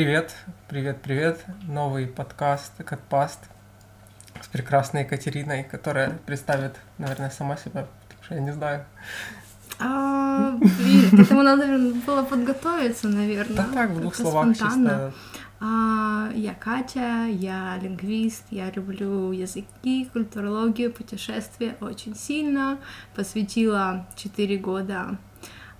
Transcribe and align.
Привет, 0.00 0.34
привет, 0.66 1.02
привет. 1.02 1.44
Новый 1.68 2.06
подкаст 2.06 2.72
«Как 2.86 3.02
паст» 3.02 3.38
с 4.40 4.46
прекрасной 4.46 5.02
Екатериной, 5.02 5.62
которая 5.62 6.18
представит, 6.24 6.76
наверное, 6.96 7.28
сама 7.28 7.58
себя, 7.58 7.86
потому 8.08 8.24
что 8.24 8.34
я 8.34 8.40
не 8.40 8.50
знаю. 8.50 8.86
А, 9.78 10.52
блин, 10.52 11.10
к 11.10 11.20
этому 11.20 11.42
надо 11.42 11.66
было 12.06 12.22
подготовиться, 12.22 13.08
наверное. 13.08 13.56
Да 13.56 13.66
так, 13.74 13.90
в 13.90 14.00
двух 14.00 14.14
словах 14.14 14.56
чисто. 14.56 15.12
А, 15.60 16.30
я 16.34 16.54
Катя, 16.54 17.26
я 17.26 17.76
лингвист, 17.82 18.44
я 18.50 18.70
люблю 18.70 19.32
языки, 19.32 20.08
культурологию, 20.10 20.94
путешествия 20.94 21.76
очень 21.82 22.16
сильно. 22.16 22.78
Посвятила 23.14 24.06
4 24.16 24.56
года 24.56 25.18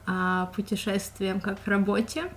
а, 0.06 0.52
путешествиям 0.55 1.41
как 1.41 1.56
работе. 1.64 2.30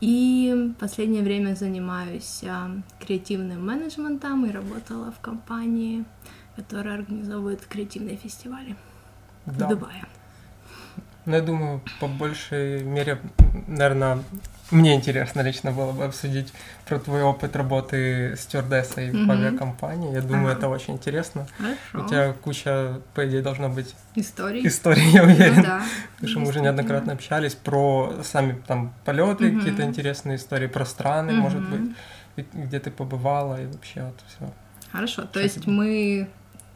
И 0.00 0.72
в 0.74 0.78
последнее 0.78 1.22
время 1.22 1.54
занимаюсь 1.54 2.44
а, 2.44 2.70
креативным 3.00 3.64
менеджментом 3.64 4.44
и 4.44 4.50
работала 4.50 5.10
в 5.10 5.20
компании, 5.20 6.04
которая 6.54 6.96
организовывает 6.96 7.64
креативные 7.64 8.16
фестивали 8.16 8.76
да. 9.46 9.66
в 9.66 9.70
Дубае. 9.70 10.04
Ну, 11.24 11.34
я 11.34 11.42
думаю, 11.42 11.80
по 11.98 12.06
большей 12.08 12.82
мере, 12.84 13.18
наверное, 13.66 14.22
мне 14.70 14.94
интересно 14.94 15.42
лично 15.42 15.70
было 15.70 15.92
бы 15.92 16.04
обсудить 16.04 16.52
про 16.86 16.98
твой 16.98 17.22
опыт 17.22 17.54
работы 17.54 18.34
стюардессой 18.36 19.10
mm-hmm. 19.10 19.26
в 19.26 19.30
авиакомпании. 19.30 20.12
Я 20.12 20.22
думаю, 20.22 20.50
ага. 20.50 20.58
это 20.58 20.68
очень 20.68 20.94
интересно. 20.94 21.46
Хорошо. 21.92 22.06
У 22.06 22.08
тебя 22.08 22.32
куча, 22.32 23.00
по 23.14 23.26
идее, 23.28 23.42
должно 23.42 23.68
быть 23.68 23.94
историй. 24.16 24.66
Историй, 24.66 25.08
я 25.10 25.22
уверен. 25.22 25.56
Ну, 25.56 25.62
да. 25.62 25.82
Потому 26.14 26.30
что 26.30 26.40
мы 26.40 26.48
уже 26.48 26.60
неоднократно 26.60 27.12
общались 27.12 27.54
про 27.54 28.14
сами 28.22 28.60
там 28.66 28.92
полеты, 29.04 29.44
mm-hmm. 29.44 29.58
какие-то 29.58 29.82
интересные 29.82 30.36
истории, 30.36 30.66
про 30.66 30.84
страны, 30.84 31.30
mm-hmm. 31.30 31.34
может 31.34 31.62
быть, 31.62 31.96
где 32.52 32.80
ты 32.80 32.90
побывала 32.90 33.60
и 33.60 33.66
вообще 33.66 34.02
вот 34.02 34.20
все. 34.28 34.52
Хорошо, 34.90 35.22
то 35.24 35.40
есть 35.40 35.66
мы 35.66 36.28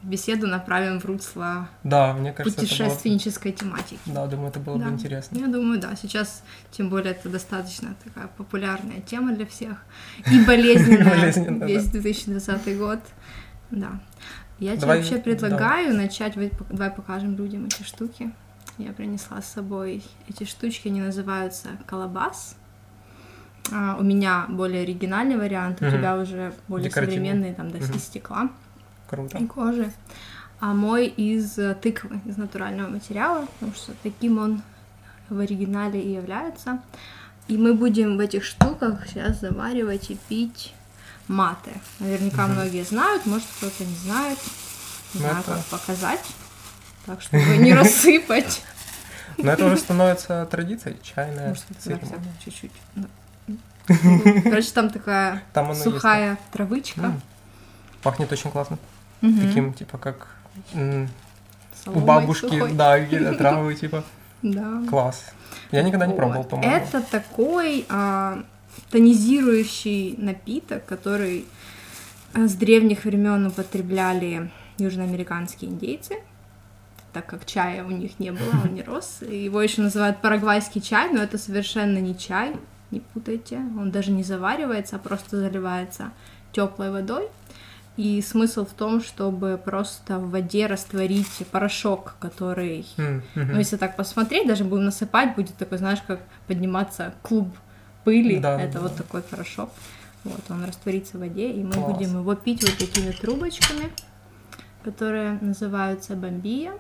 беседу 0.03 0.47
направим 0.47 0.99
в 0.99 1.05
русло 1.05 1.69
да, 1.85 2.13
мне 2.13 2.33
кажется, 2.33 2.61
путешественнической 2.61 3.53
было... 3.53 3.61
тематики. 3.61 4.01
Да, 4.07 4.27
думаю, 4.27 4.49
это 4.49 4.61
было 4.61 4.79
да. 4.79 4.87
бы 4.87 4.93
интересно. 4.93 5.39
Я 5.39 5.47
думаю, 5.47 5.81
да. 5.81 5.95
Сейчас, 5.97 6.43
тем 6.71 6.89
более, 6.89 7.13
это 7.13 7.29
достаточно 7.29 7.95
такая 8.03 8.29
популярная 8.29 9.01
тема 9.01 9.35
для 9.35 9.47
всех. 9.47 9.77
И 10.31 10.45
болезненная 10.45 11.67
весь 11.67 11.87
2020 11.87 12.79
год. 12.79 13.01
Да. 13.71 14.01
Я 14.59 14.77
тебе 14.77 14.87
вообще 14.87 15.19
предлагаю 15.19 15.95
начать... 15.95 16.35
Давай 16.69 16.91
покажем 16.91 17.37
людям 17.37 17.67
эти 17.67 17.83
штуки. 17.83 18.33
Я 18.79 18.93
принесла 18.93 19.43
с 19.43 19.53
собой 19.53 20.03
эти 20.29 20.45
штучки, 20.45 20.89
они 20.89 21.01
называются 21.01 21.69
колобас. 21.87 22.57
А, 23.73 23.97
у 23.99 24.03
меня 24.03 24.47
более 24.49 24.83
оригинальный 24.83 25.37
вариант, 25.37 25.83
у 25.83 25.91
тебя 25.91 26.17
уже 26.17 26.55
более 26.67 26.91
современный, 26.91 27.55
там, 27.55 27.71
до 27.71 27.81
стекла. 27.99 28.51
Круто. 29.11 29.39
И 29.39 29.47
кожи. 29.47 29.93
А 30.61 30.73
мой 30.73 31.07
из 31.07 31.59
э, 31.59 31.75
тыквы, 31.75 32.21
из 32.27 32.37
натурального 32.37 32.89
материала, 32.89 33.47
потому 33.55 33.75
что 33.75 33.93
таким 34.05 34.39
он 34.39 34.63
в 35.29 35.39
оригинале 35.41 36.01
и 36.01 36.13
является. 36.13 36.81
И 37.49 37.57
мы 37.57 37.75
будем 37.75 38.17
в 38.17 38.21
этих 38.21 38.45
штуках 38.45 39.09
сейчас 39.09 39.41
заваривать 39.41 40.11
и 40.11 40.19
пить 40.29 40.75
маты. 41.27 41.73
Наверняка 41.99 42.45
угу. 42.45 42.53
многие 42.53 42.85
знают, 42.85 43.27
может 43.27 43.49
кто-то 43.57 43.85
не 43.85 43.95
знает. 43.97 44.39
Не 45.15 45.21
знаю, 45.21 45.39
это... 45.41 45.53
как 45.55 45.65
показать. 45.65 46.25
Так, 47.07 47.21
чтобы 47.21 47.57
не 47.57 47.75
рассыпать. 47.75 48.63
Но 49.39 49.53
это 49.53 49.67
уже 49.67 49.79
становится 49.79 50.47
традицией, 50.51 50.99
чайная 51.03 51.49
Может, 51.49 51.65
чуть-чуть. 52.45 52.73
Короче, 54.45 54.71
там 54.73 54.91
такая 54.91 55.43
сухая 55.75 56.39
травычка. 56.53 57.21
Пахнет 58.03 58.31
очень 58.31 58.51
классно 58.51 58.79
угу. 59.23 59.41
таким, 59.41 59.73
типа, 59.73 59.99
как 59.99 60.29
у 61.87 62.01
бабушки, 62.01 62.47
сухой. 62.47 62.73
да, 62.73 62.99
травы, 63.35 63.75
типа. 63.75 64.05
Да. 64.43 64.83
Класс. 64.89 65.33
Я 65.71 65.83
никогда 65.83 66.07
не 66.07 66.15
пробовал, 66.15 66.45
по-моему. 66.45 66.73
Это 66.73 67.01
такой 67.03 67.85
а, 67.89 68.43
тонизирующий 68.91 70.15
напиток, 70.17 70.85
который 70.87 71.45
а, 72.33 72.47
с 72.47 72.55
древних 72.55 73.05
времен 73.05 73.47
употребляли 73.47 74.51
южноамериканские 74.79 75.71
индейцы, 75.71 76.17
так 77.13 77.27
как 77.27 77.45
чая 77.45 77.85
у 77.85 77.91
них 77.91 78.19
не 78.19 78.31
было, 78.31 78.51
он 78.65 78.75
не 78.75 78.83
рос. 78.83 79.19
Его 79.21 79.61
еще 79.61 79.83
называют 79.83 80.21
парагвайский 80.21 80.81
чай, 80.81 81.11
но 81.13 81.23
это 81.23 81.39
совершенно 81.39 81.99
не 81.99 82.17
чай, 82.17 82.57
не 82.91 83.01
путайте. 83.01 83.57
Он 83.57 83.91
даже 83.91 84.11
не 84.11 84.23
заваривается, 84.23 84.97
а 84.97 84.99
просто 84.99 85.39
заливается 85.39 86.13
теплой 86.53 86.91
водой. 86.91 87.29
И 88.01 88.23
смысл 88.23 88.65
в 88.65 88.73
том, 88.73 89.03
чтобы 89.03 89.61
просто 89.63 90.19
в 90.19 90.31
воде 90.31 90.65
растворить 90.65 91.47
порошок, 91.51 92.15
который, 92.19 92.87
mm-hmm. 92.97 93.21
ну 93.35 93.59
если 93.59 93.77
так 93.77 93.95
посмотреть, 93.95 94.49
даже 94.49 94.65
будем 94.65 94.87
насыпать, 94.87 95.35
будет 95.37 95.55
такой, 95.57 95.77
знаешь, 95.77 95.99
как 96.07 96.21
подниматься 96.47 97.13
клуб 97.21 97.55
пыли. 98.05 98.39
Да, 98.39 98.59
Это 98.59 98.79
да. 98.79 98.81
вот 98.81 98.97
такой 98.97 99.21
порошок. 99.21 99.69
Вот, 100.25 100.41
он 100.49 100.65
растворится 100.65 101.19
в 101.19 101.21
воде, 101.21 101.51
и 101.51 101.63
мы 101.63 101.73
Класс. 101.73 101.93
будем 101.93 102.19
его 102.21 102.35
пить 102.35 102.63
вот 102.63 102.79
такими 102.79 103.11
трубочками, 103.11 103.91
которые 104.83 105.33
называются 105.43 106.17
бомбия. 106.17 106.73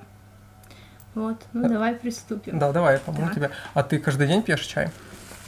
Вот, 1.14 1.36
ну 1.53 1.69
давай 1.69 1.97
приступим. 1.97 2.59
Да, 2.59 2.72
давай, 2.72 2.94
я 2.94 2.98
помогу 2.98 3.26
так. 3.26 3.34
тебе. 3.34 3.50
А 3.75 3.82
ты 3.82 3.98
каждый 3.98 4.26
день 4.26 4.42
пьешь 4.42 4.64
чай? 4.64 4.91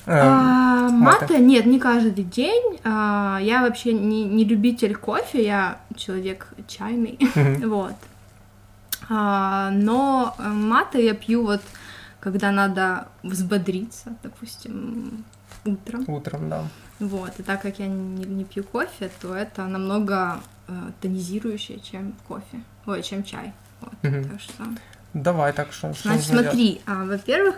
А, 0.06 0.88
эм, 0.88 0.98
мата 0.98 1.38
нет, 1.38 1.66
не 1.66 1.78
каждый 1.78 2.24
день. 2.24 2.80
А, 2.84 3.38
я 3.40 3.62
вообще 3.62 3.92
не, 3.92 4.24
не 4.24 4.44
любитель 4.44 4.96
кофе, 4.96 5.44
я 5.44 5.80
человек 5.96 6.48
чайный, 6.66 7.18
вот. 7.66 7.94
А, 9.08 9.70
но 9.70 10.34
э, 10.38 10.48
мата 10.48 10.98
я 10.98 11.14
пью 11.14 11.44
вот, 11.44 11.60
когда 12.20 12.50
надо 12.50 13.08
взбодриться, 13.22 14.16
допустим, 14.22 15.24
утром. 15.64 16.04
Утром, 16.08 16.48
да. 16.48 16.64
Вот, 16.98 17.32
и 17.38 17.42
так 17.42 17.62
как 17.62 17.78
я 17.78 17.88
не, 17.88 18.24
не 18.24 18.44
пью 18.44 18.64
кофе, 18.64 19.10
то 19.20 19.34
это 19.34 19.66
намного 19.66 20.40
э, 20.68 20.72
тонизирующее, 21.00 21.80
чем 21.80 22.14
кофе, 22.28 22.62
ой, 22.86 23.02
чем 23.02 23.24
чай. 23.24 23.52
Вот, 23.80 23.92
так 24.02 24.40
что... 24.40 24.64
Давай, 25.14 25.52
так 25.52 25.72
что... 25.72 25.92
Значит, 25.92 26.26
смотри, 26.26 26.80
а, 26.86 27.04
во-первых, 27.04 27.56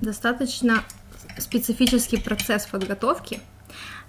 достаточно 0.00 0.82
специфический 1.38 2.18
процесс 2.18 2.66
подготовки, 2.66 3.40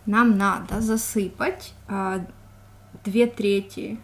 нам 0.06 0.38
надо 0.38 0.82
засыпать 0.82 1.74
а, 1.88 2.26
две 3.04 3.28
трети 3.28 4.00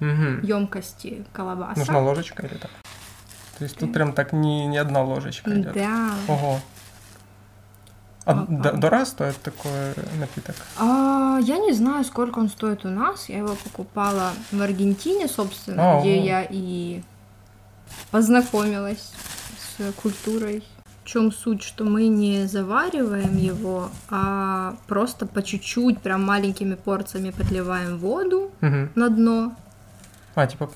угу. 0.00 0.46
емкости 0.46 1.24
колобаса. 1.32 1.78
Нужна 1.78 2.00
ложечка 2.00 2.46
или 2.46 2.54
так? 2.54 2.70
То 3.58 3.64
есть 3.64 3.76
тут 3.76 3.92
прям 3.92 4.12
так 4.12 4.32
не, 4.32 4.66
не 4.66 4.78
одна 4.78 5.02
ложечка 5.02 5.50
идет. 5.50 5.72
Да. 5.72 6.10
Ого. 6.28 6.60
А 8.24 8.32
ага. 8.32 8.72
дорого 8.72 9.04
стоит 9.06 9.36
такой 9.38 9.94
напиток? 10.20 10.54
А, 10.78 11.38
я 11.40 11.58
не 11.58 11.72
знаю, 11.72 12.04
сколько 12.04 12.38
он 12.38 12.50
стоит 12.50 12.84
у 12.84 12.88
нас. 12.88 13.28
Я 13.28 13.38
его 13.38 13.54
покупала 13.54 14.32
в 14.52 14.60
Аргентине, 14.60 15.28
собственно, 15.28 15.98
а, 15.98 16.00
где 16.00 16.24
я 16.24 16.46
и 16.48 17.02
познакомилась 18.10 19.12
с 19.78 19.92
культурой 19.94 20.62
чем 21.08 21.32
суть, 21.32 21.62
что 21.62 21.84
мы 21.84 22.06
не 22.08 22.46
завариваем 22.46 23.36
его, 23.36 23.88
а 24.10 24.76
просто 24.86 25.26
по 25.26 25.42
чуть-чуть, 25.42 26.00
прям 26.00 26.24
маленькими 26.24 26.74
порциями 26.74 27.30
подливаем 27.30 27.98
воду 27.98 28.50
угу. 28.60 28.88
на 28.94 29.08
дно. 29.08 29.56
А, 30.34 30.46
типа... 30.46 30.70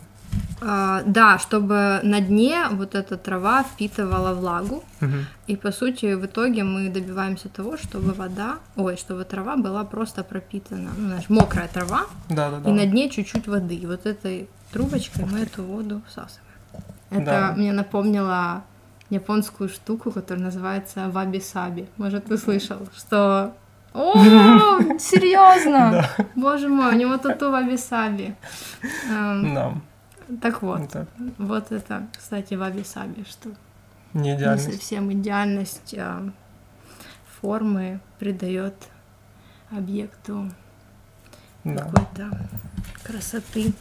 А, 0.62 1.02
да, 1.04 1.38
чтобы 1.38 2.00
на 2.02 2.20
дне 2.20 2.64
вот 2.70 2.94
эта 2.94 3.18
трава 3.18 3.62
впитывала 3.64 4.32
влагу. 4.32 4.82
Угу. 5.02 5.16
И 5.48 5.56
по 5.56 5.70
сути 5.70 6.14
в 6.14 6.24
итоге 6.24 6.64
мы 6.64 6.88
добиваемся 6.88 7.50
того, 7.50 7.76
чтобы 7.76 8.14
вода, 8.14 8.58
ой, 8.76 8.96
чтобы 8.96 9.24
трава 9.24 9.56
была 9.56 9.84
просто 9.84 10.24
пропитана, 10.24 10.90
ну, 10.96 11.08
знаешь, 11.08 11.28
мокрая 11.28 11.68
трава. 11.68 12.06
Да, 12.30 12.50
да, 12.50 12.58
да. 12.60 12.70
И 12.70 12.72
на 12.72 12.86
дне 12.86 13.10
чуть-чуть 13.10 13.48
воды. 13.48 13.74
И 13.74 13.86
вот 13.86 14.06
этой 14.06 14.48
трубочкой 14.72 15.26
мы 15.26 15.40
эту 15.40 15.62
воду 15.62 16.00
всасываем. 16.06 16.42
Это 17.10 17.24
да. 17.24 17.54
мне 17.54 17.72
напомнило 17.72 18.62
японскую 19.12 19.68
штуку, 19.68 20.10
которая 20.10 20.46
называется 20.46 21.10
ваби-саби. 21.10 21.86
Может, 21.98 22.24
ты 22.26 22.38
слышал, 22.38 22.78
что... 22.96 23.54
О, 23.92 24.14
серьезно? 24.98 26.08
Боже 26.34 26.68
мой, 26.68 26.94
у 26.94 26.98
него 26.98 27.18
тату 27.18 27.50
ваби-саби. 27.50 28.34
Да. 29.08 29.74
Так 30.40 30.62
вот, 30.62 30.96
вот 31.36 31.72
это, 31.72 32.06
кстати, 32.16 32.54
ваби-саби, 32.54 33.24
что 33.28 33.50
не 34.14 34.34
идеальность. 34.34 34.68
не 34.68 34.72
совсем 34.74 35.12
идеальность 35.12 35.94
а, 35.98 36.30
формы 37.40 38.00
придает 38.18 38.74
объекту 39.70 40.50
да. 41.64 41.84
какой-то 41.84 42.48
красоты. 43.04 43.74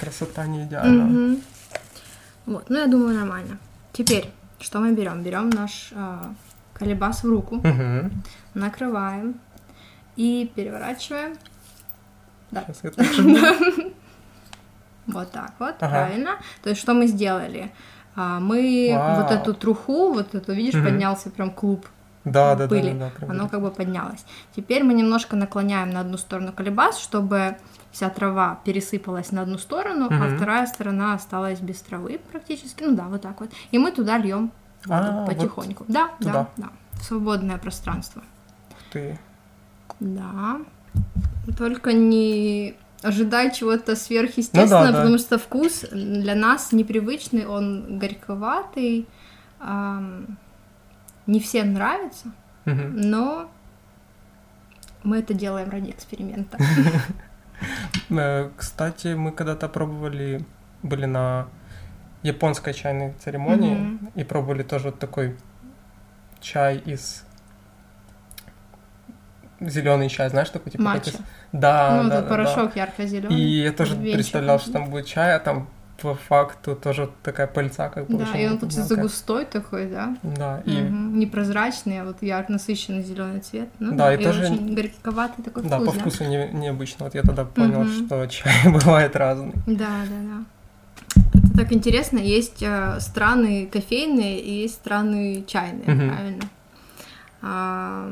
Красота 0.00 0.46
не 0.46 0.64
идеальна. 0.64 1.04
Угу. 1.04 1.40
Вот, 2.46 2.70
ну 2.70 2.78
я 2.78 2.86
думаю, 2.88 3.14
нормально. 3.14 3.58
Теперь 3.92 4.32
что 4.60 4.80
мы 4.80 4.92
берем? 4.92 5.22
Берем 5.22 5.50
наш 5.50 5.90
э, 5.92 6.18
колебас 6.74 7.22
в 7.22 7.28
руку, 7.28 7.56
угу. 7.56 8.10
накрываем, 8.54 9.34
И 10.16 10.50
переворачиваем. 10.54 11.36
Да. 12.50 12.64
Вот 15.06 15.30
так 15.32 15.52
вот, 15.58 15.74
Ага. 15.80 15.88
правильно. 15.88 16.30
То 16.62 16.70
есть 16.70 16.80
что 16.82 16.92
мы 16.94 17.06
сделали? 17.06 17.70
А, 18.16 18.40
Мы 18.40 18.90
Вау. 18.94 19.22
вот 19.22 19.30
эту 19.30 19.54
труху, 19.54 20.12
вот 20.12 20.34
эту, 20.34 20.52
видишь, 20.52 20.74
Мгм. 20.74 20.84
поднялся 20.84 21.30
прям 21.30 21.50
клуб 21.50 21.86
Да, 22.24 22.54
да, 22.54 22.66
да, 22.66 22.68
пыли. 22.68 22.92
да, 22.92 22.98
да, 23.06 23.10
прям 23.16 23.30
Оно 23.30 23.48
как 23.48 23.60
бы 23.62 23.70
поднялось. 23.70 24.24
Теперь 24.54 24.82
мы 24.84 24.92
немножко 24.94 25.36
наклоняем 25.36 25.90
на 25.90 26.00
одну 26.00 26.18
сторону 26.18 26.52
колебас, 26.52 26.98
чтобы 26.98 27.56
вся 27.90 28.10
трава 28.10 28.60
пересыпалась 28.64 29.32
на 29.32 29.42
одну 29.42 29.56
сторону, 29.58 30.08
а 30.10 30.14
Мгм. 30.14 30.36
вторая 30.36 30.66
сторона 30.66 31.14
осталась 31.14 31.60
без 31.60 31.80
травы 31.80 32.20
практически. 32.30 32.82
Ну 32.84 32.94
да, 32.94 33.04
вот 33.04 33.22
так 33.22 33.40
вот. 33.40 33.50
И 33.70 33.78
мы 33.78 33.92
туда 33.92 34.18
льем 34.18 34.50
А, 34.88 35.24
вот 35.24 35.26
потихоньку. 35.34 35.84
Да, 35.88 36.10
да, 36.20 36.26
туда. 36.26 36.48
да. 36.56 36.68
В 37.00 37.04
свободное 37.04 37.56
пространство. 37.58 38.22
Ты. 38.92 39.18
Да. 40.00 40.58
Только 41.56 41.92
не 41.92 42.74
ожидай 43.02 43.52
чего-то 43.54 43.96
сверхъестественного, 43.96 44.80
Ну 44.80 44.86
да, 44.86 44.92
да. 44.92 44.98
потому 44.98 45.18
что 45.18 45.38
вкус 45.38 45.84
для 45.92 46.34
нас 46.34 46.72
непривычный, 46.72 47.46
он 47.46 47.98
горьковатый, 47.98 49.06
ам, 49.60 50.36
не 51.28 51.38
всем 51.38 51.72
нравится, 51.74 52.26
но 52.64 53.48
мы 55.04 55.18
это 55.18 55.32
делаем 55.34 55.70
ради 55.70 55.90
эксперимента. 55.90 56.58
Э, 58.10 58.50
Кстати, 58.56 59.14
мы 59.14 59.32
когда-то 59.32 59.68
пробовали, 59.68 60.44
были 60.84 61.06
на 61.06 61.48
японской 62.22 62.72
чайной 62.72 63.12
церемонии 63.14 63.98
и 64.14 64.22
пробовали 64.24 64.62
тоже 64.62 64.86
вот 64.90 64.98
такой 65.00 65.36
чай 66.40 66.76
из 66.78 67.24
зеленый 69.60 70.08
чай, 70.08 70.28
знаешь, 70.30 70.50
такой 70.50 70.70
типа 70.72 70.84
как 70.84 70.94
Матча. 70.94 71.10
из- 71.10 71.18
Да, 71.52 72.00
ну, 72.02 72.08
да, 72.10 72.22
да, 72.22 72.28
порошок 72.28 72.76
ярко-зеленый. 72.76 73.28
да. 73.28 73.34
И 73.34 73.62
я 73.62 73.72
тоже 73.72 73.96
представлял, 73.96 74.58
что 74.60 74.72
там 74.72 74.90
будет 74.90 75.06
чай, 75.06 75.34
а 75.34 75.40
там 75.40 75.68
по 76.00 76.14
факту 76.14 76.76
тоже 76.76 77.10
такая 77.22 77.46
пыльца 77.48 77.88
как 77.88 78.06
бы 78.06 78.18
Да, 78.18 78.38
и 78.38 78.46
он 78.46 78.58
получается 78.58 78.94
мелкая. 78.94 79.02
густой 79.02 79.44
такой, 79.46 79.86
да? 79.86 80.16
Да, 80.22 80.62
и 80.64 80.70
Мгм. 80.82 81.18
Непрозрачный, 81.18 82.00
а 82.02 82.04
вот 82.04 82.22
ярко 82.22 82.52
насыщенный 82.52 83.02
зеленый 83.02 83.40
цвет. 83.40 83.68
Ну, 83.80 83.96
Да, 83.96 84.14
и 84.14 84.22
тоже- 84.22 84.44
очень 84.44 84.74
горьковатый 84.74 85.44
такой 85.44 85.64
да, 85.64 85.78
вкус, 85.80 85.94
по 85.94 86.00
вкусу 86.00 86.24
не- 86.24 86.48
необычно. 86.52 87.04
Вот 87.06 87.14
я 87.14 87.22
тогда 87.22 87.44
понял, 87.44 87.82
Мгм. 87.82 88.06
что 88.06 88.26
чай 88.26 88.52
бывает 88.66 89.16
разный. 89.16 89.52
Да, 89.66 89.88
да, 90.08 90.18
да. 90.22 90.44
Это 91.34 91.56
так 91.56 91.72
интересно. 91.72 92.18
Есть 92.18 92.62
э, 92.62 93.00
страны 93.00 93.66
кофейные 93.72 94.38
и 94.40 94.62
есть 94.62 94.74
страны 94.74 95.44
чайные, 95.46 95.84
Мгм. 95.94 96.08
правильно? 96.10 96.42
А, 97.42 98.08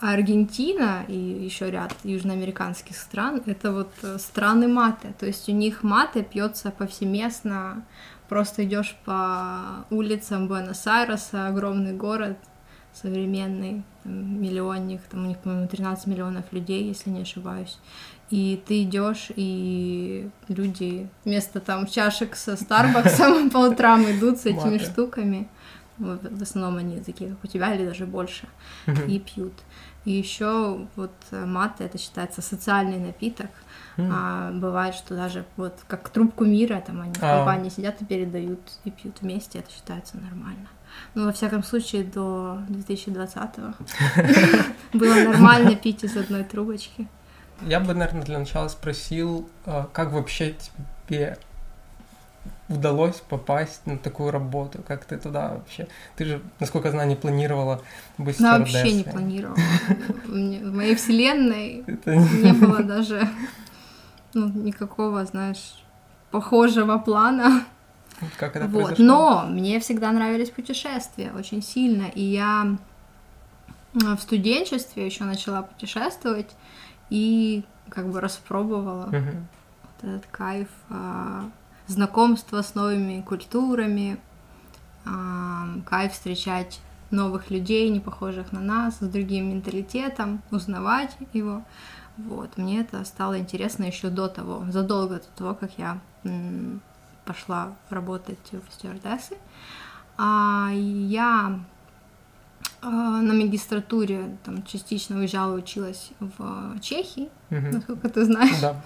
Аргентина 0.00 1.04
и 1.08 1.16
еще 1.16 1.70
ряд 1.70 1.92
южноамериканских 2.04 2.96
стран 2.96 3.42
это 3.46 3.72
вот 3.72 3.92
э, 4.02 4.18
страны 4.18 4.68
маты. 4.68 5.12
То 5.18 5.26
есть 5.26 5.48
у 5.48 5.52
них 5.52 5.82
маты 5.82 6.22
пьется 6.22 6.70
повсеместно. 6.70 7.84
Просто 8.28 8.64
идешь 8.64 8.96
по 9.04 9.86
улицам 9.90 10.46
Буэнос-Айреса, 10.46 11.48
огромный 11.48 11.94
город, 11.94 12.36
современный, 12.92 13.82
там, 14.04 14.40
миллионник, 14.40 15.00
там 15.10 15.24
у 15.24 15.28
них, 15.28 15.38
по-моему, 15.38 15.66
13 15.66 16.06
миллионов 16.06 16.44
людей, 16.52 16.84
если 16.84 17.10
не 17.10 17.22
ошибаюсь. 17.22 17.78
И 18.30 18.62
ты 18.66 18.82
идешь, 18.82 19.28
и 19.34 20.28
люди 20.48 21.08
вместо 21.24 21.60
там 21.60 21.86
чашек 21.86 22.36
со 22.36 22.56
Старбаксом 22.56 23.50
по 23.50 23.58
утрам 23.58 24.02
идут 24.04 24.38
с 24.38 24.46
этими 24.46 24.78
штуками. 24.78 25.48
В 25.96 26.42
основном 26.42 26.76
они 26.76 27.00
такие, 27.00 27.30
как 27.30 27.42
у 27.42 27.46
тебя, 27.48 27.74
или 27.74 27.84
даже 27.84 28.06
больше, 28.06 28.46
и 28.86 29.18
пьют. 29.18 29.54
И 30.08 30.12
еще 30.12 30.86
вот 30.96 31.12
э, 31.32 31.44
маты 31.44 31.84
это 31.84 31.98
считается 31.98 32.40
социальный 32.40 32.98
напиток. 32.98 33.50
М. 33.98 34.10
А, 34.10 34.50
бывает, 34.52 34.94
что 34.94 35.14
даже 35.14 35.44
вот 35.58 35.74
как 35.86 36.08
трубку 36.08 36.46
мира, 36.46 36.82
там 36.86 37.02
они 37.02 37.12
в 37.12 37.22
А. 37.22 37.36
компании 37.36 37.68
сидят 37.68 38.00
и 38.00 38.06
передают 38.06 38.58
и 38.84 38.90
пьют 38.90 39.20
вместе, 39.20 39.58
это 39.58 39.70
считается 39.70 40.16
нормально. 40.16 40.68
Ну, 41.14 41.26
во 41.26 41.32
всяком 41.32 41.62
случае, 41.62 42.04
до 42.04 42.58
2020-го 42.70 43.74
было 44.98 45.14
нормально 45.14 45.76
пить 45.76 46.02
из 46.04 46.16
одной 46.16 46.44
трубочки. 46.44 47.06
Я 47.60 47.78
бы, 47.78 47.92
наверное, 47.92 48.22
для 48.22 48.38
начала 48.38 48.68
спросил, 48.68 49.46
а, 49.66 49.90
как 49.92 50.12
вообще 50.12 50.54
тебе 51.06 51.36
удалось 52.68 53.16
попасть 53.16 53.86
на 53.86 53.98
такую 53.98 54.30
работу? 54.30 54.82
Как 54.86 55.04
ты 55.04 55.16
туда 55.16 55.54
вообще? 55.54 55.88
Ты 56.16 56.24
же, 56.24 56.42
насколько 56.60 56.88
я 56.88 56.92
знаю, 56.92 57.08
не 57.08 57.16
планировала 57.16 57.82
быть 58.18 58.38
Но 58.40 58.58
вообще 58.58 58.92
не 58.92 59.04
планировала. 59.04 59.56
В 60.26 60.74
моей 60.74 60.94
вселенной 60.94 61.84
не 61.86 62.52
было 62.52 62.82
даже 62.82 63.28
ну, 64.34 64.48
никакого, 64.48 65.24
знаешь, 65.24 65.82
похожего 66.30 66.98
плана. 66.98 67.64
как 68.36 68.56
это 68.56 68.66
Вот. 68.66 68.88
произошло? 68.88 69.04
Но 69.04 69.46
мне 69.48 69.80
всегда 69.80 70.12
нравились 70.12 70.50
путешествия 70.50 71.32
очень 71.32 71.62
сильно, 71.62 72.04
и 72.14 72.22
я 72.22 72.76
э, 73.94 73.98
в 73.98 74.20
студенчестве 74.20 75.06
еще 75.06 75.24
начала 75.24 75.62
путешествовать 75.62 76.50
и 77.10 77.64
как 77.88 78.08
бы 78.08 78.20
распробовала 78.20 79.06
Мгм. 79.06 79.48
вот 79.82 80.10
этот 80.10 80.26
кайф 80.26 80.68
знакомства 81.88 82.62
с 82.62 82.74
новыми 82.74 83.20
культурами, 83.22 84.18
а, 85.04 85.66
кайф 85.86 86.12
встречать 86.12 86.80
новых 87.10 87.50
людей, 87.50 87.88
не 87.88 88.00
похожих 88.00 88.52
на 88.52 88.60
нас, 88.60 88.98
с 88.98 89.08
другим 89.08 89.50
менталитетом, 89.50 90.42
узнавать 90.50 91.16
его. 91.32 91.62
Вот, 92.18 92.56
мне 92.58 92.80
это 92.80 93.04
стало 93.04 93.38
интересно 93.38 93.84
еще 93.84 94.10
до 94.10 94.28
того, 94.28 94.64
задолго 94.70 95.16
до 95.16 95.26
того, 95.36 95.54
как 95.54 95.70
я 95.78 95.98
пошла 97.24 97.72
работать 97.90 98.38
в 98.52 98.72
стюардессы. 98.74 99.36
А 100.18 100.70
я 100.72 101.60
а, 102.82 102.88
на 102.88 103.34
магистратуре 103.34 104.36
там 104.44 104.62
частично 104.64 105.18
уезжала, 105.18 105.54
училась 105.54 106.10
в 106.20 106.78
Чехии, 106.80 107.28
Мгм. 107.50 107.70
насколько 107.70 108.08
ты 108.08 108.24
знаешь. 108.24 108.60
Да. 108.60 108.82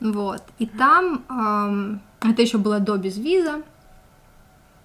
Вот. 0.00 0.42
И 0.58 0.66
там 0.66 1.24
ам, 1.28 2.00
это 2.20 2.42
еще 2.42 2.58
было 2.58 2.80
до 2.80 2.96
безвиза. 2.96 3.62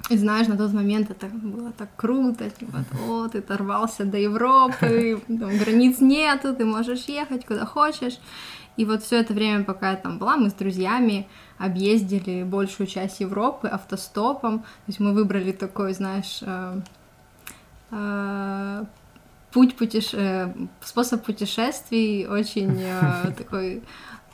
И 0.10 0.18
знаешь, 0.18 0.48
на 0.48 0.58
тот 0.58 0.74
момент 0.74 1.10
это 1.10 1.28
было 1.28 1.72
так 1.72 1.90
круто, 1.96 2.50
типа, 2.50 2.84
о, 3.08 3.28
ты 3.30 3.38
оторвался 3.38 4.04
до 4.04 4.18
Европы, 4.18 5.22
там, 5.28 5.58
границ 5.58 6.02
нету, 6.02 6.54
ты 6.54 6.66
можешь 6.66 7.06
ехать 7.06 7.46
куда 7.46 7.66
хочешь. 7.66 8.20
И 8.76 8.86
вот 8.86 9.04
все 9.04 9.20
это 9.22 9.34
время, 9.34 9.64
пока 9.64 9.92
я 9.92 9.96
там 9.98 10.18
была, 10.18 10.36
мы 10.36 10.50
с 10.50 10.54
друзьями 10.54 11.28
объездили 11.58 12.44
большую 12.44 12.88
часть 12.88 13.22
Европы 13.22 13.68
автостопом. 13.68 14.60
То 14.60 14.88
есть 14.88 15.00
мы 15.00 15.14
выбрали 15.14 15.52
такой, 15.52 15.94
знаешь, 15.94 16.40
э, 16.42 16.82
э, 17.92 18.86
путь 19.52 19.78
путеше... 19.78 20.18
э, 20.18 20.54
способ 20.82 21.24
путешествий 21.24 22.26
очень 22.28 22.82
э, 22.82 23.32
такой 23.38 23.84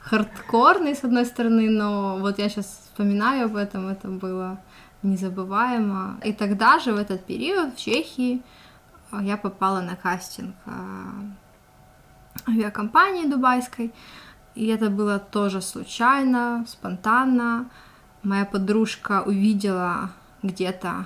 хардкорный, 0.10 0.96
с 0.96 1.04
одной 1.04 1.26
стороны, 1.26 1.70
но 1.70 2.18
вот 2.18 2.40
я 2.40 2.50
сейчас 2.50 2.66
вспоминаю 2.86 3.46
об 3.46 3.56
этом, 3.56 3.88
это 3.88 4.08
было 4.08 4.60
незабываемо. 5.04 6.20
И 6.24 6.34
тогда 6.34 6.80
же, 6.80 6.94
в 6.94 6.98
этот 6.98 7.26
период, 7.26 7.76
в 7.76 7.78
Чехии, 7.78 8.42
э, 9.12 9.20
я 9.22 9.38
попала 9.38 9.82
на 9.82 9.96
кастинг 9.96 10.56
э, 10.66 10.72
авиакомпании 12.48 13.30
дубайской, 13.30 13.94
и 14.56 14.68
это 14.68 14.90
было 14.90 15.20
тоже 15.20 15.62
случайно, 15.62 16.66
спонтанно. 16.68 17.70
Моя 18.24 18.46
подружка 18.46 19.22
увидела 19.26 20.10
где-то 20.42 21.06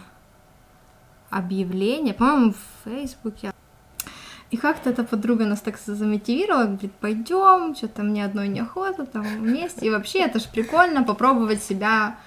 объявление, 1.30 2.14
по-моему, 2.14 2.54
в 2.54 2.90
Фейсбуке. 2.90 3.54
И 4.54 4.58
как-то 4.58 4.92
эта 4.92 5.04
подруга 5.04 5.46
нас 5.46 5.62
так 5.62 5.80
замотивировала, 5.80 6.66
говорит, 6.66 6.92
пойдем, 7.02 7.74
что-то 7.76 8.04
мне 8.04 8.24
одной 8.24 8.48
неохота, 8.48 9.04
там 9.06 9.24
вместе. 9.24 9.88
И 9.88 9.90
вообще 9.90 10.20
это 10.20 10.40
ж 10.40 10.44
прикольно 10.48 11.04
попробовать 11.04 11.64
себя 11.64 12.18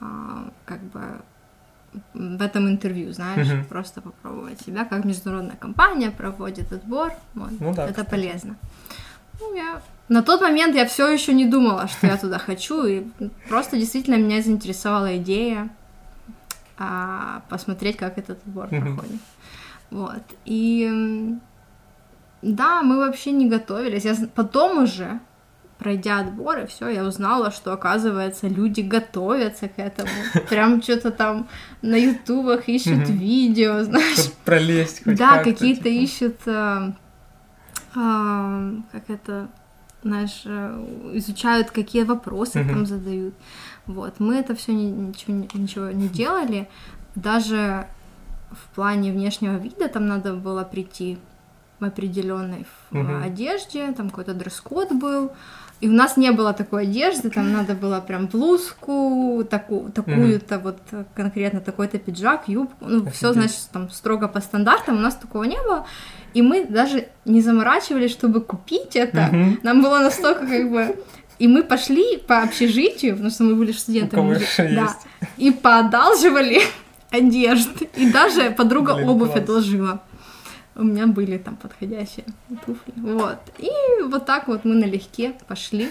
а, 0.00 0.48
как 0.64 0.80
бы 0.92 1.00
в 2.14 2.40
этом 2.40 2.68
интервью, 2.68 3.12
знаешь, 3.12 3.48
Мгм. 3.48 3.64
просто 3.64 4.00
попробовать 4.00 4.60
себя, 4.60 4.84
как 4.84 5.04
международная 5.04 5.56
компания 5.56 6.12
проводит 6.12 6.72
отбор, 6.72 7.12
вот, 7.34 7.50
Ну 7.60 7.74
да, 7.74 7.84
это 7.84 7.92
кстати. 7.94 8.10
полезно. 8.10 8.54
Ну, 9.40 9.54
я... 9.56 9.82
На 10.08 10.22
тот 10.22 10.40
момент 10.40 10.76
я 10.76 10.86
все 10.86 11.10
еще 11.10 11.34
не 11.34 11.46
думала, 11.46 11.88
что 11.88 12.06
я 12.06 12.16
туда 12.16 12.38
хочу, 12.38 12.84
и 12.84 13.04
просто 13.48 13.76
действительно 13.76 14.18
меня 14.18 14.40
заинтересовала 14.40 15.16
идея 15.16 15.68
а, 16.78 17.42
посмотреть, 17.48 17.96
как 17.96 18.18
этот 18.18 18.38
отбор 18.46 18.68
проходит. 18.68 19.20
Вот. 19.90 20.22
И 20.44 21.36
да, 22.42 22.82
мы 22.82 22.98
вообще 22.98 23.30
не 23.32 23.48
готовились. 23.48 24.04
Я 24.04 24.14
потом 24.34 24.84
уже, 24.84 25.20
пройдя 25.78 26.20
отборы, 26.20 26.66
все, 26.66 26.88
я 26.88 27.04
узнала, 27.04 27.50
что, 27.50 27.72
оказывается, 27.72 28.48
люди 28.48 28.80
готовятся 28.80 29.68
к 29.68 29.78
этому. 29.78 30.10
Прям 30.48 30.82
что-то 30.82 31.10
там 31.10 31.48
на 31.82 31.96
ютубах 31.96 32.68
ищут 32.68 33.08
видео, 33.08 33.82
знаешь. 33.84 34.30
Пролезть 34.44 35.04
хоть 35.04 35.16
Да, 35.16 35.42
какие-то 35.42 35.84
типа. 35.84 35.88
ищут 36.04 36.36
э, 36.46 36.92
а, 37.94 38.72
как 38.90 39.08
это, 39.10 39.48
знаешь, 40.02 40.42
э, 40.44 40.86
изучают, 41.14 41.70
какие 41.70 42.04
вопросы 42.04 42.64
там 42.64 42.86
задают. 42.86 43.34
Вот, 43.86 44.20
мы 44.20 44.36
это 44.36 44.54
все 44.54 44.72
ничего, 44.72 45.32
не- 45.34 45.48
ничего 45.54 45.90
не 45.90 46.08
делали. 46.08 46.68
Даже 47.14 47.86
в 48.50 48.74
плане 48.74 49.12
внешнего 49.12 49.56
вида 49.56 49.88
там 49.88 50.06
надо 50.06 50.34
было 50.34 50.62
прийти 50.64 51.18
определенной 51.84 52.66
Мгм. 52.90 53.22
одежде, 53.22 53.92
там 53.92 54.10
какой-то 54.10 54.34
дресс-код 54.34 54.92
был. 54.92 55.30
И 55.80 55.88
у 55.88 55.92
нас 55.92 56.16
не 56.16 56.30
было 56.30 56.52
такой 56.52 56.84
одежды, 56.84 57.28
там 57.28 57.52
надо 57.52 57.74
было 57.74 58.00
прям 58.00 58.26
блузку, 58.26 59.44
таку, 59.50 59.90
такую-то 59.92 60.58
вот 60.60 60.78
э, 60.92 61.04
конкретно 61.16 61.60
такой-то 61.60 61.98
пиджак, 61.98 62.46
юбку, 62.46 62.84
ну 62.86 63.10
все 63.10 63.32
значит 63.32 63.56
там 63.72 63.90
строго 63.90 64.28
по 64.28 64.40
стандартам, 64.40 64.96
у 64.98 65.00
нас 65.00 65.16
такого 65.16 65.42
не 65.42 65.56
было, 65.60 65.84
и 66.34 66.42
мы 66.42 66.64
даже 66.66 67.08
не 67.24 67.40
заморачивались, 67.40 68.12
чтобы 68.12 68.40
купить 68.42 68.94
это, 68.94 69.28
Мгм. 69.32 69.58
нам 69.64 69.82
было 69.82 69.98
настолько 69.98 70.46
как 70.46 70.70
бы, 70.70 70.96
и 71.40 71.48
мы 71.48 71.64
пошли 71.64 72.16
по 72.18 72.42
общежитию, 72.42 73.14
потому 73.14 73.30
что 73.30 73.42
мы 73.42 73.56
были 73.56 73.72
студентами, 73.72 74.38
да, 74.76 74.96
и 75.36 75.50
поодалживали 75.50 76.60
одежды, 77.10 77.88
и 77.96 78.08
даже 78.08 78.50
подруга 78.52 78.94
Блин, 78.94 79.08
обувь 79.08 79.32
класс. 79.32 79.42
одолжила. 79.42 80.00
У 80.74 80.84
меня 80.84 81.06
были 81.06 81.36
там 81.38 81.56
подходящие 81.56 82.24
туфли. 82.64 82.94
Вот. 82.96 83.38
И 83.58 83.70
вот 84.04 84.24
так 84.24 84.48
вот 84.48 84.64
мы 84.64 84.74
налегке 84.74 85.34
пошли. 85.46 85.90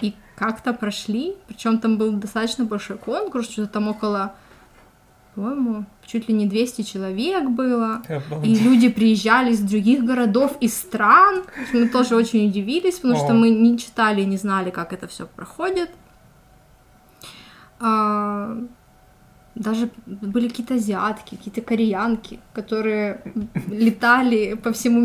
И 0.00 0.14
как-то 0.34 0.72
прошли. 0.72 1.34
Причем 1.46 1.78
там 1.78 1.98
был 1.98 2.12
достаточно 2.12 2.64
большой 2.64 2.96
конкурс, 2.96 3.50
что-то 3.50 3.74
там 3.74 3.88
около, 3.88 4.34
по-моему, 5.34 5.84
чуть 6.06 6.28
ли 6.28 6.34
не 6.34 6.46
200 6.46 6.82
человек 6.82 7.50
было. 7.50 8.02
И 8.42 8.54
люди 8.54 8.88
приезжали 8.88 9.52
из 9.52 9.60
других 9.60 10.04
городов 10.04 10.56
и 10.60 10.68
стран. 10.68 11.44
Мы 11.72 11.88
тоже 11.88 12.16
очень 12.16 12.48
удивились, 12.48 12.96
потому 12.96 13.16
что 13.16 13.32
О. 13.32 13.34
мы 13.34 13.50
не 13.50 13.78
читали, 13.78 14.22
не 14.22 14.38
знали, 14.38 14.70
как 14.70 14.94
это 14.94 15.06
все 15.06 15.26
проходит. 15.26 15.90
Даже 19.56 19.88
были 20.06 20.48
какие-то 20.48 20.74
азиатки, 20.74 21.34
какие-то 21.34 21.62
кореянки, 21.62 22.40
которые 22.52 23.22
летали 23.68 24.52
по 24.54 24.70
всему 24.72 25.00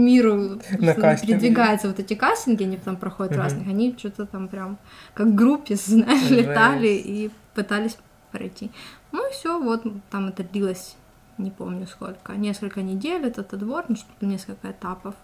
кастинге. 1.01 1.34
передвигаются 1.39 1.88
вот 1.88 2.00
эти 2.00 2.15
кастинги, 2.15 2.63
они 2.63 2.75
там 2.75 2.98
проходят 2.98 3.31
Мгм. 3.31 3.41
разных, 3.41 3.67
они 3.67 3.96
что-то 3.98 4.25
там 4.25 4.50
прям 4.50 4.77
как 5.13 5.34
группе, 5.36 5.75
знаешь, 5.86 6.29
летали 6.29 6.89
и 6.89 7.31
пытались 7.55 7.98
пройти. 8.34 8.72
Ну 9.13 9.25
и 9.29 9.31
все, 9.31 9.58
вот 9.58 9.84
там 10.10 10.27
это 10.27 10.43
длилось, 10.43 10.98
не 11.38 11.50
помню 11.50 11.88
сколько, 11.88 12.34
несколько 12.34 12.81
недель 12.81 13.25
этот 13.25 13.53
отбор, 13.53 13.86
ну 13.88 13.96
несколько 14.20 14.72
этапов. 14.72 15.15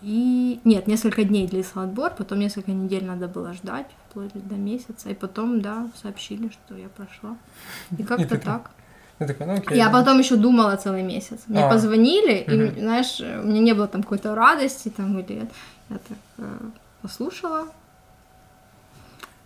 И 0.00 0.60
нет, 0.64 0.86
несколько 0.86 1.24
дней 1.24 1.48
длился 1.48 1.82
отбор, 1.82 2.12
потом 2.16 2.38
несколько 2.38 2.70
недель 2.70 3.04
надо 3.04 3.26
было 3.26 3.52
ждать, 3.52 3.86
вплоть 4.08 4.30
до 4.34 4.54
месяца, 4.54 5.10
и 5.10 5.14
потом, 5.14 5.60
да, 5.60 5.88
сообщили, 6.00 6.50
что 6.50 6.76
я 6.76 6.88
прошла. 6.88 7.36
И 7.96 8.02
как-то 8.04 8.28
ты 8.28 8.38
так. 8.38 8.70
Я 9.18 9.26
такой, 9.26 9.46
ну 9.46 9.54
окей. 9.54 9.76
Я 9.76 9.90
потом 9.90 10.20
еще 10.20 10.36
думала 10.36 10.76
целый 10.76 11.02
месяц. 11.02 11.40
Мне 11.48 11.64
А. 11.64 11.68
позвонили, 11.68 12.38
и, 12.38 12.50
Мгм. 12.50 12.78
знаешь, 12.80 13.20
у 13.20 13.46
меня 13.48 13.60
не 13.60 13.72
было 13.72 13.88
там 13.88 14.04
какой-то 14.04 14.36
радости, 14.36 14.88
там, 14.90 15.18
или 15.18 15.48
я 15.90 15.98
так 15.98 16.18
э, 16.38 16.58
послушала, 17.02 17.66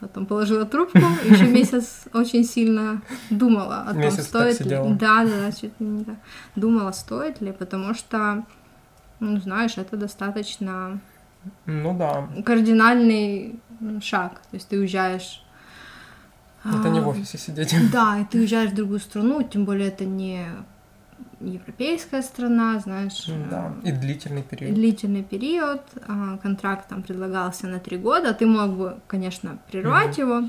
потом 0.00 0.26
положила 0.26 0.66
трубку, 0.66 0.99
еще 1.25 1.47
месяц 1.47 2.04
очень 2.12 2.44
сильно 2.44 3.00
думала 3.30 3.82
о 3.88 3.92
том, 3.92 4.02
Месяц 4.02 4.26
стоит 4.26 4.61
ли. 4.61 4.68
Да, 4.68 5.25
да, 5.25 5.25
да, 5.25 5.52
чуть 5.52 5.80
ли 5.80 5.87
не 5.87 6.04
так. 6.04 6.16
Думала, 6.56 6.92
стоит 6.92 7.40
ли, 7.40 7.52
потому 7.52 7.94
что, 7.94 8.44
ну, 9.23 9.41
знаешь, 9.41 9.79
это 9.79 9.97
достаточно 9.97 11.00
Ну 11.67 11.97
да. 11.97 12.29
кардинальный 12.45 13.61
шаг. 14.00 14.41
То 14.50 14.57
есть 14.57 14.69
ты 14.69 14.79
уезжаешь... 14.79 15.45
Это 16.64 16.88
не 16.91 17.00
в 17.00 17.07
а, 17.07 17.11
офисе 17.11 17.38
сидеть. 17.38 17.75
да, 17.93 18.19
и 18.21 18.25
ты 18.25 18.38
уезжаешь 18.38 18.71
в 18.71 18.75
другую 18.75 19.00
страну, 19.00 19.43
тем 19.43 19.64
более 19.64 19.88
это 19.88 20.05
не 20.05 20.47
европейская 21.41 22.23
страна, 22.23 22.79
знаешь. 22.79 23.26
Да. 23.50 23.73
э, 23.83 23.88
И 23.88 23.93
длительный 23.93 24.43
период. 24.43 24.75
Длительный 24.75 25.25
период, 25.25 25.83
а, 26.07 26.38
контракт 26.38 26.88
там 26.88 27.02
предлагался 27.02 27.67
на 27.67 27.79
три 27.81 27.97
года, 27.97 28.33
ты 28.33 28.47
мог 28.47 28.71
бы, 28.76 28.99
конечно, 29.09 29.59
прервать 29.71 30.19
его, 30.19 30.49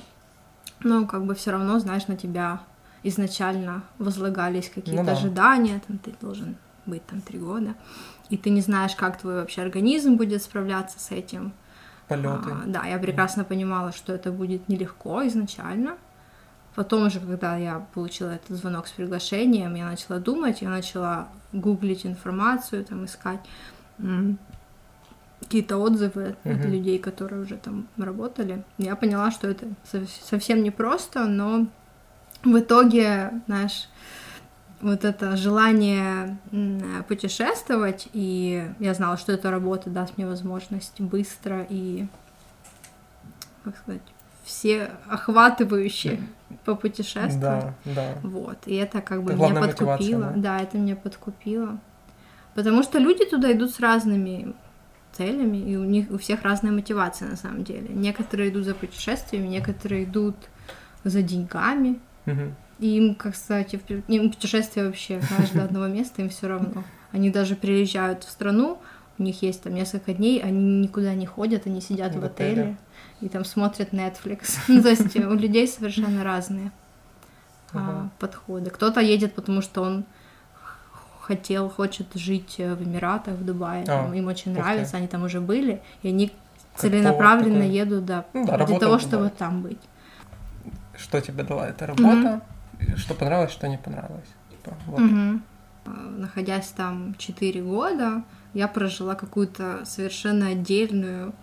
но 0.83 1.05
как 1.07 1.25
бы 1.25 1.33
все 1.33 1.51
равно, 1.51 1.79
знаешь, 1.79 2.07
на 2.07 2.15
тебя 2.15 2.59
изначально 3.03 3.83
возлагались 3.97 4.69
какие-то 4.69 5.01
Ну 5.01 5.05
да. 5.07 5.11
ожидания, 5.13 5.81
там 5.87 5.97
ты 5.97 6.13
должен 6.21 6.55
быть 6.85 7.05
там 7.05 7.21
три 7.21 7.39
года, 7.39 7.73
и 8.29 8.37
ты 8.37 8.49
не 8.49 8.61
знаешь, 8.61 8.95
как 8.95 9.17
твой 9.17 9.35
вообще 9.35 9.61
организм 9.61 10.15
будет 10.15 10.41
справляться 10.41 10.99
с 10.99 11.11
этим. 11.11 11.53
Полеты. 12.07 12.49
А, 12.51 12.63
да, 12.65 12.85
я 12.85 12.97
прекрасно 12.99 13.43
понимала, 13.43 13.91
что 13.91 14.13
это 14.13 14.31
будет 14.31 14.67
нелегко 14.69 15.25
изначально. 15.27 15.97
Потом 16.75 17.05
уже, 17.05 17.19
когда 17.19 17.55
я 17.55 17.85
получила 17.93 18.31
этот 18.31 18.57
звонок 18.57 18.87
с 18.87 18.91
приглашением, 18.91 19.75
я 19.75 19.85
начала 19.85 20.19
думать, 20.19 20.61
я 20.61 20.69
начала 20.69 21.27
гуглить 21.53 22.05
информацию, 22.05 22.83
там 22.83 23.05
искать 23.05 23.39
какие-то 25.39 25.77
отзывы 25.77 26.35
от 26.43 26.45
Мгм. 26.45 26.71
людей, 26.71 26.97
которые 26.99 27.41
уже 27.41 27.57
там 27.57 27.87
работали. 27.97 28.63
Я 28.77 28.95
поняла, 28.95 29.29
что 29.31 29.47
это 29.47 29.67
сов- 29.91 30.09
совсем 30.23 30.63
непросто, 30.63 31.25
но 31.25 31.67
в 32.43 32.57
итоге, 32.59 33.41
знаешь, 33.47 33.87
вот 34.83 35.05
это 35.05 35.37
желание 35.37 36.37
путешествовать, 37.07 38.09
и 38.13 38.69
я 38.79 38.93
знала, 38.93 39.17
что 39.17 39.31
эта 39.31 39.49
работа 39.49 39.89
даст 39.89 40.17
мне 40.17 40.27
возможность 40.27 40.99
быстро 40.99 41.65
и, 41.69 42.05
как 43.63 43.77
сказать, 43.77 44.01
все 44.43 44.91
охватывающе 45.07 46.19
попутешествовать. 46.65 47.39
Да, 47.39 47.73
да. 47.85 48.15
Вот, 48.23 48.57
и 48.65 48.75
это 48.75 49.01
как 49.01 49.23
бы 49.23 49.31
Это 49.31 49.41
меня 49.41 49.61
подкупило. 49.61 50.33
да? 50.35 50.57
Да? 50.57 50.59
это 50.59 50.77
меня 50.77 50.97
подкупило. 50.97 51.79
Потому 52.53 52.83
что 52.83 52.99
люди 52.99 53.25
туда 53.25 53.51
идут 53.53 53.71
с 53.71 53.79
разными 53.79 54.53
целями, 55.13 55.57
и 55.57 55.77
у 55.77 55.85
них 55.85 56.11
у 56.11 56.17
всех 56.17 56.43
разная 56.43 56.71
мотивация 56.71 57.29
на 57.29 57.37
самом 57.37 57.63
деле. 57.63 57.87
Некоторые 57.89 58.49
идут 58.49 58.65
за 58.65 58.75
путешествиями, 58.75 59.47
некоторые 59.47 60.03
идут 60.03 60.35
за 61.05 61.21
деньгами. 61.21 61.99
Мгм. 62.25 62.55
И 62.79 62.97
им, 62.97 63.15
как 63.15 63.33
кстати, 63.33 63.79
им 64.07 64.31
путешествие 64.31 64.87
вообще, 64.87 65.21
знаешь, 65.21 65.49
до 65.51 65.63
одного 65.63 65.87
места 65.87 66.21
им 66.21 66.29
все 66.29 66.47
равно. 66.47 66.83
Они 67.11 67.29
даже 67.29 67.55
приезжают 67.55 68.23
в 68.23 68.29
страну, 68.31 68.79
у 69.19 69.23
них 69.23 69.41
есть 69.43 69.61
там 69.63 69.75
несколько 69.75 70.13
дней, 70.13 70.41
они 70.41 70.81
никуда 70.81 71.13
не 71.13 71.27
ходят, 71.27 71.67
они 71.67 71.81
сидят 71.81 72.15
В 72.15 72.19
в 72.19 72.25
отеле. 72.25 72.51
отеле 72.51 72.77
и 73.21 73.29
там 73.29 73.45
смотрят 73.45 73.93
Netflix. 73.93 74.57
Ну, 74.67 74.81
то 74.81 74.89
есть 74.89 75.15
у 75.15 75.33
людей 75.33 75.67
совершенно 75.67 76.23
разные 76.23 76.71
а, 77.73 78.09
подходы. 78.19 78.69
Кто-то 78.69 78.99
едет, 78.99 79.33
потому 79.33 79.61
что 79.61 79.81
он 79.81 80.05
хотел, 81.21 81.69
хочет 81.69 82.07
жить 82.15 82.55
э, 82.57 82.75
в 82.75 82.83
Эмиратах, 82.83 83.35
в 83.35 83.45
Дубае, 83.45 83.83
А, 83.83 83.85
там 83.85 84.13
им 84.13 84.27
очень 84.27 84.51
нравится, 84.53 84.97
они 84.97 85.07
там 85.07 85.23
уже 85.23 85.39
были, 85.39 85.81
и 86.01 86.09
они 86.09 86.31
целенаправленно 86.75 87.63
едут, 87.63 88.05
да, 88.05 88.25
Ну 88.33 88.45
да, 88.45 88.57
работа 88.57 88.79
того, 88.79 88.99
чтобы 88.99 89.29
там 89.29 89.61
быть. 89.61 89.79
Что 90.97 91.21
тебе 91.21 91.43
дала 91.43 91.69
эта 91.69 91.87
работа? 91.87 92.41
Что 92.97 93.13
понравилось, 93.15 93.51
что 93.51 93.67
не 93.67 93.77
понравилось? 93.77 94.29
Типа, 94.49 94.75
вот. 94.87 95.01
А, 95.85 95.89
Находясь 95.89 96.67
там 96.69 97.15
4 97.17 97.61
года, 97.61 98.23
я 98.53 98.67
прожила 98.67 99.15
какую-то 99.15 99.83
совершенно 99.85 100.47
отдельную, 100.47 101.33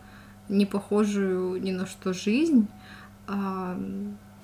не 0.48 0.66
похожую 0.66 1.60
ни 1.62 1.72
на 1.72 1.86
что 1.86 2.12
жизнь, 2.12 2.66
а, 3.26 3.78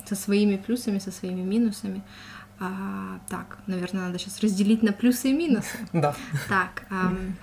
со 0.05 0.15
своими 0.15 0.57
плюсами, 0.57 0.99
со 0.99 1.11
своими 1.11 1.41
минусами. 1.43 2.03
А, 2.61 3.19
так, 3.29 3.59
наверное, 3.67 4.07
надо 4.07 4.19
сейчас 4.19 4.41
разделить 4.41 4.83
на 4.83 4.93
плюсы 4.93 5.31
и 5.31 5.33
минусы. 5.33 5.77
Да. 5.93 6.15
Так, 6.49 6.85
ам, 6.91 7.35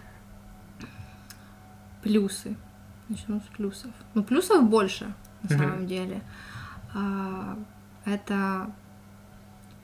плюсы. 2.01 2.55
Начну 3.09 3.39
с 3.41 3.55
плюсов. 3.57 3.91
Ну, 4.13 4.23
плюсов 4.23 4.63
больше, 4.69 5.13
на 5.43 5.55
Мгм. 5.55 5.57
самом 5.59 5.87
деле. 5.87 6.21
А, 6.93 7.57
это, 8.05 8.67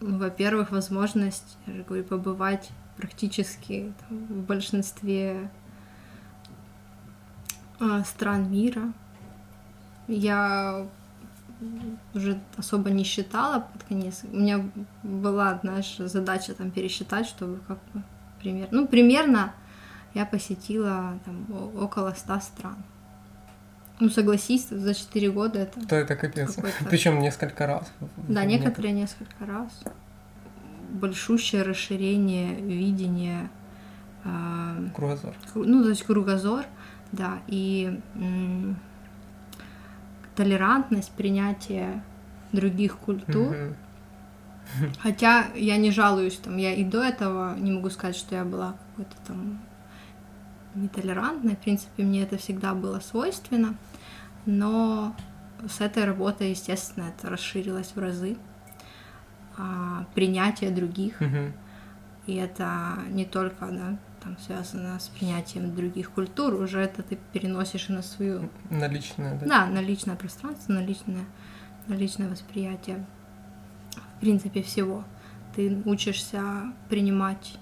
ну, 0.01 0.17
во-первых, 0.17 0.71
возможность, 0.71 1.57
я 1.67 1.73
же 1.73 1.83
говорю, 1.83 2.03
побывать 2.03 2.69
практически 2.97 3.93
там, 4.01 4.25
в 4.25 4.45
большинстве 4.45 5.49
а, 7.79 8.03
стран 8.03 8.51
мира. 8.51 8.93
Я 10.07 10.87
уже 12.13 12.39
особо 12.57 12.89
не 12.89 13.03
считала 13.03 13.67
под 13.73 13.83
конец. 13.83 14.21
У 14.31 14.35
меня 14.35 14.69
была, 15.03 15.59
знаешь, 15.61 15.97
задача 15.97 16.53
там 16.53 16.71
пересчитать, 16.71 17.27
чтобы 17.27 17.59
как 17.67 17.77
бы 17.93 18.03
пример. 18.39 18.69
Ну, 18.71 18.87
примерно 18.87 19.53
я 20.13 20.25
посетила 20.25 21.19
там 21.25 21.45
около 21.75 22.11
100 22.11 22.39
стран. 22.39 22.77
Ну, 23.99 24.09
согласись, 24.09 24.67
за 24.69 24.93
4 24.93 25.31
года 25.31 25.59
это... 25.59 25.85
То 25.85 25.95
это 25.95 26.15
капец. 26.15 26.57
Причем 26.89 27.19
несколько 27.19 27.67
раз. 27.67 27.91
Да, 28.27 28.45
некоторые 28.45 28.93
несколько 28.93 29.45
раз. 29.45 29.83
Большущее 30.91 31.63
расширение 31.63 32.55
видения 32.55 33.49
э, 34.23 34.87
Кругозор. 34.95 35.35
ну, 35.53 35.83
то 35.83 35.89
есть 35.89 36.03
кругозор, 36.03 36.65
да, 37.11 37.39
и 37.47 37.99
толерантность, 40.35 41.11
принятие 41.11 42.01
других 42.53 42.97
культур. 42.97 43.55
Хотя 44.99 45.47
я 45.55 45.77
не 45.77 45.91
жалуюсь, 45.91 46.37
там, 46.37 46.57
я 46.57 46.73
и 46.73 46.83
до 46.83 47.03
этого 47.03 47.55
не 47.57 47.71
могу 47.71 47.89
сказать, 47.89 48.15
что 48.15 48.35
я 48.35 48.45
была 48.45 48.75
какой-то 48.91 49.15
там 49.27 49.59
нетолерантной. 50.75 51.55
В 51.55 51.59
принципе, 51.59 52.03
мне 52.03 52.23
это 52.23 52.37
всегда 52.37 52.73
было 52.73 52.99
свойственно. 52.99 53.75
Но 54.49 55.15
с 55.67 55.79
этой 55.79 56.05
работой, 56.05 56.49
естественно, 56.49 57.05
это 57.15 57.29
расширилось 57.29 57.91
в 57.93 57.99
разы. 57.99 58.35
А, 59.57 60.05
принятие 60.15 60.71
других. 60.71 61.21
Мгм. 61.21 61.53
И 62.25 62.33
это 62.33 62.95
не 63.09 63.25
только 63.25 63.67
да, 63.67 63.97
там 64.23 64.39
связано 64.39 64.99
с 64.99 65.09
принятием 65.09 65.75
других 65.75 66.09
культур, 66.09 66.55
уже 66.55 66.79
это 66.81 67.03
ты 67.03 67.19
переносишь 67.31 67.89
на 67.89 68.01
свою 68.01 68.49
На 68.71 68.87
личное, 68.87 69.37
да? 69.37 69.45
да, 69.45 69.65
на 69.67 69.81
личное 69.81 70.15
пространство, 70.15 70.73
на 70.73 70.79
личное, 70.83 71.25
на 71.87 71.93
личное 71.93 72.27
восприятие, 72.27 73.05
в 74.17 74.19
принципе, 74.19 74.63
всего. 74.63 75.03
Ты 75.55 75.79
учишься 75.85 76.73
принимать 76.89 77.59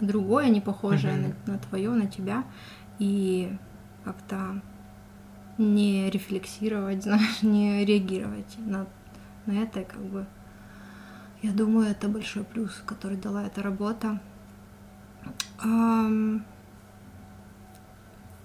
другое, 0.00 0.48
не 0.48 0.62
похожее 0.62 1.16
Мгм. 1.16 1.34
на, 1.46 1.52
на 1.52 1.58
твое, 1.58 1.90
на 1.90 2.06
тебя, 2.06 2.44
и 2.98 3.54
как-то 4.04 4.62
не 5.60 6.10
рефлексировать, 6.10 7.02
знаешь, 7.04 7.42
не 7.42 7.84
реагировать 7.84 8.56
на, 8.58 8.86
на 9.46 9.52
это, 9.52 9.84
как 9.84 10.00
бы. 10.00 10.26
Я 11.42 11.52
думаю, 11.52 11.90
это 11.90 12.08
большой 12.08 12.44
плюс, 12.44 12.82
который 12.84 13.16
дала 13.16 13.46
эта 13.46 13.62
работа. 13.62 14.20
Ам, 15.62 16.44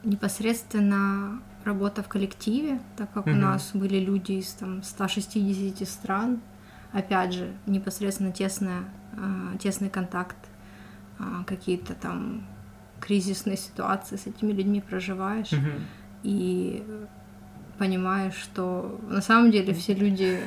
непосредственно 0.04 1.42
работа 1.64 2.04
в 2.04 2.08
коллективе, 2.08 2.80
так 2.96 3.12
как 3.12 3.26
у 3.26 3.30
Мгм. 3.32 3.40
нас 3.42 3.72
были 3.74 4.00
люди 4.00 4.34
из 4.34 4.52
там 4.54 4.84
160 4.84 5.88
стран, 5.88 6.40
опять 6.94 7.34
же, 7.34 7.54
непосредственно 7.66 8.32
тесная, 8.32 8.84
а, 9.18 9.58
тесный 9.58 9.90
контакт, 9.90 10.38
а, 11.20 11.44
какие-то 11.46 11.96
там 11.96 12.46
кризисные 13.02 13.58
ситуации 13.58 14.16
с 14.16 14.28
этими 14.28 14.52
людьми 14.52 14.80
проживаешь 14.82 15.52
Мгм. 15.52 15.82
И 16.26 16.84
понимаешь, 17.78 18.34
что 18.36 19.00
на 19.08 19.22
самом 19.22 19.52
деле 19.52 19.74
все 19.74 19.94
люди 19.94 20.40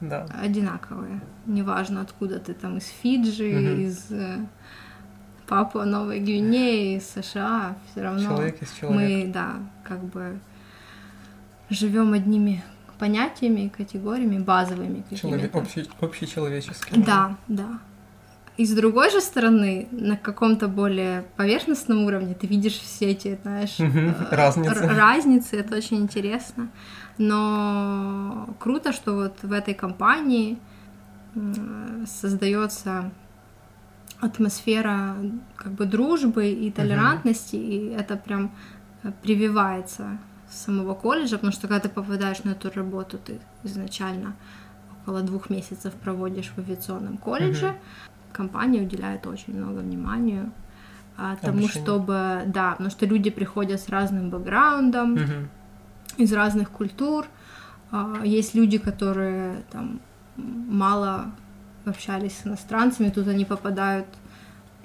Да. 0.00 0.26
одинаковые. 0.42 1.20
Неважно, 1.46 2.00
откуда 2.02 2.38
ты 2.38 2.54
там 2.54 2.78
из 2.78 2.86
Фиджи, 3.02 3.44
Мгм. 3.52 3.80
из 3.80 4.10
э, 4.10 4.38
Папуа 5.46 5.84
Новой 5.84 6.20
Гвинеи, 6.20 6.96
из 6.98 7.08
США, 7.08 7.76
все 7.90 8.02
равно 8.02 8.22
Человек 8.22 8.62
из 8.62 8.72
человека. 8.72 9.26
мы, 9.26 9.32
да, 9.32 9.56
как 9.84 10.02
бы 10.04 10.38
живем 11.70 12.12
одними 12.12 12.62
понятиями, 12.98 13.68
категориями, 13.68 14.38
базовыми 14.38 15.04
Человек, 15.14 15.50
какими-то. 15.52 15.58
общий, 15.58 15.90
общечеловеческий. 16.00 17.02
Да, 17.02 17.36
да. 17.48 17.78
И 18.62 18.64
с 18.64 18.74
другой 18.74 19.10
же 19.10 19.20
стороны, 19.20 19.88
на 19.90 20.16
каком-то 20.16 20.68
более 20.68 21.24
поверхностном 21.36 22.04
уровне 22.04 22.32
ты 22.34 22.46
видишь 22.46 22.78
все 22.78 23.06
эти, 23.06 23.36
знаешь, 23.42 23.74
э, 23.80 24.14
разницы. 24.30 24.86
разницы, 24.86 25.56
это 25.56 25.74
очень 25.76 25.96
интересно. 25.96 26.68
Но 27.18 28.54
круто, 28.60 28.92
что 28.92 29.14
вот 29.14 29.42
в 29.42 29.50
этой 29.50 29.74
компании 29.74 30.60
создается 32.06 33.10
атмосфера 34.20 35.16
как 35.56 35.72
бы 35.72 35.84
дружбы 35.84 36.46
и 36.50 36.70
толерантности, 36.70 37.56
и 37.56 37.88
это 37.88 38.16
прям 38.16 38.52
э, 39.02 39.10
прививается 39.22 40.18
с 40.48 40.64
самого 40.66 40.94
колледжа, 40.94 41.36
потому 41.36 41.52
что 41.52 41.62
когда 41.62 41.80
ты 41.80 41.88
попадаешь 41.88 42.44
на 42.44 42.50
эту 42.50 42.70
работу, 42.70 43.18
ты 43.18 43.40
изначально 43.64 44.36
около 45.02 45.22
двух 45.22 45.50
месяцев 45.50 45.92
проводишь 45.94 46.52
в 46.54 46.58
авиационном 46.58 47.16
колледже. 47.16 47.66
Мгм. 47.66 47.76
Компания 48.32 48.82
уделяет 48.82 49.26
очень 49.26 49.56
много 49.56 49.78
внимания 49.80 50.50
а, 51.16 51.36
тому, 51.36 51.68
чтобы, 51.68 52.42
да, 52.46 52.72
потому 52.72 52.90
что 52.90 53.06
люди 53.06 53.30
приходят 53.30 53.80
с 53.80 53.88
разным 53.88 54.30
бэкграундом, 54.30 55.14
Мгм. 55.14 55.48
из 56.16 56.32
разных 56.32 56.70
культур. 56.70 57.26
А, 57.90 58.22
Есть 58.24 58.54
люди, 58.54 58.78
которые 58.78 59.62
там 59.70 60.00
мало 60.36 61.26
общались 61.84 62.38
с 62.38 62.46
иностранцами, 62.46 63.10
тут 63.10 63.28
они 63.28 63.44
попадают 63.44 64.06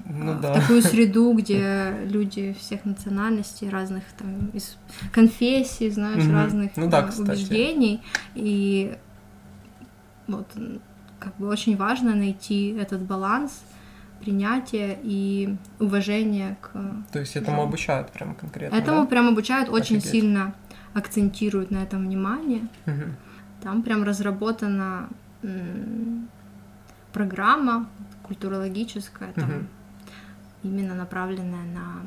Ну 0.06 0.32
а, 0.32 0.38
в 0.38 0.42
да. 0.42 0.54
такую 0.54 0.82
среду, 0.82 1.34
где 1.38 1.94
люди 2.06 2.54
всех 2.60 2.86
национальностей, 2.86 3.70
разных 3.70 4.04
там 4.18 4.50
из 4.54 4.78
конфессий, 5.14 5.90
знаешь, 5.90 6.24
Мгм. 6.24 6.34
разных 6.34 6.72
Ну 6.78 6.90
да, 6.90 7.00
а, 7.00 7.08
кстати. 7.08 7.30
убеждений. 7.30 8.02
И 8.36 8.96
вот 10.28 10.48
как 11.20 11.36
бы 11.38 11.48
очень 11.48 11.76
важно 11.78 12.16
найти 12.16 12.70
этот 12.76 13.02
баланс 13.02 13.64
принятия 14.20 14.98
и 15.04 15.56
уважения 15.80 16.58
к 16.62 16.72
То 17.12 17.20
есть 17.20 17.36
этому 17.36 17.62
обучают 17.64 18.12
прям 18.12 18.36
конкретно, 18.36 18.76
Этому 18.76 19.02
да? 19.02 19.08
прям 19.08 19.28
обучают, 19.28 19.70
очень 19.70 19.98
Офигеть. 19.98 20.12
сильно 20.12 20.54
акцентируют 20.94 21.72
на 21.72 21.78
этом 21.84 22.06
внимание. 22.06 22.68
Мгм. 22.86 23.16
Там 23.62 23.84
прям 23.84 24.04
разработана 24.04 25.10
программа 27.14 27.88
культурологическая, 28.24 29.32
там 29.34 29.50
Мгм. 29.50 29.68
именно 30.64 30.96
направленная 30.96 31.66
на 31.66 32.02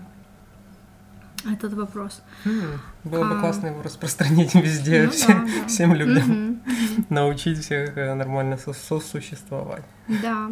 этот 1.45 1.73
вопрос. 1.75 2.23
М, 2.45 2.81
Было 3.05 3.25
бы 3.25 3.37
А. 3.39 3.41
классно 3.41 3.69
его 3.69 3.83
распространить 3.83 4.55
везде, 4.55 5.05
Ну 5.05 5.11
все- 5.11 5.27
да, 5.29 5.35
да. 5.41 5.67
всем 5.69 5.95
людям. 5.95 6.29
Мгм. 6.29 6.61
Научить 7.09 7.59
всех 7.65 7.97
э, 7.97 8.15
нормально 8.15 8.57
со- 8.59 8.73
сосуществовать. 8.73 9.85
Да. 10.09 10.51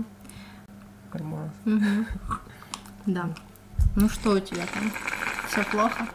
Нормально. 1.12 1.52
мгм. 1.64 2.06
Да. 3.06 3.30
Ну 3.96 4.08
что 4.08 4.30
у 4.30 4.40
тебя 4.40 4.62
там? 4.74 4.90
Все 5.48 5.64
плохо? 5.64 6.06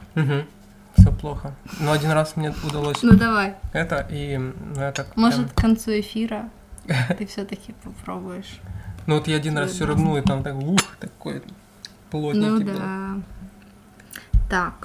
Все 0.95 1.11
плохо. 1.11 1.55
Но 1.79 1.91
один 1.91 2.11
раз 2.11 2.35
мне 2.35 2.53
удалось 2.67 3.01
Ну 3.01 3.13
давай. 3.17 3.55
это, 3.73 4.07
и 4.11 4.37
ну, 4.37 4.53
я 4.81 4.91
так 4.91 5.07
прям- 5.13 5.25
Может, 5.25 5.51
к 5.51 5.55
концу 5.55 5.91
эфира 5.99 6.49
ты 7.17 7.25
все-таки 7.25 7.73
попробуешь. 7.83 8.59
Ну 9.07 9.15
вот 9.15 9.27
я 9.27 9.37
один 9.37 9.57
раз 9.57 9.73
Свой 9.75 9.87
сюрнул, 9.89 10.17
и 10.17 10.21
там 10.21 10.43
так, 10.43 10.55
ух, 10.55 10.79
такой 10.99 11.41
Ну 11.45 11.53
плотненький 12.11 12.63
был. 12.65 12.77
да. 12.77 13.15
Так, 14.53 14.75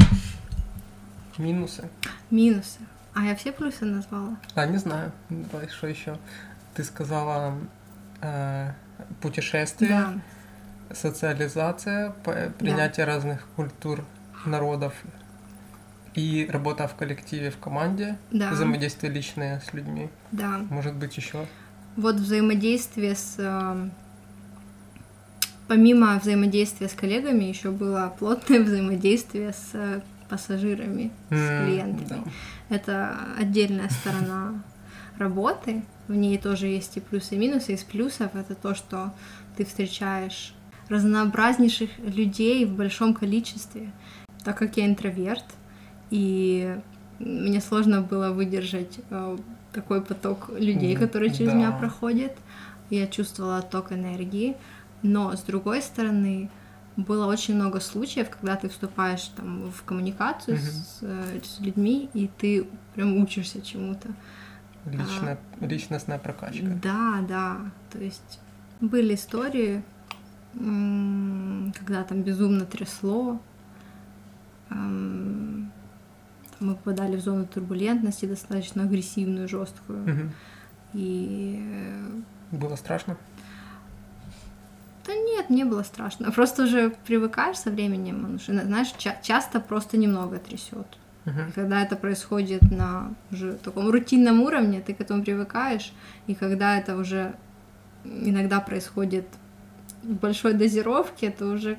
Минусы. 1.37 1.91
минусы. 2.31 2.79
А 3.15 3.23
я 3.27 3.37
все 3.37 3.53
плюсы 3.53 3.85
назвала? 3.85 4.39
А, 4.55 4.65
не 4.65 4.79
знаю. 4.79 5.13
Давай, 5.29 5.69
что 5.69 5.87
еще? 5.89 6.17
Ты 6.73 6.83
сказала 6.85 7.53
э, 8.23 8.73
путешествие, 9.21 9.91
Да. 9.91 10.95
социализация, 10.95 12.13
принятие 12.59 13.05
разных 13.05 13.47
культур, 13.57 14.07
народов 14.47 14.95
и 16.15 16.49
работа 16.51 16.89
в 16.89 16.95
коллективе, 16.95 17.51
в 17.51 17.59
команде, 17.59 18.17
Да. 18.31 18.53
взаимодействие 18.53 19.13
личное 19.13 19.61
с 19.61 19.75
людьми. 19.75 20.09
Да. 20.33 20.61
Может 20.71 20.95
быть 20.95 21.15
еще. 21.19 21.47
Вот 21.97 22.15
взаимодействие 22.15 23.15
с... 23.15 23.37
Помимо 25.69 26.19
взаимодействия 26.19 26.89
с 26.89 26.95
коллегами, 26.95 27.45
еще 27.45 27.71
было 27.71 28.13
плотное 28.19 28.61
взаимодействие 28.65 29.53
с 29.53 29.71
э, 29.75 30.01
пассажирами, 30.29 31.11
с 31.31 31.35
М, 31.35 31.67
клиентами. 31.67 32.07
да. 32.09 32.25
Это 32.75 33.19
отдельная 33.39 33.89
сторона 33.91 34.63
работы. 35.19 35.83
В 36.07 36.15
ней 36.15 36.39
тоже 36.39 36.67
есть 36.69 36.97
и 36.97 37.01
плюсы, 37.01 37.35
и 37.35 37.39
минусы. 37.39 37.75
Из 37.75 37.83
плюсов 37.85 38.35
это 38.35 38.55
то, 38.55 38.75
что 38.75 39.13
ты 39.57 39.65
встречаешь 39.65 40.55
разнообразнейших 40.89 41.91
людей 41.99 42.65
в 42.65 42.75
большом 42.75 43.13
количестве. 43.15 43.93
Так 44.45 44.57
как 44.59 44.77
я 44.79 44.87
интроверт, 44.87 45.45
и 46.11 46.77
мне 47.19 47.61
сложно 47.61 48.01
было 48.01 48.31
выдержать 48.31 49.01
э, 49.11 49.37
такой 49.73 50.01
поток 50.01 50.51
людей, 50.59 50.97
которые 50.97 51.31
через 51.31 51.51
да. 51.53 51.57
меня 51.57 51.73
проходят. 51.73 52.33
Я 52.91 53.07
чувствовала 53.07 53.59
отток 53.59 53.93
энергии. 53.93 54.57
Но, 55.03 55.35
с 55.37 55.43
другой 55.43 55.81
стороны, 55.83 56.51
было 56.97 57.27
очень 57.27 57.55
много 57.55 57.81
случаев, 57.81 58.29
когда 58.31 58.57
ты 58.57 58.69
вступаешь 58.69 59.23
там, 59.37 59.71
в 59.71 59.83
коммуникацию 59.85 60.57
Мгм. 60.57 60.65
с, 60.67 60.99
э, 61.03 61.41
с 61.45 61.61
людьми, 61.61 62.11
и 62.15 62.29
ты 62.39 62.67
прям 62.95 63.17
учишься 63.17 63.61
чему-то. 63.63 64.09
Личная, 64.87 65.39
личностная 65.61 66.19
прокачка. 66.19 66.67
Да, 66.83 67.25
да. 67.29 67.59
То 67.93 67.99
есть 67.99 68.41
были 68.81 69.15
истории, 69.15 69.83
когда 70.55 72.05
там 72.09 72.23
безумно 72.23 72.65
трясло. 72.65 73.41
эм, 74.71 75.71
Мы 76.61 76.75
попадали 76.75 77.17
в 77.17 77.21
зону 77.21 77.47
турбулентности, 77.47 78.27
достаточно 78.27 78.83
агрессивную, 78.83 79.47
жесткую. 79.49 80.01
Мгм. 80.09 80.33
И 80.95 81.63
э, 81.65 82.57
Было 82.57 82.75
страшно? 82.77 83.17
Да 85.09 85.15
Нет, 85.15 85.51
не 85.51 85.65
было 85.65 85.83
страшно. 85.83 86.31
Просто 86.31 86.63
уже 86.65 86.91
привыкаешь 87.07 87.57
со 87.59 87.71
временем, 87.71 88.25
он 88.25 88.35
уже, 88.37 88.53
знаешь, 88.65 88.93
ча- 88.99 89.19
часто 89.23 89.59
просто 89.61 89.97
немного 89.99 90.39
трясет. 90.39 90.87
Мгм. 91.25 91.53
Когда 91.55 91.83
это 91.83 91.97
происходит 91.97 92.63
на 92.71 93.11
уже 93.33 93.53
таком 93.55 93.91
рутинном 93.91 94.41
уровне, 94.43 94.81
ты 94.81 94.95
к 94.95 95.01
этому 95.01 95.23
привыкаешь, 95.25 95.93
и 96.29 96.35
когда 96.35 96.79
это 96.79 96.97
уже 96.97 97.35
иногда 98.05 98.61
происходит 98.61 99.27
в 100.03 100.15
большой 100.15 100.55
дозировке, 100.55 101.31
то 101.31 101.47
уже 101.47 101.77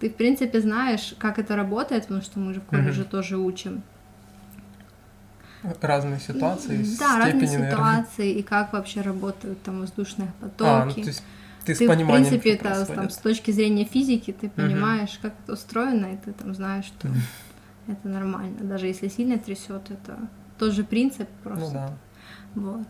ты, 0.00 0.08
в 0.10 0.14
принципе, 0.14 0.60
знаешь, 0.60 1.14
как 1.18 1.38
это 1.38 1.56
работает, 1.56 2.02
потому 2.02 2.22
что 2.22 2.38
мы 2.40 2.54
же 2.54 2.60
в 2.60 2.64
колледже 2.64 3.00
Мгм. 3.02 3.10
тоже 3.10 3.36
учим. 3.36 3.82
Разные 5.80 6.20
ситуации, 6.20 6.84
Да, 6.98 7.18
разные 7.18 7.46
степени, 7.46 7.56
наверное. 7.62 7.70
ситуации, 8.04 8.32
и 8.32 8.42
как 8.42 8.72
вообще 8.72 9.00
работают 9.00 9.60
там 9.62 9.80
воздушные 9.80 10.32
потоки. 10.40 10.68
А, 10.68 10.84
ну, 10.84 10.92
то 10.92 11.00
есть 11.00 11.22
ты, 11.64 11.74
с 11.74 11.78
ты, 11.78 11.84
в 11.84 11.88
пониманием, 11.88 12.28
принципе, 12.28 12.56
что 12.56 12.68
это 12.68 12.94
там, 12.94 13.10
с 13.10 13.16
точки 13.16 13.50
зрения 13.50 13.84
физики, 13.84 14.32
ты 14.32 14.48
понимаешь, 14.48 15.18
как 15.20 15.34
это 15.44 15.52
устроено, 15.52 16.06
и 16.06 16.16
ты 16.16 16.32
там 16.32 16.54
знаешь, 16.54 16.86
что 16.86 17.08
это 17.86 18.08
нормально. 18.08 18.58
Даже 18.60 18.86
если 18.86 19.08
сильно 19.08 19.38
трясет, 19.38 19.90
это 19.90 20.18
тот 20.58 20.72
же 20.72 20.84
принцип 20.84 21.28
просто. 21.42 21.64
Ну 21.64 21.72
да. 21.72 21.98
Вот. 22.54 22.86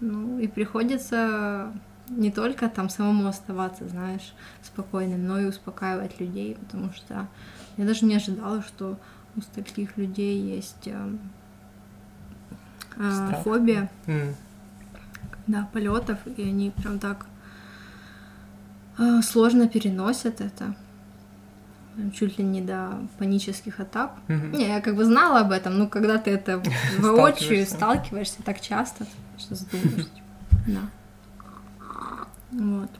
Ну, 0.00 0.38
и 0.38 0.48
приходится 0.48 1.72
не 2.08 2.30
только 2.30 2.68
там 2.68 2.88
самому 2.88 3.28
оставаться, 3.28 3.86
знаешь, 3.88 4.34
спокойным, 4.62 5.26
но 5.26 5.38
и 5.38 5.44
успокаивать 5.44 6.18
людей, 6.20 6.56
потому 6.56 6.92
что 6.92 7.28
я 7.76 7.84
даже 7.84 8.04
не 8.04 8.16
ожидала, 8.16 8.62
что 8.62 8.98
у 9.36 9.40
таких 9.54 9.96
людей 9.96 10.40
есть 10.40 10.86
эм, 10.86 11.20
э, 12.96 13.26
Страх. 13.26 13.42
фобия, 13.44 13.90
М. 14.06 14.34
да, 15.46 15.68
полетов, 15.72 16.18
и 16.36 16.42
они 16.42 16.70
прям 16.70 16.98
так 16.98 17.26
э, 18.98 19.20
сложно 19.22 19.68
переносят 19.68 20.40
это. 20.40 20.74
Чуть 22.14 22.38
ли 22.38 22.44
не 22.44 22.62
до 22.62 22.92
панических 23.18 23.80
атак. 23.80 24.14
Мгм. 24.28 24.52
Не, 24.52 24.68
я 24.68 24.80
как 24.80 24.94
бы 24.96 25.04
знала 25.04 25.40
об 25.40 25.50
этом, 25.50 25.76
но 25.78 25.86
когда 25.88 26.18
ты 26.18 26.30
это 26.30 26.62
воочию 26.98 27.66
Сталкиваешься. 27.66 27.74
сталкиваешься 27.74 28.42
так 28.42 28.60
часто, 28.60 29.06
что 29.36 29.54
задумаешься. 29.54 30.08
Да. 30.66 30.80
Вот. 32.52 32.90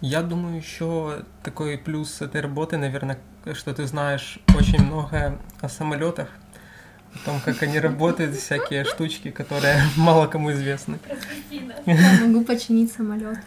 Я 0.00 0.22
думаю, 0.22 0.56
еще 0.56 1.24
такой 1.42 1.78
плюс 1.78 2.22
этой 2.22 2.40
работы, 2.40 2.76
наверное, 2.76 3.18
что 3.54 3.72
ты 3.74 3.86
знаешь 3.86 4.40
очень 4.56 4.82
многое 4.84 5.38
о 5.60 5.68
самолетах, 5.68 6.28
о 7.14 7.24
том, 7.24 7.40
как 7.44 7.62
они 7.62 7.78
работают, 7.80 8.34
всякие 8.36 8.84
штучки, 8.84 9.30
которые 9.30 9.82
мало 9.96 10.26
кому 10.26 10.52
известны. 10.52 10.98
Я 11.86 12.26
могу 12.26 12.44
починить 12.44 12.92
самолет. 12.92 13.38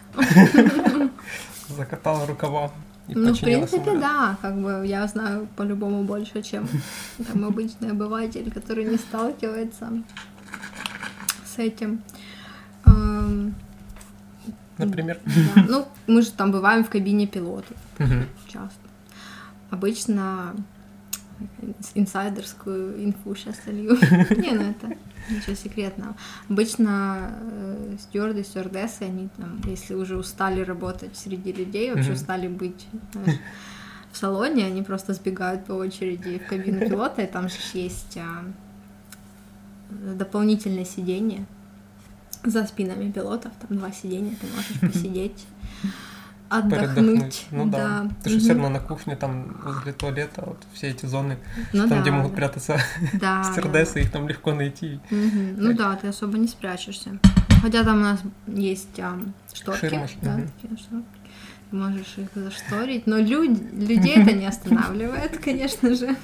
Закатал 1.68 2.26
рукава 2.26 2.70
и 3.08 3.14
Ну, 3.14 3.34
в 3.34 3.40
принципе, 3.40 3.84
самолет. 3.84 4.00
да, 4.00 4.36
как 4.40 4.56
бы 4.60 4.82
я 4.86 5.06
знаю 5.06 5.48
по-любому 5.56 6.04
больше, 6.04 6.42
чем 6.42 6.68
там 7.32 7.44
обычный 7.44 7.90
обыватель, 7.90 8.50
который 8.52 8.84
не 8.84 8.96
сталкивается 8.98 9.90
с 11.44 11.58
этим. 11.58 12.02
Эм, 12.84 13.54
Например. 14.78 15.18
да. 15.24 15.62
Ну, 15.68 15.88
мы 16.06 16.22
же 16.22 16.30
там 16.30 16.52
бываем 16.52 16.84
в 16.84 16.88
кабине 16.90 17.26
пилота. 17.26 17.74
Часто. 18.46 18.78
Обычно 19.70 20.54
инсайдерскую 21.94 23.04
инфу 23.04 23.34
сейчас 23.34 23.56
солью. 23.64 23.96
Не, 24.36 24.52
ну 24.52 24.70
это 24.70 24.96
ничего 25.30 25.54
секретного. 25.54 26.16
Обычно 26.48 27.32
э, 27.40 27.96
стюарды, 28.00 28.44
стюардессы, 28.44 29.02
они 29.02 29.28
там, 29.36 29.60
если 29.64 29.94
уже 29.94 30.16
устали 30.16 30.60
работать 30.60 31.16
среди 31.16 31.52
людей, 31.52 31.92
вообще 31.92 32.12
устали 32.12 32.48
быть 32.48 32.86
знаешь, 33.12 33.38
в 34.12 34.16
салоне, 34.16 34.66
они 34.66 34.82
просто 34.82 35.12
сбегают 35.14 35.66
по 35.66 35.72
очереди 35.72 36.38
в 36.38 36.48
кабину 36.48 36.80
пилота, 36.88 37.22
и 37.22 37.26
там 37.26 37.48
же 37.48 37.56
есть 37.74 38.16
а, 38.16 38.44
дополнительное 39.90 40.84
сиденье 40.84 41.44
за 42.44 42.64
спинами 42.66 43.10
пилотов, 43.10 43.52
там 43.60 43.76
два 43.76 43.92
сиденья, 43.92 44.34
ты 44.40 44.46
можешь 44.46 44.80
посидеть, 44.80 45.46
отдохнуть. 46.48 46.94
Передохнуть. 46.94 47.46
Ну 47.50 47.66
да. 47.66 48.08
Ты 48.22 48.30
же 48.30 48.38
все 48.38 48.52
Мгм. 48.54 48.62
равно 48.62 48.78
на 48.78 48.84
кухне, 48.84 49.16
там 49.16 49.56
возле 49.64 49.92
туалета, 49.92 50.42
вот 50.46 50.62
все 50.74 50.88
эти 50.88 51.06
зоны, 51.06 51.38
Ну 51.72 51.88
там, 51.88 52.00
где 52.02 52.10
да, 52.10 52.16
могут 52.16 52.32
да. 52.32 52.36
прятаться 52.36 52.78
Да, 53.14 53.44
стюардессы, 53.52 54.00
их 54.02 54.10
там 54.10 54.28
легко 54.28 54.52
найти. 54.54 55.00
Мгм. 55.10 55.54
Ну 55.58 55.68
Так. 55.68 55.76
да, 55.76 55.96
ты 55.96 56.08
особо 56.08 56.38
не 56.38 56.48
спрячешься. 56.48 57.18
Хотя 57.62 57.84
там 57.84 57.98
у 57.98 58.02
нас 58.02 58.20
есть 58.46 58.98
ам, 59.00 59.32
шторки, 59.52 60.00
да, 60.22 60.32
мгм. 60.36 60.48
такие 60.60 60.76
шторки. 60.78 61.06
Можешь 61.72 62.14
их 62.18 62.28
зашторить, 62.34 63.06
но 63.08 63.18
люд- 63.18 63.72
людей 63.72 64.14
это 64.22 64.32
не 64.32 64.46
останавливает, 64.46 65.36
конечно 65.44 65.94
же. 65.96 66.14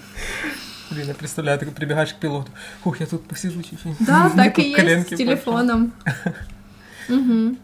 Блин, 0.90 1.08
я 1.08 1.14
представляю, 1.14 1.58
ты 1.58 1.66
прибегаешь 1.66 2.12
к 2.12 2.16
пилоту. 2.18 2.50
Фух, 2.84 3.00
я 3.00 3.06
тут 3.06 3.26
посижу 3.26 3.62
чуть-чуть. 3.62 3.96
Да, 4.00 4.30
так 4.36 4.58
и 4.58 4.70
есть 4.70 5.06
с 5.08 5.16
телефоном. 5.16 5.92
Мгм. 7.08 7.58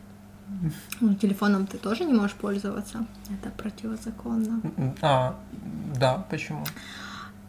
Ну, 1.00 1.14
телефоном 1.14 1.66
ты 1.66 1.78
тоже 1.78 2.04
не 2.04 2.12
можешь 2.12 2.34
пользоваться. 2.36 3.04
Это 3.30 3.50
противозаконно. 3.50 4.60
пошли. 4.60 4.92
А, 5.02 5.34
да, 6.00 6.24
почему? 6.30 6.64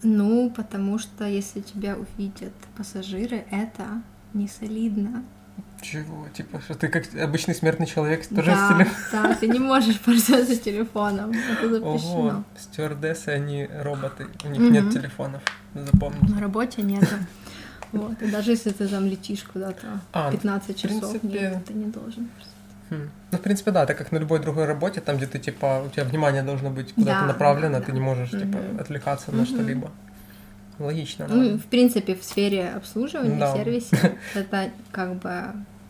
Ну, 0.03 0.49
потому 0.55 0.99
что 0.99 1.25
если 1.25 1.61
тебя 1.61 1.95
увидят 1.97 2.53
пассажиры, 2.77 3.45
это 3.51 3.85
не 4.33 4.47
солидно. 4.47 5.23
Чего? 5.81 6.27
Типа, 6.33 6.59
что 6.61 6.75
ты 6.75 6.87
как 6.89 7.05
обычный 7.15 7.55
смертный 7.55 7.85
человек 7.85 8.27
тоже 8.27 8.51
с 8.51 8.55
да, 8.55 8.67
телефоном? 8.73 8.87
да, 9.11 9.35
ты 9.35 9.47
не 9.47 9.59
можешь 9.59 9.99
пользоваться 10.05 10.55
телефоном. 10.57 11.31
Это 11.31 11.69
запрещено. 11.69 12.19
Ого, 12.29 12.43
стюардессы, 12.57 13.29
они 13.29 13.67
роботы, 13.83 14.27
у 14.45 14.49
них 14.49 14.59
Мгм. 14.61 14.73
нет 14.73 14.93
телефонов, 14.93 15.41
запомни. 15.73 16.29
На 16.29 16.39
работе 16.41 16.81
нету. 16.81 17.15
Вот. 17.91 18.21
И 18.21 18.29
даже 18.29 18.51
если 18.51 18.69
ты 18.71 18.87
там 18.87 19.05
летишь 19.05 19.43
куда-то 19.43 19.99
А, 20.13 20.31
15 20.31 20.75
в 20.77 20.79
часов, 20.79 21.11
принципе- 21.19 21.39
нет, 21.39 21.65
ты 21.65 21.73
не 21.73 21.85
должен. 21.85 22.29
Ну, 22.89 23.37
в 23.37 23.41
принципе, 23.41 23.71
да, 23.71 23.85
так 23.85 23.97
как 23.97 24.11
на 24.11 24.17
любой 24.17 24.39
другой 24.39 24.65
работе, 24.65 24.99
там, 25.01 25.17
где 25.17 25.27
ты, 25.27 25.37
типа, 25.39 25.83
у 25.85 25.89
тебя 25.89 26.03
внимание 26.05 26.41
должно 26.43 26.69
быть 26.71 26.93
куда-то 26.93 27.21
Да, 27.21 27.25
направлено, 27.27 27.73
да, 27.79 27.81
ты 27.81 27.87
да. 27.87 27.93
не 27.93 27.99
можешь, 27.99 28.31
типа, 28.31 28.57
отвлекаться 28.79 29.31
на 29.31 29.45
что-либо. 29.45 29.91
Логично, 30.79 31.27
да. 31.27 31.35
Ну, 31.35 31.57
в 31.57 31.65
принципе, 31.65 32.15
в 32.15 32.23
сфере 32.23 32.69
обслуживания, 32.69 33.37
Да. 33.37 33.53
в 33.53 33.57
сервисе, 33.57 34.17
это 34.33 34.71
как 34.91 35.15
бы 35.15 35.43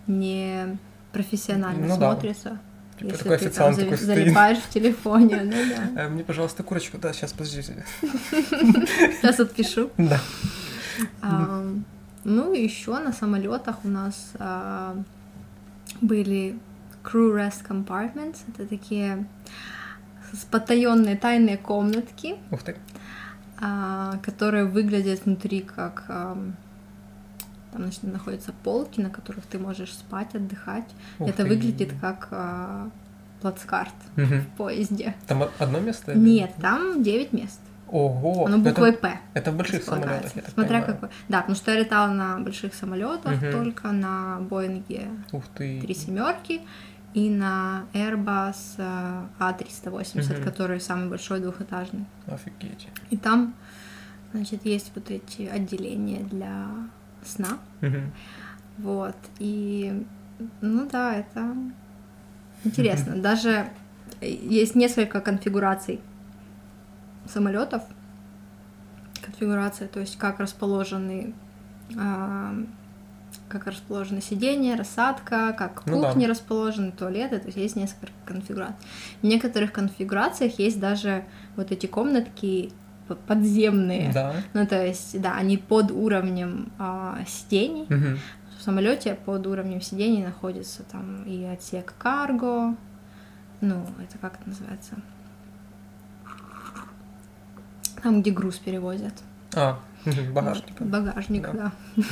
не 0.08 0.78
профессионально 1.14 1.88
Ну 1.88 1.98
да. 1.98 2.12
смотрится. 2.12 2.60
Типа, 2.98 3.12
если 3.12 3.24
такой 3.24 3.38
ты 3.38 3.50
там 3.50 3.68
официант 3.70 3.78
зави- 3.78 3.84
такой 3.84 3.98
стоит. 3.98 4.08
залипаешь 4.18 4.58
в 4.58 4.70
телефоне, 4.70 5.42
ну 5.44 5.52
да. 5.96 6.02
Э, 6.04 6.10
Мне, 6.10 6.24
пожалуйста, 6.24 6.64
курочку. 6.64 6.98
Да, 6.98 7.14
сейчас, 7.14 7.32
подождите. 7.32 7.86
Сейчас 8.02 9.40
отпишу. 9.40 9.90
Да. 9.98 10.20
А, 11.22 11.64
ну, 12.26 12.54
еще 12.54 12.98
на 13.00 13.14
самолетах 13.14 13.78
у 13.86 13.88
нас 13.88 14.32
а, 14.38 14.98
были 16.02 16.58
crew 17.04 17.34
rest 17.34 17.66
compartments. 17.68 18.38
Это 18.48 18.68
такие 18.68 19.26
с- 20.34 20.46
потаенные 20.46 21.16
тайные 21.18 21.58
комнатки, 21.58 22.36
Ух 22.52 22.64
ты. 22.64 22.76
а, 23.62 24.18
которые 24.24 24.66
выглядят 24.66 25.26
внутри 25.26 25.62
как 25.62 26.06
ам, 26.08 26.56
там 27.72 27.84
значит, 27.84 28.04
находятся 28.04 28.52
полки, 28.64 29.00
на 29.02 29.10
которых 29.10 29.46
ты 29.46 29.60
можешь 29.60 29.94
спать, 29.94 30.34
отдыхать. 30.36 30.90
Ух 31.20 31.30
Это 31.30 31.44
ты. 31.44 31.50
выглядит 31.50 31.94
как 32.02 32.28
а, 32.32 32.90
плацкарт 33.42 33.94
Мгм. 34.16 34.42
в 34.42 34.48
поезде. 34.58 35.16
Там 35.28 35.44
одно 35.60 35.80
место? 35.80 36.12
или- 36.12 36.20
Нет, 36.20 36.52
там 36.62 37.02
9 37.04 37.32
мест. 37.34 37.60
Ого. 37.92 38.46
Оно 38.46 38.58
это- 38.58 38.70
буквой 38.70 38.94
П. 38.94 39.20
Это 39.34 39.52
в 39.52 39.56
больших 39.58 39.84
самолетах, 39.84 40.36
я 40.36 40.42
так 40.42 40.52
Смотря 40.54 40.80
понимаю. 40.82 40.94
какой. 40.94 41.10
Да, 41.30 41.40
потому 41.42 41.56
что 41.56 41.72
я 41.72 41.80
летала 41.80 42.14
на 42.14 42.40
больших 42.40 42.74
самолетах, 42.74 43.42
Мгм. 43.42 43.52
только 43.52 43.92
на 43.92 44.40
Боинге 44.42 45.08
Ух 45.32 45.44
ты. 45.56 45.82
три 45.82 45.94
семерки 45.96 46.62
и 47.16 47.30
на 47.30 47.86
Airbus 47.94 48.56
э, 48.78 49.24
A380, 49.40 50.36
Мгм. 50.36 50.44
который 50.44 50.80
самый 50.80 51.10
большой 51.10 51.40
двухэтажный. 51.40 52.06
Офигеть. 52.28 52.88
И 53.10 53.18
там, 53.18 53.54
значит, 54.34 54.66
есть 54.66 54.92
вот 54.96 55.10
эти 55.10 55.44
отделения 55.48 56.20
для 56.24 56.68
сна. 57.26 57.58
Мгм. 57.82 58.12
Вот. 58.78 59.16
И, 59.40 60.06
ну 60.62 60.88
да, 60.92 61.16
это 61.16 61.54
интересно. 62.64 63.16
Даже 63.16 63.68
есть 64.22 64.76
несколько 64.76 65.22
конфигураций 65.22 66.00
самолетов. 67.30 67.84
Конфигурация, 69.22 69.88
то 69.88 70.00
есть 70.00 70.18
как 70.18 70.40
расположены 70.40 71.34
а, 71.98 72.54
как 73.48 73.68
расположены 73.68 74.22
сиденья, 74.22 74.78
рассадка, 74.78 75.54
как 75.58 75.86
Ну 75.86 76.02
да. 76.02 76.10
кухни 76.10 76.26
расположены, 76.26 76.92
туалеты, 76.92 77.40
то 77.40 77.48
есть 77.48 77.58
есть 77.58 77.76
несколько 77.76 78.12
конфигураций. 78.26 78.76
В 79.22 79.26
некоторых 79.26 79.72
конфигурациях 79.72 80.60
есть 80.60 80.80
даже 80.80 81.26
вот 81.56 81.72
эти 81.72 81.88
комнатки 81.88 82.72
подземные. 83.28 84.12
Да. 84.14 84.34
Ну, 84.54 84.68
то 84.68 84.86
есть, 84.86 85.20
да, 85.20 85.34
они 85.34 85.58
под 85.58 85.92
уровнем 85.92 86.72
а, 86.78 87.20
сидений. 87.28 87.88
ну, 93.62 93.84
это 94.02 94.18
как 94.20 94.36
это 94.40 94.50
называется? 94.50 94.96
Там, 98.04 98.22
где 98.22 98.32
груз 98.32 98.58
перевозят. 98.58 99.14
А, 99.56 99.80
багажник. 100.34 100.82
Багажник, 100.82 101.50
да. 101.54 101.72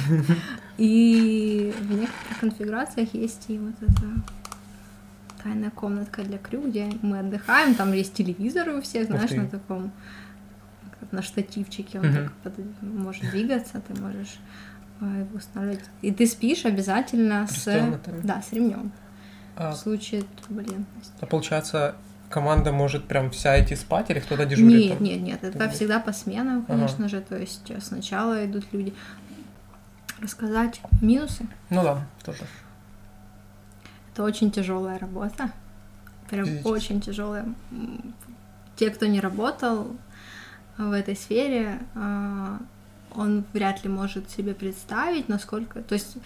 И 0.78 1.74
в 1.80 1.92
некоторых 1.92 2.40
конфигурациях 2.40 3.14
есть 3.16 3.46
и 3.48 3.58
вот 3.58 3.74
эта 3.82 4.06
тайная 5.42 5.72
комнатка 5.72 6.22
для 6.22 6.38
крю, 6.38 6.68
где 6.70 6.92
мы 7.02 7.18
отдыхаем, 7.20 7.74
там 7.74 7.94
есть 7.94 8.14
телевизор 8.14 8.70
у 8.70 8.82
всех, 8.82 9.08
знаешь, 9.08 9.32
на 9.32 9.48
таком 9.48 9.92
на 11.12 11.22
штативчике, 11.22 12.00
он 12.00 12.30
так 12.44 12.54
может 12.82 13.30
двигаться, 13.32 13.82
ты 13.88 14.00
можешь 14.00 14.40
а, 15.00 15.06
его 15.06 15.38
устанавливать. 15.38 15.86
И 16.02 16.12
ты 16.12 16.28
спишь 16.28 16.66
обязательно 16.66 17.48
с... 17.48 17.66
Да, 18.24 18.42
с 18.42 18.52
ремнем. 18.52 18.92
А... 19.56 19.72
В 19.72 19.78
случае 19.78 20.24
турбулентности. 20.42 21.14
А 21.20 21.26
получается, 21.26 21.96
команда 22.30 22.72
может 22.72 23.08
прям 23.08 23.32
вся 23.32 23.62
идти 23.62 23.76
спать 23.76 24.10
или 24.10 24.20
кто-то 24.20 24.46
дежурит? 24.46 25.00
Нет, 25.00 25.00
нет, 25.00 25.22
нет, 25.22 25.44
это 25.44 25.70
всегда 25.70 26.00
по 26.00 26.12
сменам, 26.12 26.66
конечно 26.66 27.06
ага. 27.06 27.10
же, 27.10 27.22
то 27.22 27.38
есть 27.38 27.72
сначала 27.82 28.46
идут 28.46 28.66
люди. 28.72 28.94
Рассказать 30.20 30.82
минусы? 31.02 31.48
Ну 31.70 31.84
да, 31.84 32.08
тоже. 32.26 32.44
Это 34.14 34.24
очень 34.24 34.50
тяжелая 34.50 34.98
работа. 34.98 35.52
Прям 36.28 36.46
Физически. 36.46 36.68
очень 36.68 37.02
тяжелая. 37.02 37.46
Те, 38.76 38.90
кто 38.90 39.06
не 39.06 39.20
работал 39.20 39.96
в 40.78 40.92
этой 40.92 41.16
сфере, 41.16 41.80
а, 41.94 42.60
он 43.14 43.46
вряд 43.54 43.84
ли 43.84 43.90
может 43.90 44.30
себе 44.32 44.54
представить, 44.54 45.30
насколько... 45.30 45.82
То 45.82 45.94
есть 45.94 46.18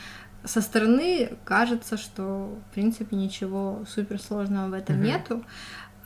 со 0.44 0.62
стороны 0.62 1.38
кажется, 1.44 1.98
что, 1.98 2.58
в 2.70 2.74
принципе, 2.74 3.16
ничего 3.16 3.84
суперсложного 3.88 4.70
в 4.70 4.74
этом 4.74 4.98
mm-hmm. 4.98 5.06
нету, 5.06 5.44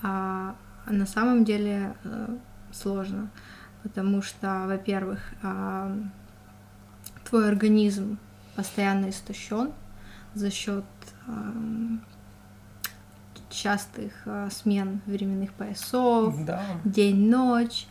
а 0.02 0.56
на 0.88 1.06
самом 1.06 1.46
деле 1.46 1.96
э, 2.04 2.38
сложно, 2.72 3.30
потому 3.84 4.22
что, 4.22 4.66
во-первых, 4.68 5.20
а, 5.42 5.96
твой 7.28 7.48
организм 7.48 8.18
постоянно 8.56 9.10
истощен 9.10 9.72
за 10.34 10.52
счет 10.52 10.86
частых 13.50 14.12
а, 14.26 14.50
смен 14.50 15.02
временных 15.06 15.54
поясов, 15.54 16.44
да. 16.46 16.62
день-ночь, 16.84 17.88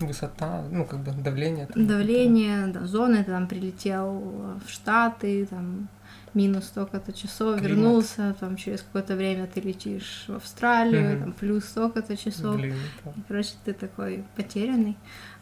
высота, 0.00 0.64
ну 0.70 0.84
как 0.86 1.00
бы 1.00 1.12
давление. 1.12 1.66
Там, 1.66 1.86
давление, 1.86 2.68
да, 2.68 2.86
зоны, 2.86 3.18
ты 3.22 3.30
там 3.30 3.46
прилетел 3.46 4.58
в 4.64 4.68
Штаты, 4.68 5.46
там 5.46 5.88
минус 6.34 6.64
столько-то 6.64 7.12
часов, 7.12 7.58
Климат. 7.58 7.70
вернулся, 7.70 8.34
там 8.40 8.56
через 8.56 8.82
какое-то 8.82 9.16
время 9.16 9.46
ты 9.46 9.60
летишь 9.60 10.24
в 10.28 10.36
Австралию, 10.36 11.16
угу. 11.16 11.24
там 11.24 11.32
плюс 11.32 11.64
столько-то 11.64 12.16
часов. 12.16 12.56
Блин, 12.56 12.74
и, 13.04 13.20
короче, 13.28 13.52
ты 13.64 13.72
такой 13.72 14.24
потерянный 14.36 14.96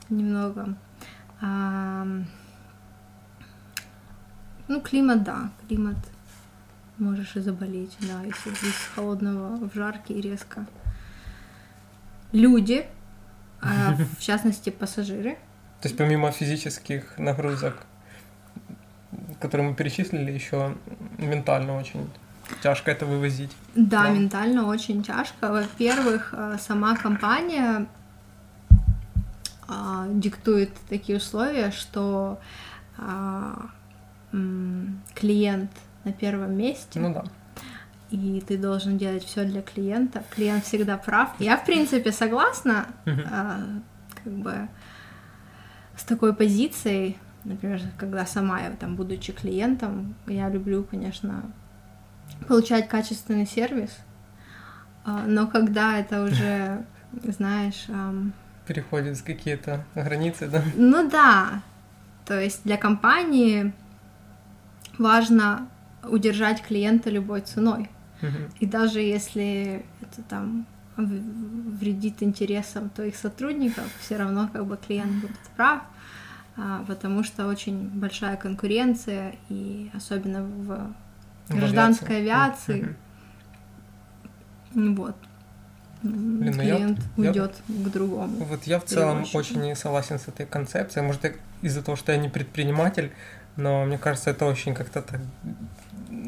немного. 0.09 0.77
А, 1.41 2.07
ну, 4.69 4.81
климат, 4.81 5.23
да, 5.23 5.51
климат 5.67 5.97
можешь 6.99 7.37
и 7.37 7.41
заболеть, 7.41 7.97
да, 8.01 8.23
если 8.23 8.51
из 8.51 8.91
холодного 8.95 9.57
в 9.69 9.75
жаркий 9.75 10.21
резко. 10.21 10.67
Люди, 12.33 12.87
а, 13.61 13.97
в 14.19 14.21
частности, 14.21 14.71
пассажиры. 14.71 15.35
То 15.81 15.89
есть 15.89 15.97
помимо 15.97 16.31
физических 16.31 17.17
нагрузок, 17.19 17.87
которые 19.39 19.69
мы 19.69 19.75
перечислили, 19.75 20.33
еще 20.33 20.75
ментально 21.19 21.77
очень 21.77 22.11
тяжко 22.63 22.91
это 22.91 23.07
вывозить. 23.07 23.51
Да, 23.75 24.05
да, 24.05 24.11
ментально 24.11 24.67
очень 24.67 25.03
тяжко. 25.03 25.51
Во-первых, 25.51 26.35
а, 26.37 26.59
сама 26.59 26.97
компания 26.97 27.87
а, 29.69 30.07
диктует 30.09 30.71
такие 30.89 31.19
условия, 31.19 31.71
что 31.71 32.39
клиент 35.15 35.71
на 36.05 36.13
первом 36.13 36.55
месте. 36.55 37.01
Ну 37.01 37.15
да. 37.15 37.25
И 38.11 38.43
ты 38.47 38.59
должен 38.59 38.99
делать 38.99 39.25
все 39.25 39.45
для 39.45 39.63
клиента. 39.63 40.23
Клиент 40.31 40.65
всегда 40.65 40.99
прав. 40.99 41.31
Я, 41.39 41.57
в 41.57 41.65
принципе, 41.65 42.13
согласна, 42.13 42.89
а, 43.07 43.61
как 44.23 44.33
бы 44.33 44.69
с 45.97 46.05
такой 46.05 46.35
позицией, 46.35 47.17
например, 47.45 47.81
когда 47.97 48.27
сама 48.27 48.61
я 48.61 48.71
там, 48.71 48.97
будучи 48.97 49.33
клиентом, 49.33 50.15
я 50.27 50.49
люблю, 50.49 50.85
конечно, 50.85 51.43
получать 52.47 52.89
качественный 52.89 53.47
сервис, 53.47 53.97
а, 55.05 55.25
но 55.27 55.47
когда 55.47 55.99
это 55.99 56.25
уже, 56.25 56.85
знаешь... 57.25 57.87
Переходит 58.67 59.17
с 59.17 59.23
какие-то 59.23 59.85
границы, 59.95 60.49
да? 60.49 60.63
Ну 60.77 61.09
да, 61.11 61.63
то 62.25 62.41
есть 62.41 62.63
для 62.63 62.77
компании 62.77 63.73
важно 64.99 65.69
удержать 66.05 66.63
клиента 66.63 67.11
любой 67.11 67.41
ценой. 67.41 67.91
И 68.61 68.67
даже 68.67 69.01
если 69.01 69.85
это 70.03 70.23
там 70.29 70.67
вредит 70.97 72.23
интересам 72.23 72.91
твоих 72.91 73.17
сотрудников, 73.17 73.85
все 74.01 74.19
равно 74.19 74.49
как 74.53 74.67
бы 74.67 74.77
клиент 74.77 75.15
будет 75.15 75.39
прав, 75.57 75.83
потому 76.87 77.25
что 77.25 77.47
очень 77.47 77.89
большая 77.89 78.37
конкуренция, 78.37 79.35
и 79.49 79.91
особенно 79.95 80.43
в 80.43 80.93
гражданской 81.49 82.19
авиации. 82.19 82.97
Uh-huh. 84.75 84.95
Вот. 84.97 85.17
Блин, 86.03 86.45
ну 86.45 86.53
клиент 86.53 86.99
я, 87.17 87.29
уйдет 87.29 87.55
я, 87.69 87.85
к 87.85 87.93
другому. 87.93 88.45
Вот 88.45 88.65
я 88.65 88.79
в 88.79 88.85
целом 88.85 89.25
очень 89.35 89.61
не 89.61 89.77
согласен 89.77 90.19
с 90.19 90.29
этой 90.29 90.47
концепцией. 90.47 91.05
Может, 91.05 91.37
из-за 91.61 91.83
того, 91.83 91.97
что 91.97 92.13
я 92.13 92.19
не 92.19 92.29
предприниматель, 92.29 93.13
но 93.57 93.85
мне 93.85 93.99
кажется, 93.99 94.31
это 94.31 94.47
очень 94.47 94.75
как-то 94.75 95.03
так 95.03 95.21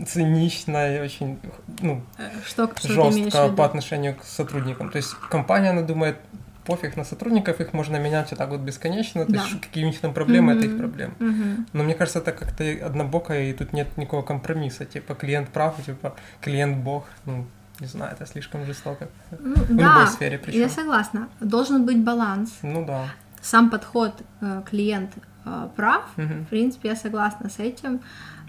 цинично 0.07 0.97
и 0.97 1.01
очень 1.01 1.39
ну, 1.81 2.03
э, 2.19 2.31
что, 2.45 2.71
что 2.77 3.11
жестко 3.11 3.49
по 3.49 3.65
отношению 3.65 4.17
к 4.17 4.25
сотрудникам. 4.25 4.91
То 4.91 4.97
есть 4.97 5.15
компания, 5.31 5.71
она 5.71 5.83
думает, 5.83 6.17
пофиг 6.65 6.97
на 6.97 7.05
сотрудников, 7.05 7.61
их 7.61 7.73
можно 7.73 7.97
менять 7.97 8.31
вот 8.31 8.39
так 8.39 8.51
вот 8.51 8.61
бесконечно, 8.61 9.25
да. 9.27 9.39
то 9.39 9.47
есть 9.49 9.61
какие 9.61 9.85
у 9.85 9.89
них 9.89 10.01
там 10.01 10.15
проблемы, 10.15 10.53
mm-hmm. 10.53 10.59
это 10.59 10.67
их 10.67 10.79
проблемы. 10.79 11.15
Mm-hmm. 11.19 11.67
Но 11.73 11.83
мне 11.83 11.95
кажется, 11.95 12.21
это 12.21 12.33
как-то 12.33 12.65
однобоко, 12.85 13.39
и 13.39 13.53
тут 13.53 13.73
нет 13.73 13.97
никакого 13.97 14.23
компромисса. 14.23 14.85
Типа 14.85 15.15
клиент 15.15 15.49
прав, 15.49 15.75
типа 15.85 16.15
клиент 16.41 16.79
бог. 16.79 17.05
Ну, 17.27 17.47
не 17.81 17.87
знаю, 17.87 18.13
это 18.13 18.27
слишком 18.27 18.65
жестоко. 18.65 19.09
Ну, 19.31 19.55
в 19.55 19.77
да, 19.77 19.85
любой 19.85 20.07
сфере 20.07 20.39
причем. 20.39 20.61
Я 20.61 20.69
согласна. 20.69 21.29
Должен 21.41 21.85
быть 21.85 21.99
баланс. 21.99 22.59
Ну 22.63 22.85
да. 22.85 23.07
Сам 23.41 23.71
подход 23.71 24.23
э, 24.41 24.63
клиент 24.71 25.11
э, 25.45 25.69
прав. 25.75 26.05
Угу. 26.17 26.27
В 26.27 26.47
принципе, 26.47 26.91
я 26.91 26.97
согласна 26.97 27.49
с 27.49 27.59
этим. 27.59 28.01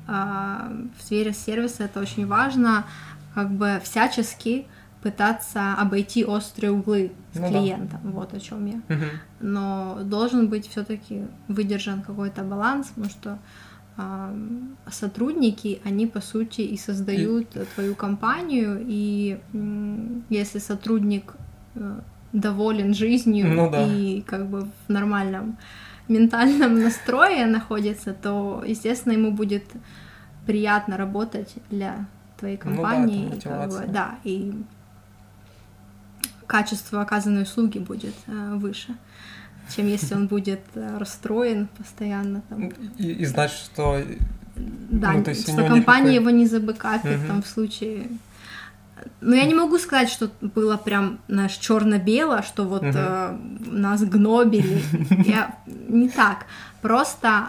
Э, 0.07 0.69
в 0.97 1.01
сфере 1.01 1.33
сервиса 1.33 1.85
это 1.85 1.99
очень 1.99 2.27
важно, 2.27 2.85
как 3.33 3.49
бы 3.49 3.81
всячески 3.83 4.67
пытаться 5.03 5.73
обойти 5.73 6.25
острые 6.25 6.71
углы 6.71 7.11
с 7.33 7.39
ну, 7.39 7.49
клиентом. 7.49 7.99
Да. 8.03 8.09
Вот 8.09 8.33
о 8.33 8.39
чем 8.39 8.65
я. 8.65 8.81
Угу. 8.95 9.05
Но 9.41 9.99
должен 10.03 10.47
быть 10.47 10.69
все-таки 10.69 11.23
выдержан 11.47 12.01
какой-то 12.01 12.43
баланс, 12.43 12.87
потому 12.87 13.09
что 13.09 13.37
сотрудники, 14.89 15.79
они 15.83 16.07
по 16.07 16.19
сути 16.19 16.61
и 16.61 16.77
создают 16.77 17.55
и... 17.55 17.65
твою 17.75 17.93
компанию, 17.93 18.83
и 18.87 19.39
если 20.29 20.57
сотрудник 20.57 21.35
э, 21.75 21.99
доволен 22.31 22.95
жизнью 22.95 23.53
ну, 23.53 23.69
да. 23.69 23.85
и 23.85 24.21
как 24.21 24.47
бы 24.47 24.67
в 24.87 24.89
нормальном 24.89 25.57
ментальном 26.07 26.81
настрое 26.81 27.45
находится, 27.45 28.13
то, 28.13 28.63
естественно, 28.65 29.13
ему 29.13 29.31
будет 29.31 29.65
приятно 30.47 30.97
работать 30.97 31.53
для 31.69 32.07
твоей 32.39 32.57
компании. 32.57 33.25
Ну, 33.25 33.29
да, 33.29 33.35
и, 33.35 33.41
как 33.41 33.69
бы, 33.69 33.93
да, 33.93 34.15
и 34.23 34.53
качество 36.53 37.01
оказанной 37.01 37.43
услуги 37.43 37.79
будет 37.79 38.15
э, 38.27 38.55
выше 38.55 38.95
чем 39.75 39.87
если 39.87 40.15
он 40.15 40.27
будет 40.27 40.59
э, 40.75 40.97
расстроен 40.97 41.67
постоянно. 41.77 42.41
Там. 42.49 42.69
И, 42.97 43.11
и 43.11 43.25
знать, 43.25 43.51
что... 43.51 44.01
Да, 44.55 45.13
ну, 45.13 45.23
то 45.23 45.31
есть 45.31 45.43
что 45.43 45.67
компания 45.67 46.13
никакой... 46.13 46.15
его 46.15 46.29
не 46.29 46.45
забыкапит 46.45 47.19
угу. 47.19 47.27
там 47.27 47.41
в 47.41 47.47
случае... 47.47 48.07
Но 49.21 49.35
я 49.35 49.45
не 49.45 49.55
могу 49.55 49.79
сказать, 49.79 50.09
что 50.09 50.29
было 50.41 50.77
прям, 50.77 51.19
знаешь, 51.27 51.57
черно-бело, 51.57 52.41
что 52.43 52.63
вот 52.63 52.83
угу. 52.83 52.93
э, 52.95 53.37
нас 53.71 54.03
гнобили. 54.03 54.81
Я 55.25 55.55
не 55.87 56.09
так. 56.09 56.45
Просто, 56.81 57.47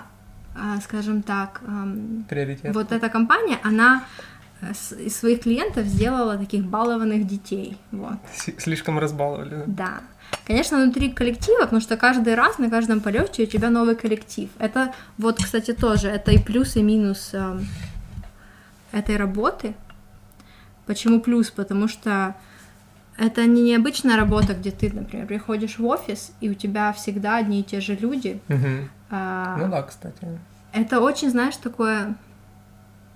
э, 0.57 0.81
скажем 0.83 1.23
так, 1.23 1.61
э, 2.31 2.73
вот 2.73 2.93
эта 2.93 3.09
компания, 3.09 3.59
она 3.63 3.97
э, 4.01 4.34
из 4.73 5.17
своих 5.17 5.43
клиентов 5.43 5.87
сделала 5.87 6.37
таких 6.37 6.65
балованных 6.65 7.27
детей. 7.27 7.77
Вот. 7.93 8.17
Слишком 8.59 8.99
разбаловали. 8.99 9.65
Да. 9.67 10.01
Конечно, 10.47 10.79
внутри 10.83 11.11
коллектива, 11.11 11.63
потому 11.63 11.81
что 11.81 11.97
каждый 11.97 12.35
раз 12.35 12.59
на 12.59 12.71
каждом 12.71 13.01
полете 13.01 13.45
у 13.45 13.47
тебя 13.47 13.71
новый 13.71 13.97
коллектив. 13.97 14.51
Это 14.59 14.93
вот, 15.19 15.43
кстати, 15.43 15.73
тоже, 15.73 16.09
это 16.09 16.33
и 16.33 16.39
плюс, 16.39 16.77
и 16.77 16.83
минус 16.83 17.31
э, 17.33 17.59
этой 18.93 19.17
работы. 19.17 19.75
Почему 20.87 21.21
плюс? 21.21 21.51
Потому 21.51 21.89
что 21.89 22.35
это 23.17 23.47
не 23.47 23.63
необычная 23.63 24.17
работа, 24.17 24.55
где 24.55 24.71
ты, 24.71 24.93
например, 24.93 25.27
приходишь 25.27 25.79
в 25.79 25.87
офис, 25.87 26.33
и 26.41 26.51
у 26.51 26.55
тебя 26.55 26.93
всегда 26.93 27.37
одни 27.37 27.61
и 27.61 27.63
те 27.63 27.81
же 27.81 27.95
люди. 27.95 28.41
Мгм. 28.49 28.91
А, 29.11 29.57
Ну 29.59 29.69
да, 29.69 29.83
кстати. 29.83 30.27
Это 30.73 31.01
очень, 31.01 31.31
знаешь, 31.31 31.57
такое, 31.57 32.17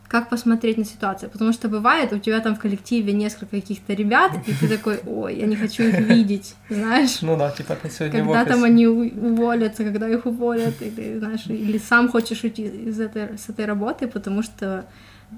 как 0.08 0.30
посмотреть 0.30 0.78
на 0.78 0.84
ситуацию. 0.84 1.30
Потому 1.30 1.52
что 1.52 1.68
бывает, 1.68 2.12
у 2.12 2.18
тебя 2.18 2.40
там 2.40 2.56
в 2.56 2.58
коллективе 2.58 3.12
несколько 3.12 3.60
каких-то 3.60 3.92
ребят, 3.92 4.32
и 4.46 4.54
ты 4.54 4.68
такой, 4.68 5.00
ой, 5.06 5.36
я 5.36 5.46
не 5.46 5.54
хочу 5.54 5.82
их 5.82 5.98
видеть, 5.98 6.56
знаешь. 6.70 7.20
Ну 7.20 7.36
да, 7.36 7.50
типа 7.50 7.76
ты 7.76 7.90
сегодня 7.90 8.20
Когда 8.20 8.44
там 8.46 8.64
они 8.64 8.86
уволятся, 8.86 9.84
когда 9.84 10.08
их 10.08 10.24
уволят, 10.24 10.80
или, 10.80 11.18
знаешь, 11.18 11.46
или 11.46 11.76
сам 11.76 12.08
хочешь 12.08 12.42
уйти 12.42 12.64
из 12.64 12.98
этой, 12.98 13.36
с 13.36 13.50
этой 13.50 13.66
работы, 13.66 14.08
потому 14.08 14.42
что, 14.42 14.86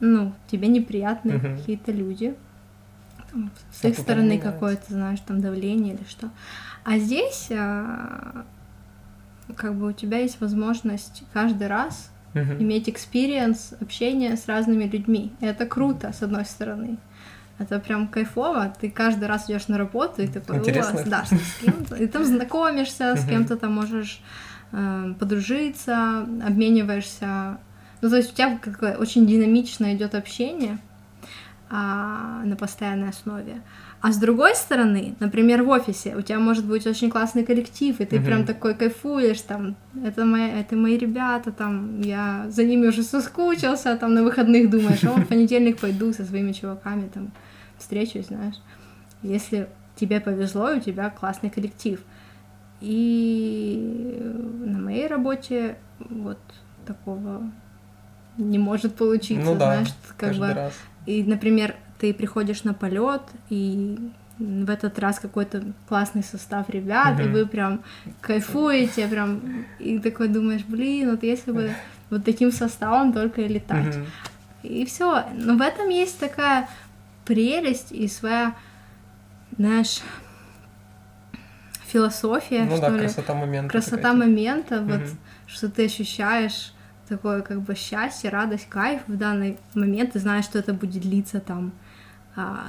ну, 0.01 0.33
тебе 0.49 0.69
неприятны 0.69 1.33
Мгм. 1.33 1.59
какие-то 1.59 1.91
люди. 1.91 2.37
Там, 3.33 3.51
с 3.73 3.85
их 3.85 3.97
тут 3.97 4.05
стороны 4.05 4.39
какое-то, 4.39 4.93
знаешь, 4.93 5.21
там 5.27 5.41
давление 5.41 5.95
или 5.95 6.05
что. 6.09 6.31
А 6.85 6.99
здесь, 6.99 7.49
а, 7.51 8.45
как 9.57 9.75
бы 9.75 9.89
у 9.89 9.93
тебя 9.93 10.19
есть 10.19 10.41
возможность 10.41 11.25
каждый 11.33 11.67
раз 11.67 12.11
Мгм. 12.35 12.63
иметь 12.63 12.89
experience 12.89 13.75
общения 13.81 14.37
с 14.37 14.47
разными 14.47 14.85
людьми. 14.85 15.33
И 15.41 15.47
это 15.47 15.67
круто, 15.67 16.13
с 16.13 16.23
одной 16.23 16.45
стороны. 16.45 16.99
Это 17.59 17.79
прям 17.79 18.09
кайфово. 18.09 18.73
Ты 18.81 18.91
каждый 18.91 19.29
раз 19.29 19.51
идешь 19.51 19.69
на 19.69 19.77
работу 19.77 20.23
и 20.23 20.27
такой, 20.27 20.59
Интересно. 20.59 21.01
«О, 21.01 21.05
да, 21.05 21.25
что 21.25 21.37
с 21.37 21.59
кем-то. 21.63 21.97
И 21.97 22.07
там 22.07 22.25
знакомишься, 22.25 23.17
с 23.17 23.27
кем-то 23.27 23.57
там 23.57 23.75
можешь 23.75 24.23
э, 24.73 25.15
подружиться, 25.19 26.21
обмениваешься. 26.47 27.59
Ну, 28.01 28.09
то 28.09 28.17
есть 28.17 28.33
у 28.33 28.35
тебя 28.35 28.59
какое 28.59 28.97
очень 28.97 29.27
динамично 29.27 29.95
идет 29.95 30.15
общение 30.15 30.79
а, 31.69 32.43
на 32.45 32.57
постоянной 32.57 33.11
основе. 33.11 33.61
А 34.03 34.13
с 34.13 34.17
другой 34.17 34.55
стороны, 34.55 35.15
например, 35.21 35.63
в 35.63 35.69
офисе 35.69 36.17
у 36.17 36.23
тебя 36.23 36.39
может 36.39 36.65
быть 36.65 36.87
очень 36.87 37.11
классный 37.11 37.45
коллектив, 37.45 38.01
и 38.01 38.07
ты 38.07 38.17
Мгм. 38.17 38.25
прям 38.25 38.45
такой 38.47 38.75
кайфуешь, 38.75 39.43
там, 39.43 39.77
это 40.03 40.25
мои, 40.25 40.49
это 40.49 40.75
мои 40.75 40.97
ребята, 40.97 41.53
там, 41.53 42.01
я 42.01 42.47
за 42.49 42.65
ними 42.65 42.87
уже 42.87 43.03
соскучился, 43.03 43.97
там, 43.97 44.15
на 44.15 44.23
выходных 44.23 44.71
думаешь, 44.71 45.05
о, 45.05 45.13
в 45.21 45.27
понедельник 45.29 45.79
пойду 45.79 46.15
со 46.15 46.25
своими 46.25 46.53
чуваками, 46.53 47.11
там, 47.13 47.31
встречусь, 47.79 48.29
знаешь. 48.29 48.57
Если 49.23 49.69
тебе 49.97 50.19
повезло, 50.21 50.71
у 50.77 50.81
тебя 50.81 51.11
классный 51.11 51.51
коллектив. 51.51 52.01
И 52.81 54.19
на 54.65 54.79
моей 54.79 55.07
работе 55.09 55.77
вот 55.99 56.39
такого 56.87 57.43
не 58.39 58.59
может 58.59 58.95
получиться, 58.95 59.45
Ну 59.53 59.59
да, 59.59 59.75
знаешь, 59.75 59.89
как 60.17 60.35
бы 60.37 60.55
раз. 60.55 60.73
и, 61.05 61.23
например, 61.23 61.75
ты 62.01 62.15
приходишь 62.15 62.65
на 62.65 62.73
полет, 62.75 63.23
и 63.51 63.99
в 64.39 64.71
этот 64.71 64.99
раз 64.99 65.21
какой-то 65.21 65.63
классный 65.87 66.23
состав 66.23 66.71
ребят, 66.71 67.21
и 67.21 67.25
Мгм. 67.25 67.33
вы 67.33 67.47
прям 67.47 67.83
кайфуете, 68.23 69.07
прям, 69.07 69.67
и 69.79 69.99
такой 69.99 70.29
думаешь, 70.29 70.65
блин, 70.65 71.11
вот 71.11 71.23
если 71.23 71.53
бы 71.53 71.75
вот 72.09 72.25
таким 72.25 72.51
составом 72.51 73.13
только 73.13 73.43
и 73.43 73.49
летать. 73.49 73.97
Мгм. 73.97 74.07
И 74.63 74.85
все. 74.87 75.25
Но 75.35 75.57
в 75.57 75.61
этом 75.61 75.91
есть 75.91 76.19
такая 76.19 76.69
прелесть 77.27 77.93
и 77.93 78.09
своя, 78.09 78.55
знаешь, 79.59 80.01
философия, 81.87 82.65
Ну 82.65 82.77
что 82.77 82.87
да, 82.87 82.95
ли, 82.95 83.01
красота 83.01 83.35
момента. 83.35 83.71
красота 83.71 84.15
момента, 84.15 84.81
вот, 84.81 85.01
Мгм. 85.01 85.19
что 85.47 85.69
ты 85.69 85.85
ощущаешь 85.85 86.73
такое 87.09 87.43
как 87.43 87.61
бы 87.61 87.75
счастье, 87.75 88.31
радость, 88.31 88.69
кайф 88.69 89.03
в 89.07 89.17
данный 89.17 89.59
момент, 89.75 90.13
ты 90.13 90.19
знаешь, 90.21 90.45
что 90.45 90.59
это 90.59 90.73
будет 90.73 91.03
длиться 91.03 91.41
там 91.41 91.73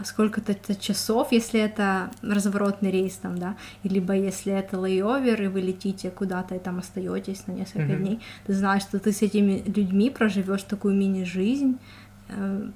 сколько-то 0.05 0.53
т- 0.53 0.75
часов, 0.75 1.31
если 1.31 1.59
это 1.59 2.09
разворотный 2.21 2.91
рейс 2.91 3.15
там, 3.15 3.37
да, 3.37 3.55
либо 3.83 4.13
если 4.13 4.53
это 4.53 4.79
лейовер, 4.79 5.41
и 5.43 5.47
вы 5.47 5.61
летите 5.61 6.09
куда-то 6.11 6.55
и 6.55 6.59
там 6.59 6.79
остаетесь 6.79 7.47
на 7.47 7.53
несколько 7.53 7.93
Мгм. 7.93 7.97
дней, 8.03 8.19
ты 8.47 8.53
знаешь, 8.53 8.83
что 8.83 8.99
ты 8.99 9.11
с 9.11 9.21
этими 9.21 9.63
людьми 9.65 10.09
проживешь 10.09 10.63
такую 10.63 10.95
мини-жизнь, 10.95 11.77
э, 12.29 12.69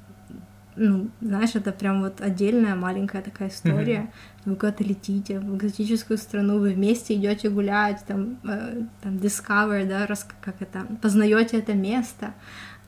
ну, 0.78 1.08
знаешь, 1.22 1.56
это 1.56 1.72
прям 1.72 2.02
вот 2.02 2.20
отдельная 2.22 2.76
маленькая 2.76 3.22
такая 3.22 3.48
история. 3.50 4.12
Вы 4.44 4.56
куда-то 4.56 4.84
летите 4.84 5.40
в 5.40 5.56
экзотическую 5.56 6.18
страну, 6.18 6.60
вы 6.60 6.74
вместе 6.74 7.16
идете 7.16 7.50
гулять, 7.50 8.04
там, 8.06 8.38
э, 8.44 8.82
там 9.02 9.14
discover, 9.16 9.88
да, 9.88 10.06
рас, 10.06 10.28
как 10.42 10.62
это, 10.62 10.86
познаете 11.02 11.60
это 11.60 11.74
место. 11.74 12.34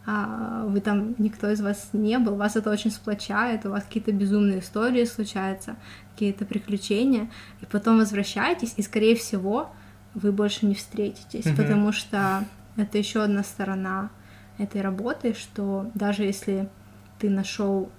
А 0.10 0.64
вы 0.66 0.80
там, 0.80 1.16
никто 1.18 1.50
из 1.50 1.60
вас 1.60 1.90
не 1.92 2.18
был, 2.18 2.36
вас 2.36 2.56
это 2.56 2.72
очень 2.72 2.92
сплочает, 2.92 3.66
у 3.66 3.72
вас 3.72 3.84
какие-то 3.84 4.14
безумные 4.14 4.60
истории 4.60 5.04
случаются, 5.04 5.76
какие-то 6.14 6.46
приключения, 6.46 7.30
и 7.62 7.66
потом 7.66 7.98
возвращаетесь, 7.98 8.74
и, 8.78 8.82
скорее 8.82 9.18
всего, 9.18 9.70
вы 10.14 10.32
больше 10.32 10.66
не 10.66 10.76
встретитесь, 10.76 11.46
Мгм. 11.46 11.56
потому 11.58 11.92
что 11.92 12.46
это 12.78 12.98
еще 12.98 13.22
одна 13.22 13.44
сторона 13.44 14.10
этой 14.58 14.80
работы, 14.80 15.34
что 15.34 15.92
даже 15.94 16.24
если 16.24 16.70
ты 17.20 17.30
нашел 17.30 17.92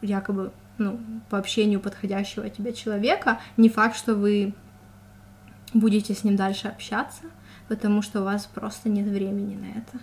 якобы 0.00 0.50
ну, 0.78 0.98
по 1.28 1.38
общению 1.38 1.78
подходящего 1.78 2.48
тебе 2.48 2.72
человека, 2.72 3.38
не 3.58 3.68
факт, 3.68 3.96
что 3.96 4.14
вы 4.14 4.54
будете 5.74 6.14
с 6.14 6.24
ним 6.24 6.36
дальше 6.36 6.68
общаться, 6.68 7.24
потому 7.68 8.00
что 8.00 8.22
у 8.22 8.24
вас 8.24 8.46
просто 8.46 8.88
нет 8.88 9.06
времени 9.06 9.56
на 9.56 9.78
это. 9.78 9.98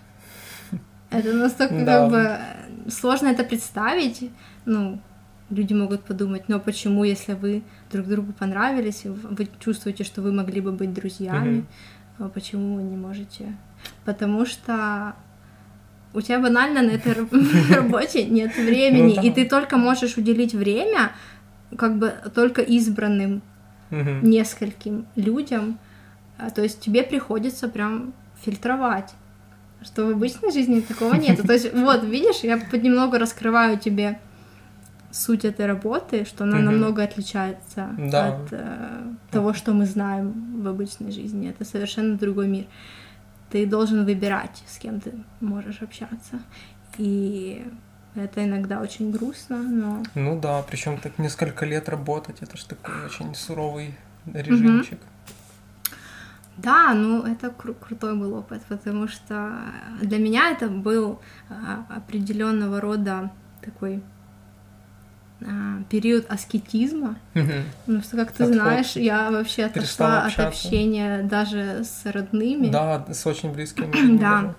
Это 1.12 1.34
настолько 1.34 1.86
Да. 1.86 1.86
как 1.86 2.10
бы 2.12 2.18
э, 2.18 2.90
сложно 2.90 3.28
это 3.28 3.44
представить. 3.44 4.30
Ну, 4.66 5.00
люди 5.50 5.74
могут 5.74 6.04
подумать, 6.04 6.50
но 6.50 6.60
почему, 6.60 7.04
если 7.04 7.34
вы 7.34 7.62
друг 7.92 8.08
другу 8.08 8.32
понравились, 8.34 9.02
вы 9.06 9.48
чувствуете, 9.60 10.04
что 10.04 10.22
вы 10.22 10.32
могли 10.32 10.62
бы 10.62 10.72
быть 10.72 10.94
друзьями, 10.94 11.66
а 12.20 12.30
почему 12.30 12.76
вы 12.76 12.84
не 12.84 12.96
можете? 12.98 13.56
Потому 14.06 14.46
что 14.46 15.14
у 16.14 16.22
тебя 16.22 16.40
банально 16.40 16.82
на 16.82 16.92
этой 16.92 17.14
раб- 17.14 17.34
работе 17.76 18.26
нет 18.26 18.56
времени, 18.58 19.16
Ну 19.16 19.22
да. 19.22 19.22
и 19.28 19.32
ты 19.32 19.46
только 19.50 19.78
можешь 19.78 20.18
уделить 20.18 20.54
время 20.54 21.12
как 21.78 21.98
бы 21.98 22.14
только 22.36 22.62
избранным 22.62 23.42
нескольким 24.22 25.06
людям, 25.16 25.78
А, 26.38 26.50
то 26.50 26.62
есть 26.64 26.80
тебе 26.80 27.04
приходится 27.04 27.68
прям 27.68 28.14
фильтровать, 28.44 29.14
что 29.84 30.06
в 30.08 30.12
обычной 30.12 30.52
жизни 30.52 30.82
такого 30.82 31.14
нет. 31.16 31.42
То 31.46 31.54
есть 31.54 31.74
вот, 31.74 32.04
видишь, 32.04 32.42
я 32.44 32.58
понемногу 32.58 33.18
раскрываю 33.18 33.78
тебе 33.78 34.20
суть 35.12 35.44
этой 35.46 35.66
работы, 35.66 36.24
что 36.26 36.44
она 36.46 36.58
Мгм. 36.58 36.66
намного 36.66 37.04
отличается 37.04 37.90
Да. 37.98 38.28
от 38.36 38.48
э, 38.54 39.02
того, 39.32 39.54
что 39.54 39.74
мы 39.74 39.86
знаем 39.86 40.62
в 40.64 40.68
обычной 40.68 41.12
жизни. 41.12 41.50
Это 41.50 41.66
совершенно 41.66 42.18
другой 42.18 42.48
мир. 42.48 42.66
Ты 43.50 43.66
должен 43.66 44.06
выбирать, 44.06 44.64
с 44.68 44.78
кем 44.78 45.02
ты 45.02 45.12
можешь 45.42 45.82
общаться. 45.82 46.40
И 46.98 47.66
это 48.16 48.46
иногда 48.46 48.80
очень 48.82 49.12
грустно, 49.12 49.58
но 49.58 50.04
Ну 50.16 50.40
да, 50.40 50.62
причем 50.62 50.98
так 50.98 51.18
несколько 51.20 51.66
лет 51.66 51.90
работать, 51.90 52.38
это 52.42 52.56
ж 52.58 52.64
такой 52.64 53.06
очень 53.06 53.36
суровый 53.36 53.96
режимчик. 54.34 55.00
Да, 56.64 56.94
ну 56.94 57.24
это 57.24 57.48
кру- 57.48 57.76
крутой 57.80 58.16
был 58.16 58.34
опыт, 58.36 58.62
потому 58.70 59.08
что 59.08 59.52
для 60.02 60.18
меня 60.20 60.52
это 60.52 60.68
был 60.68 61.20
а, 61.50 61.86
определенного 61.90 62.82
рода 62.82 63.32
такой 63.64 64.02
а, 65.42 65.82
период 65.90 66.26
аскетизма. 66.30 67.16
Мгм. 67.34 67.64
Ну 67.88 68.02
что, 68.02 68.18
как 68.18 68.32
ты 68.32 68.44
Отход. 68.44 68.56
знаешь, 68.60 68.96
я 68.96 69.32
вообще 69.32 69.66
отошла 69.66 70.24
от 70.26 70.40
общения 70.40 71.24
даже 71.24 71.84
с 71.84 72.02
родными 72.06 72.70
Да, 72.70 73.06
с 73.12 73.26
очень 73.26 73.52
близкими 73.52 74.18
Да. 74.20 74.56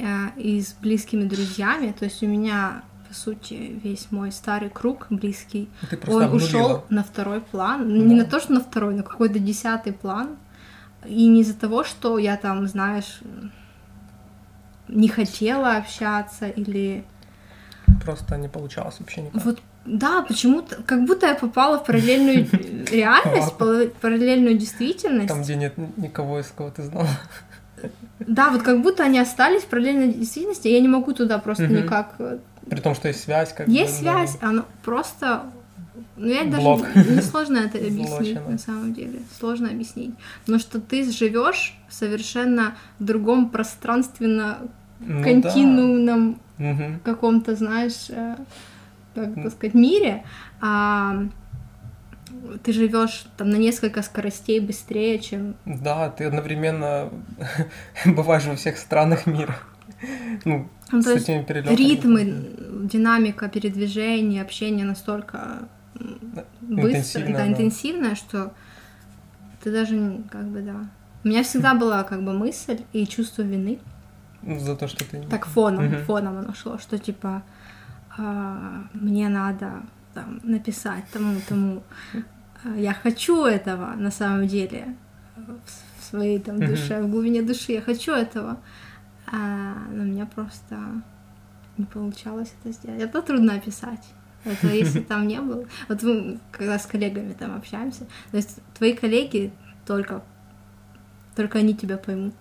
а, 0.00 0.30
и 0.36 0.60
с 0.60 0.74
близкими 0.74 1.24
друзьями. 1.24 1.94
То 1.98 2.04
есть 2.04 2.22
у 2.22 2.26
меня, 2.26 2.82
по 3.08 3.14
сути, 3.14 3.80
весь 3.82 4.08
мой 4.10 4.32
старый 4.32 4.68
круг 4.70 5.06
близкий, 5.10 5.70
он 6.06 6.24
ушел 6.34 6.84
на 6.90 7.02
второй 7.04 7.40
план. 7.40 7.88
Не 8.06 8.16
Да. 8.16 8.24
на 8.24 8.30
то, 8.30 8.40
что 8.40 8.52
на 8.52 8.60
второй, 8.60 8.94
на 8.94 9.02
какой-то 9.02 9.38
десятый 9.38 9.92
план. 9.92 10.36
И 11.06 11.26
не 11.26 11.40
из-за 11.40 11.54
того, 11.54 11.84
что 11.84 12.18
я 12.18 12.36
там, 12.36 12.66
знаешь, 12.66 13.20
не 14.88 15.08
хотела 15.08 15.76
общаться 15.76 16.48
или 16.48 17.04
Просто 18.04 18.36
не 18.36 18.48
получалось 18.48 18.96
вообще 19.00 19.22
никак. 19.22 19.44
вот 19.44 19.60
да, 19.84 20.22
почему-то, 20.22 20.76
как 20.82 21.04
будто 21.04 21.26
я 21.26 21.34
попала 21.34 21.78
в 21.78 21.84
параллельную 21.84 22.46
реальность, 22.90 23.54
параллельную 24.00 24.56
действительность. 24.56 25.28
Там, 25.28 25.42
где 25.42 25.56
нет 25.56 25.74
никого, 25.96 26.38
из 26.40 26.46
кого 26.46 26.70
ты 26.70 26.82
знала. 26.82 27.08
Да, 28.20 28.50
вот 28.50 28.62
как 28.62 28.80
будто 28.80 29.02
они 29.02 29.18
остались 29.18 29.62
в 29.62 29.66
параллельной 29.66 30.12
действительности, 30.12 30.68
и 30.68 30.72
я 30.72 30.78
не 30.78 30.86
могу 30.86 31.12
туда 31.14 31.38
просто 31.38 31.66
никак 31.66 32.14
э, 32.20 32.38
При 32.70 32.78
том, 32.78 32.94
что 32.94 33.08
есть 33.08 33.24
связь. 33.24 33.52
Как 33.52 33.66
Есть 33.66 33.98
связь, 33.98 34.38
оно 34.40 34.64
просто... 34.84 35.42
Ну, 36.22 36.28
я 36.28 36.44
даже... 36.44 36.62
Блок. 36.62 36.86
Несложно 36.94 37.58
это 37.58 37.78
объяснить, 37.86 38.38
на 38.48 38.58
самом 38.58 38.94
деле. 38.94 39.20
Сложно 39.38 39.70
объяснить. 39.70 40.14
Но 40.46 40.58
что 40.58 40.80
ты 40.80 41.10
живешь 41.10 41.74
в 41.88 41.94
совершенно 41.94 42.76
другом 42.98 43.50
пространственно 43.50 44.58
Ну 45.00 45.22
да. 46.58 47.00
каком-то, 47.04 47.56
знаешь, 47.56 48.08
э, 48.08 48.36
как 49.14 49.36
это 49.36 49.50
сказать, 49.50 49.74
мире, 49.74 50.22
а 50.60 51.24
ты 52.62 52.72
живешь 52.72 53.26
там 53.36 53.50
на 53.50 53.56
несколько 53.56 54.02
скоростей 54.02 54.60
быстрее, 54.60 55.18
чем... 55.18 55.54
Да, 55.64 56.08
ты 56.10 56.24
одновременно 56.24 57.10
бываешь 58.06 58.44
во 58.44 58.54
всех 58.54 58.78
странах 58.78 59.26
мира. 59.26 59.56
Ну, 60.44 60.68
Ну, 60.92 61.02
с 61.02 61.06
этими 61.06 61.42
перелетами. 61.42 61.76
ритмы, 61.76 62.46
динамика 62.84 63.48
передвижения, 63.48 64.42
общения 64.42 64.84
настолько 64.84 65.68
м, 66.02 66.18
быстрая, 66.60 67.26
Интенсивно, 67.26 67.32
да, 67.38 67.46
интенсивная, 67.48 68.14
что 68.14 68.52
ты 69.62 69.70
даже 69.72 70.22
как 70.30 70.44
бы 70.46 70.60
да. 70.62 70.86
У 71.24 71.28
меня 71.28 71.42
всегда 71.42 71.74
была 71.82 72.02
как 72.04 72.22
бы 72.24 72.32
мысль 72.32 72.80
и 72.92 73.06
чувство 73.06 73.42
вины. 73.42 73.78
Ну, 74.42 74.58
За 74.58 74.74
то, 74.76 74.88
что 74.88 75.04
ты... 75.08 75.22
Так 75.30 75.46
фоном, 75.46 75.86
Мгм. 75.86 76.04
фоном 76.04 76.38
оно 76.38 76.52
шло, 76.54 76.78
что 76.78 76.98
типа 76.98 77.42
а, 78.18 78.84
мне 78.92 79.28
надо 79.28 79.82
там 80.14 80.40
написать 80.42 81.04
тому, 81.12 81.40
тому. 81.48 81.82
а, 82.64 82.76
Я 82.76 82.92
хочу 82.92 83.44
этого 83.44 83.94
на 83.94 84.10
самом 84.10 84.46
деле 84.48 84.94
в 85.36 86.04
своей 86.04 86.38
там 86.40 86.58
душе, 86.58 87.00
в 87.02 87.10
глубине 87.10 87.42
души. 87.42 87.72
Я 87.72 87.80
хочу 87.80 88.12
этого. 88.12 88.58
А, 89.32 89.74
но 89.90 90.02
у 90.02 90.06
меня 90.06 90.26
просто 90.26 90.76
не 91.78 91.84
получалось 91.86 92.52
это 92.60 92.72
сделать. 92.74 93.00
Это 93.00 93.22
трудно 93.22 93.54
описать. 93.54 94.12
Это 94.44 94.66
если 94.68 95.00
там 95.00 95.26
не 95.26 95.40
было. 95.40 95.66
Вот 95.88 96.02
мы, 96.02 96.38
когда 96.50 96.78
с 96.78 96.86
коллегами 96.86 97.32
там 97.32 97.56
общаемся, 97.56 98.06
то 98.30 98.36
есть 98.36 98.58
твои 98.74 98.92
коллеги 98.92 99.52
только 99.86 100.22
только 101.34 101.58
они 101.58 101.74
тебя 101.74 101.96
поймут. 101.96 102.34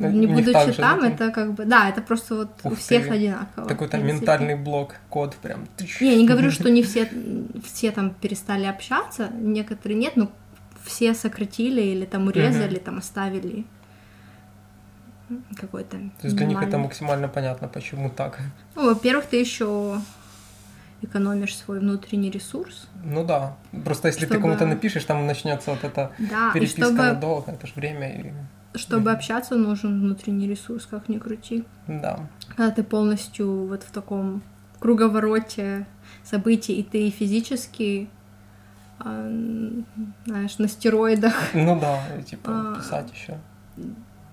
Не 0.00 0.26
будучи 0.26 0.72
же, 0.72 0.74
там, 0.74 1.04
это 1.04 1.30
как 1.30 1.52
бы, 1.52 1.66
да, 1.66 1.88
это 1.88 2.02
просто 2.02 2.34
вот 2.34 2.50
у 2.64 2.74
всех 2.74 3.04
ты. 3.06 3.10
одинаково. 3.10 3.68
Такой 3.68 3.88
там 3.88 4.04
ментальный 4.04 4.56
блок, 4.56 4.96
код 5.08 5.36
прям. 5.36 5.68
Не, 6.00 6.10
я 6.10 6.16
не 6.16 6.26
говорю, 6.26 6.50
что 6.52 6.68
не 6.68 6.82
все, 6.82 7.08
все 7.62 7.92
там 7.92 8.12
перестали 8.12 8.64
общаться, 8.64 9.30
некоторые 9.32 9.96
нет, 9.96 10.16
но 10.16 10.32
все 10.84 11.14
сократили 11.14 11.80
или 11.80 12.06
там 12.06 12.26
урезали, 12.26 12.78
там 12.78 12.98
оставили 12.98 13.66
какой-то. 15.56 15.96
То 16.20 16.24
есть 16.26 16.36
для 16.36 16.46
них 16.46 16.62
это 16.62 16.78
максимально 16.78 17.28
понятно, 17.28 17.68
почему 17.68 18.10
так. 18.10 18.38
Ну, 18.76 18.86
во-первых, 18.86 19.26
ты 19.26 19.36
еще 19.40 20.00
экономишь 21.02 21.56
свой 21.56 21.80
внутренний 21.80 22.30
ресурс, 22.30 22.88
Ну 23.04 23.24
да. 23.24 23.56
Просто 23.84 24.08
если 24.08 24.20
ты 24.20 24.26
Чтобы- 24.34 24.42
кому-то 24.42 24.66
напишешь, 24.66 25.04
там 25.04 25.26
начнется 25.26 25.70
вот 25.70 25.84
эта 25.84 26.10
да, 26.18 26.50
и 26.50 26.54
переписка 26.54 26.82
чтобы, 26.84 26.98
надолго, 27.02 27.52
это 27.52 27.66
же 27.66 27.72
время. 27.76 28.08
И... 28.20 28.32
чтобы 28.78 29.10
Мгм. 29.10 29.16
общаться, 29.18 29.54
нужен 29.56 30.00
внутренний 30.00 30.48
ресурс, 30.48 30.86
как 30.86 31.08
ни 31.10 31.18
крути. 31.18 31.64
Да. 31.86 32.20
когда 32.48 32.70
ты 32.70 32.82
полностью 32.82 33.66
вот 33.66 33.82
в 33.82 33.90
таком 33.90 34.42
круговороте 34.80 35.86
событий, 36.22 36.72
и 36.74 36.82
ты 36.82 37.10
физически, 37.10 38.08
а, 38.98 39.28
знаешь, 40.26 40.56
на 40.58 40.68
стероидах, 40.68 41.34
Ну 41.54 41.78
да, 41.78 42.00
и 42.18 42.22
типа 42.22 42.50
А. 42.50 42.74
писать 42.76 43.12
еще. 43.12 43.38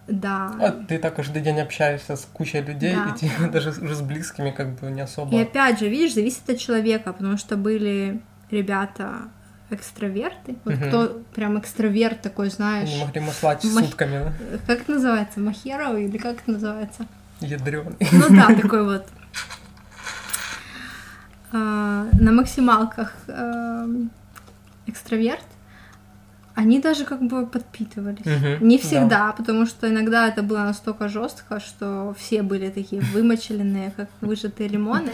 Да. 0.08 0.54
А 0.60 0.72
ты 0.72 0.98
так 0.98 1.16
каждый 1.16 1.42
день 1.42 1.60
общаешься 1.60 2.16
с 2.16 2.26
кучей 2.34 2.62
людей, 2.62 2.96
Да. 2.96 3.12
и 3.16 3.18
тебе 3.20 3.48
даже 3.52 3.70
уже 3.70 3.96
с 3.96 4.02
близкими 4.02 4.52
как 4.52 4.74
бы 4.80 4.92
не 4.92 5.02
особо. 5.02 5.36
И 5.36 5.42
опять 5.42 5.80
же, 5.80 5.88
видишь, 5.90 6.14
зависит 6.16 6.50
от 6.50 6.58
человека, 6.58 7.14
потому 7.14 7.38
что 7.38 7.56
были 7.58 8.22
ребята 8.50 9.30
экстраверты, 9.70 10.58
вот 10.66 10.74
Мгм. 10.76 10.88
кто 10.90 11.22
прям 11.34 11.58
экстраверт 11.58 12.22
такой, 12.22 12.50
знаешь, 12.50 12.90
Не 12.90 13.06
могли 13.06 13.22
маслать 13.22 13.64
Мах- 13.64 13.86
сутками, 13.86 14.20
да? 14.26 14.34
как 14.68 14.82
это 14.82 14.92
называется, 14.92 15.40
махеровый 15.40 16.06
или 16.06 16.18
как 16.18 16.42
это 16.42 16.52
называется? 16.52 17.06
Ядрёный. 17.40 17.96
Ну 18.12 18.26
да, 18.30 18.54
такой 18.62 18.84
вот 18.84 19.08
а, 21.54 22.08
на 22.14 22.32
максималках 22.32 23.14
эм, 23.28 24.10
экстраверт, 24.88 25.46
они 26.56 26.80
даже 26.80 27.06
как 27.06 27.22
бы 27.22 27.46
подпитывались. 27.46 28.26
Мгм, 28.26 28.68
Не 28.68 28.78
да. 28.78 28.84
всегда, 28.84 29.32
потому 29.32 29.66
что 29.66 29.90
иногда 29.90 30.28
это 30.28 30.44
было 30.44 30.60
настолько 30.60 31.08
жестко, 31.10 31.60
что 31.60 32.14
все 32.18 32.42
были 32.44 32.70
такие 32.70 33.02
вымочеленные, 33.02 33.92
как 33.96 34.10
выжатые 34.22 34.70
лимоны. 34.70 35.12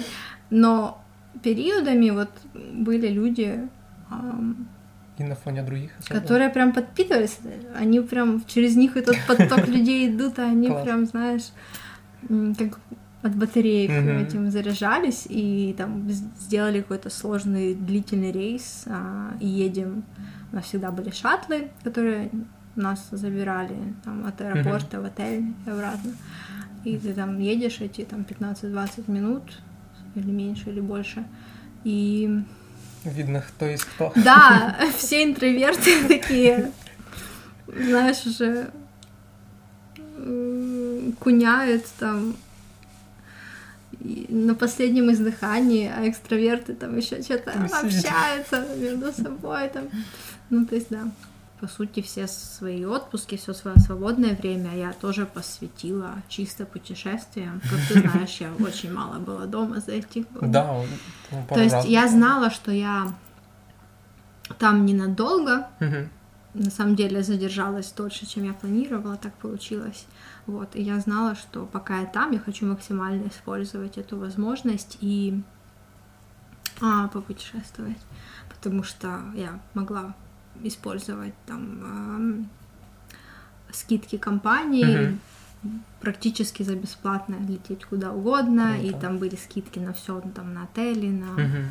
Но 0.49 1.01
периодами 1.43 2.09
вот 2.11 2.29
были 2.73 3.07
люди, 3.09 3.67
И 5.19 5.23
на 5.23 5.35
фоне 5.35 5.63
других 5.63 5.91
особо. 5.99 6.19
которые 6.19 6.49
прям 6.49 6.73
подпитывались. 6.73 7.39
Они 7.75 7.99
прям 8.01 8.43
через 8.45 8.75
них 8.75 8.97
этот 8.97 9.17
поток 9.27 9.67
людей 9.75 10.09
идут, 10.09 10.39
а 10.39 10.43
они 10.45 10.67
Класс. 10.67 10.83
прям, 10.83 11.05
знаешь, 11.05 11.51
как 12.57 12.79
от 13.23 13.35
батареек 13.35 13.91
Мгм. 13.91 14.17
этим 14.19 14.51
заряжались 14.51 15.25
и 15.29 15.73
там 15.77 16.07
сделали 16.39 16.81
какой-то 16.81 17.09
сложный 17.09 17.73
длительный 17.73 18.31
рейс 18.31 18.83
а, 18.88 19.33
и 19.39 19.47
едем. 19.47 20.03
У 20.51 20.55
нас 20.55 20.65
всегда 20.65 20.91
были 20.91 21.11
шаттлы, 21.11 21.69
которые 21.83 22.29
нас 22.75 23.07
забирали 23.11 23.75
там, 24.03 24.25
от 24.25 24.39
аэропорта 24.41 25.01
в 25.01 25.05
отель 25.05 25.45
и 25.65 25.69
обратно. 25.69 26.11
И 26.85 26.97
ты 26.97 27.13
там 27.13 27.39
едешь 27.39 27.81
эти 27.81 28.05
там 28.05 28.21
15-20 28.21 29.11
минут 29.11 29.43
или 30.15 30.31
меньше, 30.31 30.69
или 30.69 30.79
больше. 30.79 31.25
И 31.83 32.43
Видно, 33.03 33.41
кто 33.41 33.65
есть 33.65 33.83
кто. 33.85 34.11
да, 34.15 34.77
все 34.97 35.23
интроверты 35.23 36.07
такие, 36.07 36.71
знаешь, 37.67 38.25
уже 38.25 38.69
куняют 41.19 41.85
там 41.99 42.35
на 43.99 44.55
последнем 44.55 45.11
издыхании, 45.11 45.91
а 45.93 46.07
экстраверты 46.07 46.73
там 46.73 46.97
еще 46.97 47.21
что-то 47.21 47.51
общаются 47.51 48.65
между 48.77 49.11
собой 49.11 49.69
там. 49.69 49.83
Ну, 50.49 50.65
то 50.65 50.75
есть, 50.75 50.89
да. 50.89 51.09
По 51.59 51.67
сути, 51.67 52.03
все 52.03 52.27
свои 52.27 52.85
отпуски, 52.85 53.35
все 53.35 53.51
свое 53.51 53.79
свободное 53.79 54.35
время 54.35 54.75
я 54.77 54.93
тоже 54.93 55.25
посвятила 55.25 56.13
чисто 56.29 56.65
путешествиям. 56.65 57.61
Как 57.61 57.79
ты 57.87 57.99
знаешь, 57.99 58.37
я 58.39 58.53
очень 58.59 58.93
мало 58.93 59.17
была 59.17 59.47
дома 59.47 59.79
за 59.79 59.93
эти 59.93 60.19
годы. 60.19 60.47
Да, 60.47 60.83
То 61.49 61.59
есть 61.59 61.85
я 61.85 62.07
знала, 62.07 62.51
что 62.51 62.71
я 62.71 63.11
там 64.59 64.85
ненадолго. 64.85 65.67
На 66.53 66.71
самом 66.71 66.95
деле 66.95 67.21
задержалась 67.21 67.91
дольше, 67.91 68.25
чем 68.25 68.43
я 68.45 68.53
планировала, 68.53 69.15
так 69.15 69.33
получилось. 69.33 70.05
Вот, 70.47 70.75
и 70.75 70.81
я 70.81 70.99
знала, 70.99 71.35
что 71.35 71.65
пока 71.65 71.99
я 71.99 72.05
там, 72.05 72.31
я 72.31 72.39
хочу 72.39 72.65
максимально 72.65 73.27
использовать 73.27 73.97
эту 73.97 74.17
возможность 74.17 74.97
и 75.01 75.39
а, 76.81 77.09
попутешествовать, 77.09 77.97
потому 78.49 78.81
что 78.83 79.19
я 79.35 79.59
могла 79.73 80.15
использовать 80.63 81.33
там 81.45 81.79
ам, 81.83 82.49
скидки 83.71 84.17
компании, 84.17 85.17
практически 85.99 86.63
за 86.63 86.75
бесплатно 86.75 87.35
лететь 87.47 87.85
куда 87.85 88.11
угодно, 88.11 88.79
и 88.79 88.89
Круто. 88.89 89.01
там 89.05 89.17
были 89.17 89.35
скидки 89.35 89.79
на 89.79 89.93
все, 89.93 90.21
там 90.35 90.53
на 90.53 90.63
отели, 90.63 91.07
на 91.09 91.31
Мгм. 91.33 91.67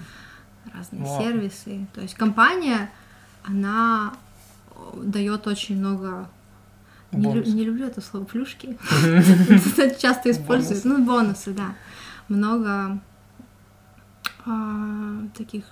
разные 0.75 1.03
Вау. 1.03 1.23
сервисы. 1.23 1.87
То 1.95 2.01
есть 2.01 2.15
компания, 2.15 2.91
она 3.45 4.13
дает 4.95 5.47
очень 5.47 5.79
много. 5.79 6.29
Не, 7.13 7.33
лю- 7.33 7.45
не 7.45 7.65
люблю 7.65 7.87
это 7.87 8.01
слово 8.01 8.25
плюшки. 8.25 8.77
Часто 10.01 10.31
используют. 10.31 10.85
Ну, 10.85 11.03
бонусы, 11.05 11.53
да. 11.55 11.75
Много 12.29 13.01
а, 14.45 15.27
таких 15.37 15.65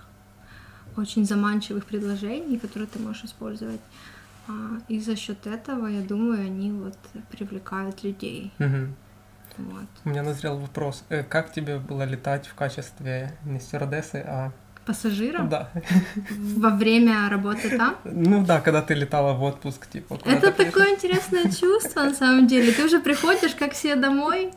очень 0.96 1.24
заманчивых 1.24 1.84
предложений, 1.86 2.58
которые 2.58 2.88
ты 2.88 2.98
можешь 2.98 3.24
использовать. 3.24 3.80
А, 4.48 4.52
И 4.88 5.00
за 5.00 5.16
счет 5.16 5.46
этого, 5.46 5.86
я 5.86 6.02
думаю, 6.02 6.46
они 6.46 6.70
вот 6.72 6.96
привлекают 7.30 8.04
людей. 8.04 8.52
Мгм. 8.58 8.94
Вот. 9.56 9.86
У 10.04 10.08
меня 10.08 10.22
назрел 10.22 10.58
вопрос. 10.58 11.04
Э, 11.08 11.22
Как 11.22 11.52
тебе 11.52 11.78
было 11.78 12.02
летать 12.04 12.46
в 12.46 12.54
качестве 12.54 13.36
не 13.44 13.60
стюардессы, 13.60 14.22
а... 14.26 14.52
Пассажирам 14.86 15.48
Да. 15.48 15.68
во 16.56 16.70
время 16.70 17.28
работы 17.30 17.76
там 17.78 17.96
Ну 18.04 18.44
да, 18.44 18.60
когда 18.60 18.82
ты 18.82 18.94
летала 18.94 19.32
в 19.32 19.42
отпуск, 19.42 19.86
типа... 19.88 20.18
Это 20.24 20.52
такое 20.52 20.90
интересное 20.94 21.44
чувство, 21.50 22.02
на 22.04 22.14
самом 22.14 22.46
деле. 22.46 22.72
Ты 22.72 22.84
уже 22.84 23.00
приходишь 23.00 23.54
как 23.54 23.72
все 23.72 23.96
домой? 23.96 24.52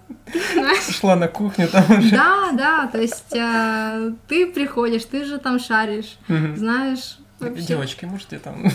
Шла 0.91 1.15
на 1.15 1.28
кухню, 1.28 1.67
там 1.67 1.86
уже... 1.99 2.11
Да, 2.11 2.51
да, 2.53 2.88
то 2.88 2.99
есть 3.01 3.34
э, 3.36 4.11
ты 4.28 4.47
приходишь, 4.47 5.05
ты 5.05 5.23
же 5.25 5.38
там 5.38 5.59
шаришь, 5.59 6.17
знаешь. 6.28 7.17
вообще. 7.39 7.61
Девочки, 7.63 8.05
можете 8.05 8.39
там... 8.39 8.69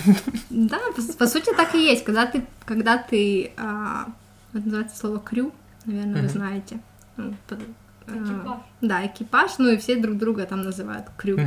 Да, 0.51 0.79
по, 0.97 1.03
по 1.19 1.27
сути 1.27 1.51
так 1.57 1.75
и 1.75 1.79
есть. 1.85 2.05
Когда 2.05 2.27
ты, 2.27 2.47
когда 2.65 2.97
ты, 2.97 3.53
а, 3.59 4.07
это 4.55 4.65
называется 4.65 4.97
слово 4.97 5.19
крю, 5.19 5.53
наверное, 5.85 6.15
вы 6.15 6.21
Мгм. 6.23 6.29
знаете. 6.31 6.81
Ну, 7.17 7.35
Экипаж. 8.07 8.59
Да, 8.81 9.07
экипаж, 9.07 9.53
ну 9.59 9.71
и 9.71 9.77
все 9.77 9.97
друг 9.97 10.19
друга 10.19 10.45
там 10.47 10.63
называют 10.63 11.07
крю. 11.17 11.39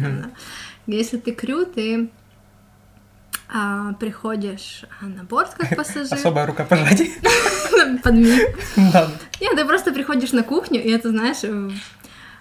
Если 0.88 1.18
ты 1.18 1.32
крю, 1.32 1.66
ты 1.66 2.10
а, 3.48 3.94
приходишь 3.94 4.86
а, 5.02 5.06
на 5.06 5.24
борт 5.24 5.54
как 5.56 5.76
пассажир. 5.78 6.14
Особое 6.14 6.46
рукопожатие. 6.46 7.12
Подмиг. 8.04 8.58
Да. 8.76 9.10
Нет, 9.40 9.56
ты 9.56 9.66
просто 9.66 9.92
приходишь 9.92 10.32
на 10.32 10.44
кухню, 10.44 10.84
и 10.84 10.90
это, 10.90 11.10
знаешь, 11.10 11.44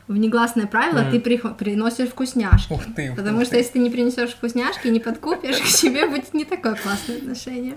э, 0.09 0.13
внегласное 0.13 0.67
правило, 0.67 1.01
Мгм. 1.03 1.11
ты 1.13 1.21
прихо- 1.21 1.55
приносишь 1.55 2.09
вкусняшки. 2.11 2.73
Ух 2.73 2.83
ты. 2.97 3.15
Потому 3.15 3.39
ух 3.39 3.45
что 3.45 3.53
ты. 3.53 3.59
если 3.59 3.73
ты 3.75 3.79
не 3.81 3.91
принесешь 3.91 4.31
вкусняшки, 4.31 4.89
не 4.89 5.01
подкупишь, 5.01 5.59
к 5.61 5.67
тебе 5.67 6.07
будет 6.09 6.33
не 6.35 6.45
такое 6.45 6.75
классное 6.75 7.17
отношение. 7.19 7.75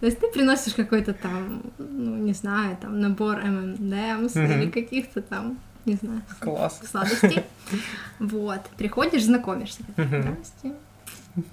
То 0.00 0.06
есть 0.06 0.18
ты 0.20 0.28
приносишь 0.30 0.74
какой-то 0.74 1.12
там, 1.12 1.62
ну, 1.78 2.16
не 2.16 2.32
знаю, 2.32 2.76
там 2.80 3.00
набор 3.00 3.38
M&M's 3.38 4.32
или 4.34 4.70
каких-то 4.70 5.20
там, 5.22 5.58
не 5.84 5.94
знаю, 5.94 6.22
Класс. 6.40 6.80
сладостей. 6.90 7.42
Вот. 8.18 8.60
Приходишь, 8.76 9.24
знакомишься. 9.24 9.82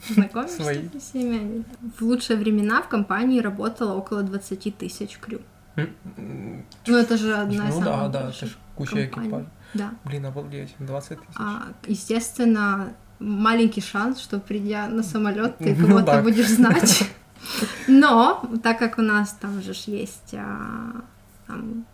Знакомишься 0.09 0.63
Свои. 0.63 0.89
со 0.89 0.99
всеми. 0.99 1.63
В 1.97 2.01
лучшие 2.01 2.37
времена 2.37 2.81
в 2.81 2.87
компании 2.87 3.39
работало 3.41 3.93
около 3.95 4.23
20 4.23 4.71
тысяч 4.77 5.17
крю. 5.19 5.39
Ну, 5.75 6.97
это 6.97 7.17
же 7.17 7.35
одна 7.35 7.69
из 7.69 7.75
Ну 7.75 7.81
да, 7.81 8.07
да, 8.07 8.19
это 8.19 8.23
больших 8.27 8.49
ж 8.49 8.53
куча 8.75 9.05
экипажей. 9.05 9.45
Да. 9.73 9.91
Блин, 10.05 10.25
обалдеть, 10.25 10.75
20 10.79 11.19
тысяч. 11.19 11.35
А, 11.37 11.63
естественно, 11.87 12.93
маленький 13.19 13.81
шанс, 13.81 14.19
что 14.21 14.39
придя 14.39 14.87
на 14.87 15.03
самолет, 15.03 15.57
ты 15.57 15.75
Ну 15.75 15.87
кого-то 15.87 16.05
да. 16.05 16.21
будешь 16.21 16.49
знать. 16.49 17.03
Но 17.87 18.41
так 18.63 18.79
как 18.79 18.97
у 18.97 19.01
нас 19.01 19.31
там 19.39 19.61
же 19.61 19.73
есть 19.85 20.33
а, 20.33 21.01
там, 21.47 21.85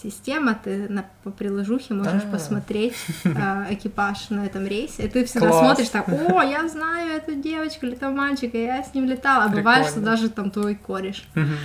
система, 0.00 0.54
ты 0.54 0.88
на, 0.88 1.04
по 1.22 1.30
приложухе 1.30 1.94
можешь 1.94 2.22
А. 2.26 2.30
посмотреть 2.30 2.94
а, 3.24 3.66
экипаж 3.70 4.30
на 4.30 4.46
этом 4.46 4.66
рейсе, 4.66 5.04
и 5.04 5.08
ты 5.08 5.24
всегда 5.24 5.48
Класс. 5.48 5.60
смотришь 5.60 5.88
так, 5.88 6.08
о, 6.08 6.42
я 6.42 6.68
знаю 6.68 7.12
эту 7.12 7.34
девочку 7.34 7.86
или 7.86 7.94
этого 7.94 8.10
мальчика, 8.12 8.56
я 8.58 8.82
с 8.82 8.94
ним 8.94 9.04
летала, 9.06 9.44
а 9.44 9.48
бывает, 9.48 9.84
что 9.86 9.94
Прикольно. 9.96 10.16
даже 10.16 10.28
там 10.30 10.50
твой 10.50 10.74
кореш. 10.74 11.26
Мгм. 11.34 11.56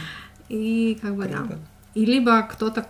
И 0.49 0.97
как 1.01 1.15
бы 1.15 1.23
да. 1.25 1.37
Круто. 1.37 1.57
И 1.93 2.05
либо 2.05 2.41
кто-то 2.43 2.81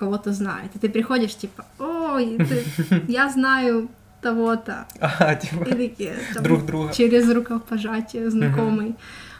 кого-то 0.00 0.32
знает. 0.32 0.70
И 0.74 0.78
ты 0.78 0.88
приходишь, 0.88 1.36
типа, 1.36 1.64
ой, 1.78 2.36
ты- 2.38 3.04
я 3.08 3.28
знаю 3.30 3.88
того-то. 4.22 4.86
А, 5.00 5.34
типа, 5.34 5.64
И 5.64 5.88
такие, 5.88 6.14
там, 6.34 6.42
друг 6.42 6.66
друга. 6.66 6.92
через 6.92 7.30
рукопожатие 7.30 8.30
знакомый. 8.30 8.94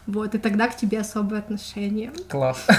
Вот, 0.06 0.34
и 0.34 0.38
тогда 0.38 0.68
к 0.68 0.76
тебе 0.76 1.00
особое 1.00 1.38
отношение. 1.40 2.12
Класс. 2.28 2.66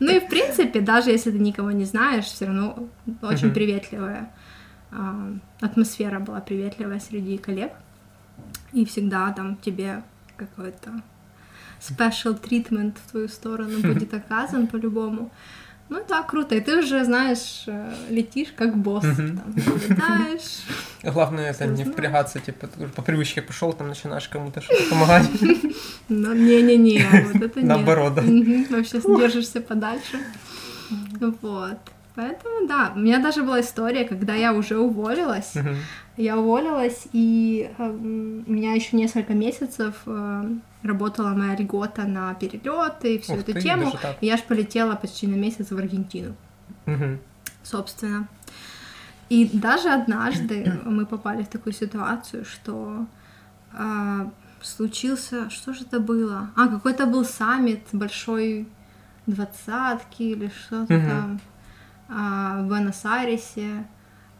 Ну 0.00 0.12
и 0.16 0.20
в 0.20 0.28
принципе, 0.28 0.80
даже 0.80 1.10
если 1.10 1.32
ты 1.32 1.38
никого 1.38 1.72
не 1.72 1.84
знаешь, 1.84 2.26
все 2.26 2.46
равно 2.46 2.88
очень 3.22 3.50
приветливая 3.50 4.30
а, 4.92 5.32
атмосфера 5.60 6.20
была 6.20 6.40
приветливая 6.40 7.00
среди 7.00 7.36
коллег. 7.38 7.72
И 8.72 8.84
всегда 8.84 9.32
там 9.32 9.56
тебе 9.56 10.02
какой-то 10.36 10.90
special 11.80 12.40
treatment 12.40 12.94
в 13.06 13.10
твою 13.10 13.28
сторону 13.28 13.80
будет 13.80 14.14
оказан 14.14 14.66
по-любому. 14.66 15.30
Ну 15.88 16.02
да, 16.06 16.22
круто. 16.22 16.54
И 16.54 16.60
ты 16.60 16.78
уже, 16.78 17.04
знаешь, 17.04 17.64
э, 17.66 17.94
летишь 18.10 18.52
как 18.56 18.76
босс. 18.76 19.02
Там, 19.02 19.54
летаешь. 19.56 20.62
Главное 21.02 21.50
это 21.50 21.66
не 21.66 21.84
впрягаться, 21.84 22.40
типа, 22.40 22.68
по 22.94 23.02
привычке 23.02 23.40
пошел, 23.40 23.72
там 23.72 23.88
начинаешь 23.88 24.28
кому-то 24.28 24.60
что-то 24.60 24.90
помогать. 24.90 25.26
Но 26.08 26.34
не-не-не, 26.34 27.06
вот 27.32 27.42
это 27.42 27.60
нет. 27.60 27.68
Наоборот, 27.68 28.14
да. 28.14 28.22
Вообще 28.22 29.00
держишься 29.00 29.60
подальше. 29.60 30.18
Вот. 31.20 31.78
Поэтому, 32.14 32.66
да, 32.66 32.92
у 32.94 32.98
меня 32.98 33.18
даже 33.20 33.42
была 33.42 33.60
история, 33.60 34.04
когда 34.04 34.34
я 34.34 34.52
уже 34.52 34.76
уволилась. 34.76 35.54
Я 36.18 36.36
уволилась, 36.36 37.06
и 37.12 37.70
эм, 37.78 38.44
у 38.44 38.52
меня 38.52 38.72
еще 38.72 38.96
несколько 38.96 39.34
месяцев 39.34 39.94
э, 40.04 40.50
работала 40.82 41.28
моя 41.28 41.54
льгота 41.54 42.06
на 42.08 42.34
перелеты 42.34 43.14
и 43.14 43.18
всю 43.20 43.34
Ух 43.34 43.40
эту 43.40 43.52
ты, 43.54 43.62
тему. 43.62 43.92
И 44.20 44.26
я 44.26 44.36
ж 44.36 44.42
полетела 44.42 44.96
почти 44.96 45.28
на 45.28 45.36
месяц 45.36 45.70
в 45.70 45.78
Аргентину, 45.78 46.34
Мгм. 46.86 47.20
собственно. 47.62 48.26
И 49.28 49.48
даже 49.52 49.90
однажды 49.90 50.80
мы 50.84 51.06
попали 51.06 51.44
в 51.44 51.48
такую 51.48 51.72
ситуацию, 51.72 52.44
что 52.44 53.06
а, 53.72 54.28
случился, 54.60 55.48
что 55.50 55.72
же 55.72 55.82
это 55.84 56.00
было? 56.00 56.50
А, 56.56 56.66
какой-то 56.66 57.06
был 57.06 57.24
саммит 57.24 57.86
большой 57.92 58.66
двадцатки 59.26 60.22
или 60.24 60.48
что-то 60.48 60.94
Мгм. 60.94 61.06
там 61.08 61.40
а, 62.08 62.62
в 62.62 62.66
Буэнос-Айресе, 62.66 63.86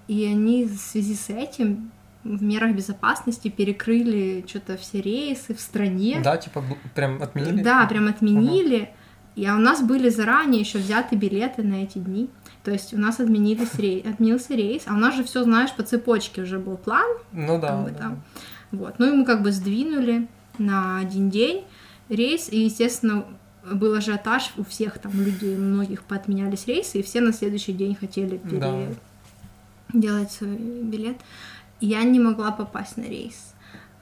и 0.08 0.24
они 0.24 0.64
в 0.64 0.76
связи 0.76 1.14
с 1.14 1.30
этим 1.30 1.90
в 2.24 2.42
мерах 2.42 2.74
безопасности 2.74 3.48
перекрыли 3.48 4.44
что-то 4.46 4.76
все 4.76 5.00
рейсы 5.00 5.54
в 5.54 5.60
стране. 5.60 6.20
Да, 6.22 6.36
типа, 6.36 6.64
прям 6.94 7.22
отменили? 7.22 7.62
Да, 7.62 7.86
прям 7.86 8.08
отменили. 8.08 8.90
И 9.36 9.46
а 9.46 9.54
у 9.54 9.58
нас 9.58 9.82
были 9.82 10.08
заранее 10.08 10.60
еще 10.60 10.78
взяты 10.78 11.14
билеты 11.14 11.62
на 11.62 11.84
эти 11.84 11.98
дни. 11.98 12.28
То 12.64 12.72
есть 12.72 12.92
у 12.92 12.98
нас 12.98 13.20
отменились 13.20 13.74
рей... 13.78 14.00
отменился 14.00 14.54
рейс, 14.54 14.82
а 14.86 14.94
у 14.94 14.96
нас 14.96 15.14
же 15.14 15.22
все, 15.22 15.44
знаешь, 15.44 15.72
по 15.72 15.84
цепочке 15.84 16.42
уже 16.42 16.58
был 16.58 16.76
план. 16.76 17.06
Ну 17.32 17.60
да. 17.60 17.68
как 17.68 17.84
бы 17.84 17.90
да. 17.90 17.98
там. 17.98 18.22
Вот. 18.72 18.98
Ну 18.98 19.12
и 19.12 19.16
мы 19.16 19.24
как 19.24 19.42
бы 19.42 19.52
сдвинули 19.52 20.26
на 20.58 20.98
один 20.98 21.30
день 21.30 21.64
рейс, 22.08 22.48
и, 22.50 22.64
естественно, 22.64 23.24
был 23.64 23.94
ажиотаж 23.94 24.52
у 24.56 24.64
всех 24.64 24.98
там 24.98 25.12
людей, 25.12 25.56
многих 25.56 26.02
поотменялись 26.02 26.66
рейсы, 26.66 26.98
и 26.98 27.02
все 27.02 27.20
на 27.20 27.32
следующий 27.32 27.72
день 27.72 27.94
хотели 27.94 28.40
Да. 28.44 28.74
Делать 29.92 30.30
свой 30.32 30.56
билет. 30.56 31.16
Я 31.80 32.02
не 32.02 32.20
могла 32.20 32.50
попасть 32.50 32.96
на 32.96 33.04
рейс. 33.04 33.54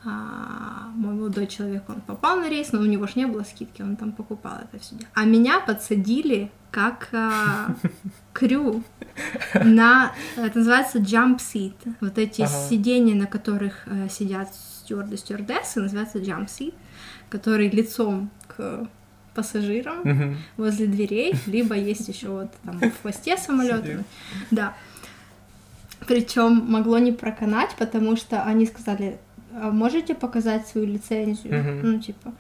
А, 0.05 0.91
мой 0.95 1.15
молодой 1.15 1.47
человек, 1.49 1.83
он 1.89 2.01
попал 2.01 2.37
на 2.37 2.49
рейс, 2.49 2.71
но 2.73 2.81
у 2.81 2.85
него 2.85 3.07
ж 3.09 3.17
не 3.17 3.27
было 3.27 3.43
скидки, 3.43 3.83
он 3.83 3.97
там 3.97 4.13
покупал 4.13 4.59
это 4.63 4.81
все. 4.81 4.95
А 5.15 5.25
меня 5.25 5.59
подсадили 5.59 6.53
как 6.71 7.09
а, 7.13 7.75
крю 8.33 8.85
на, 9.55 10.13
это 10.37 10.59
называется 10.59 10.99
jump 10.99 11.39
seat. 11.39 11.75
Вот 12.01 12.19
эти 12.19 12.43
Ага. 12.43 12.53
сиденья, 12.71 13.17
на 13.17 13.27
которых 13.27 13.83
э, 13.87 14.09
сидят 14.09 14.55
стюарды, 14.55 15.17
стюардессы, 15.17 15.81
называется 15.81 16.19
jump 16.19 16.47
seat, 16.47 16.75
который 17.29 17.69
лицом 17.69 18.31
к 18.47 18.87
пассажирам 19.35 20.37
возле 20.57 20.87
дверей, 20.87 21.35
либо 21.47 21.75
есть 21.75 22.09
еще 22.09 22.29
вот 22.29 22.53
там 22.65 22.79
в 22.79 23.03
хвосте 23.03 23.37
самолета. 23.39 24.05
Да. 24.51 24.75
Причем 26.07 26.65
могло 26.69 26.99
не 26.99 27.13
проканать, 27.13 27.75
потому 27.79 28.17
что 28.17 28.43
они 28.45 28.67
сказали, 28.67 29.19
«А 29.55 29.71
можете 29.71 30.15
показать 30.15 30.67
свою 30.69 30.87
лицензию? 30.87 31.59
Мгм. 31.59 31.93
Ну, 31.93 31.99
типа, 32.01 32.33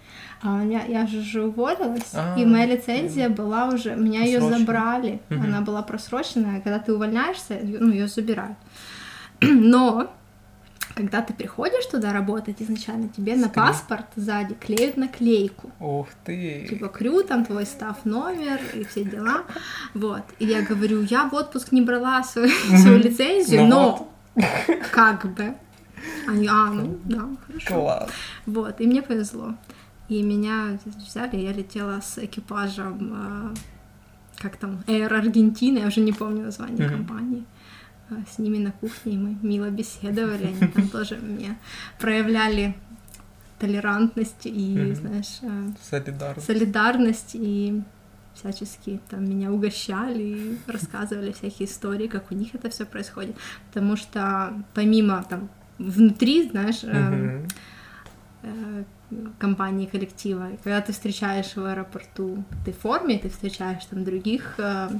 а 0.42 0.54
у 0.54 0.58
меня, 0.58 0.84
я 0.86 1.06
же 1.06 1.22
же 1.22 1.44
уволилась, 1.46 2.12
А, 2.14 2.34
и 2.38 2.44
моя 2.44 2.66
лицензия 2.66 3.28
была 3.28 3.68
уже, 3.68 3.96
меня 3.96 4.22
ее 4.22 4.40
забрали, 4.40 5.20
Мгм. 5.30 5.42
она 5.42 5.60
была 5.62 5.82
просроченная, 5.82 6.60
когда 6.60 6.78
ты 6.78 6.92
увольняешься, 6.94 7.58
ну, 7.62 7.90
ее 7.90 8.06
забирают. 8.06 8.56
Но 9.40 10.10
когда 10.97 11.20
ты 11.20 11.34
приходишь 11.34 11.84
туда 11.84 12.14
работать 12.14 12.62
изначально, 12.62 13.09
тебе 13.09 13.36
на 13.36 13.49
Скрин. 13.49 13.66
паспорт 13.66 14.07
сзади 14.16 14.55
клеют 14.55 14.97
наклейку. 14.97 15.70
Ух 15.78 16.09
ты. 16.24 16.66
Типа 16.70 16.88
крю, 16.88 17.22
там 17.22 17.44
твой 17.44 17.66
став 17.66 18.03
номер 18.07 18.59
и 18.74 18.82
все 18.84 19.05
дела. 19.05 19.44
Вот. 19.94 20.22
И 20.38 20.47
я 20.47 20.62
говорю, 20.62 21.03
я 21.03 21.28
в 21.28 21.34
отпуск 21.34 21.72
не 21.72 21.82
брала 21.82 22.22
свою, 22.24 22.49
свою 22.82 22.97
лицензию, 22.97 23.64
Ну 23.64 23.68
но 23.68 24.12
как 24.90 25.26
бы. 25.34 25.55
Они, 26.26 26.49
а, 26.49 26.70
ну 26.70 26.99
да, 27.05 27.28
хорошо. 27.47 27.66
Класс. 27.74 28.11
Вот, 28.47 28.80
и 28.80 28.86
мне 28.86 29.03
повезло. 29.03 29.55
И 30.09 30.22
меня 30.22 30.78
взяли, 30.84 31.36
я 31.36 31.53
летела 31.53 32.01
с 32.01 32.16
экипажем, 32.18 33.12
а, 33.14 33.55
как 34.38 34.57
там, 34.57 34.82
Air 34.86 35.11
Argentina, 35.11 35.80
я 35.80 35.86
уже 35.88 36.01
не 36.01 36.12
помню 36.12 36.44
название 36.44 36.88
компании. 36.88 37.44
А, 38.11 38.14
С 38.30 38.38
ними 38.38 38.59
на 38.59 38.72
кухне, 38.72 39.14
и 39.14 39.18
мы 39.18 39.36
мило 39.42 39.70
беседовали, 39.70 40.46
они 40.46 40.72
там 40.72 40.88
тоже 40.88 41.16
мне 41.16 41.57
проявляли 41.98 42.74
толерантность 43.59 44.44
и, 44.46 44.94
знаешь, 44.94 45.40
Солидарно. 45.82 46.42
солидарность 46.42 47.30
и 47.34 47.82
всячески 48.34 49.00
там 49.09 49.24
меня 49.24 49.50
угощали 49.50 50.22
и 50.22 50.59
рассказывали 50.66 51.32
всякие 51.32 51.66
истории, 51.66 52.07
как 52.07 52.30
у 52.30 52.34
них 52.34 52.54
это 52.54 52.68
все 52.70 52.84
происходит. 52.84 53.34
Потому 53.68 53.96
что 53.96 54.62
помимо 54.74 55.24
там 55.28 55.48
внутри, 55.78 56.48
знаешь, 56.50 56.84
эм, 56.84 57.48
э, 58.42 58.84
компании 59.38 59.86
коллектива, 59.86 60.50
когда 60.62 60.80
ты 60.80 60.92
встречаешь 60.92 61.57
в 61.57 61.64
аэропорту, 61.64 62.44
ты 62.64 62.72
в 62.72 62.78
форме, 62.78 63.18
ты 63.18 63.30
встречаешь 63.30 63.84
там 63.86 64.04
других 64.04 64.54
э, 64.59 64.90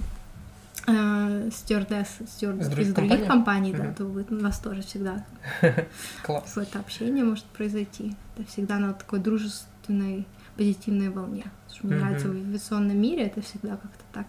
э, 0.87 1.51
стюардесс, 1.53 2.09
Из 2.21 2.39
других 2.41 2.87
из 2.89 2.95
других 2.95 3.27
компаний? 3.27 3.27
компаний, 3.27 3.73
да, 3.75 3.85
Мгм. 3.85 3.95
то 3.95 4.05
вы- 4.05 4.27
у 4.31 4.43
вас 4.43 4.59
тоже 4.59 4.83
всегда 4.83 5.25
какое-то 6.23 6.79
общение 6.79 7.25
может 7.25 7.45
произойти. 7.45 8.15
Это 8.37 8.49
всегда 8.49 8.79
на 8.79 8.93
такой 8.95 9.19
дружественной, 9.19 10.27
позитивной 10.57 11.09
волне. 11.11 11.45
Потому 11.67 11.77
что 11.79 11.87
мне 11.87 11.97
нравится 11.97 12.29
в 12.29 12.31
авиационном 12.33 12.97
мире 13.01 13.27
это 13.27 13.41
всегда 13.43 13.71
как-то 13.77 14.05
так. 14.13 14.27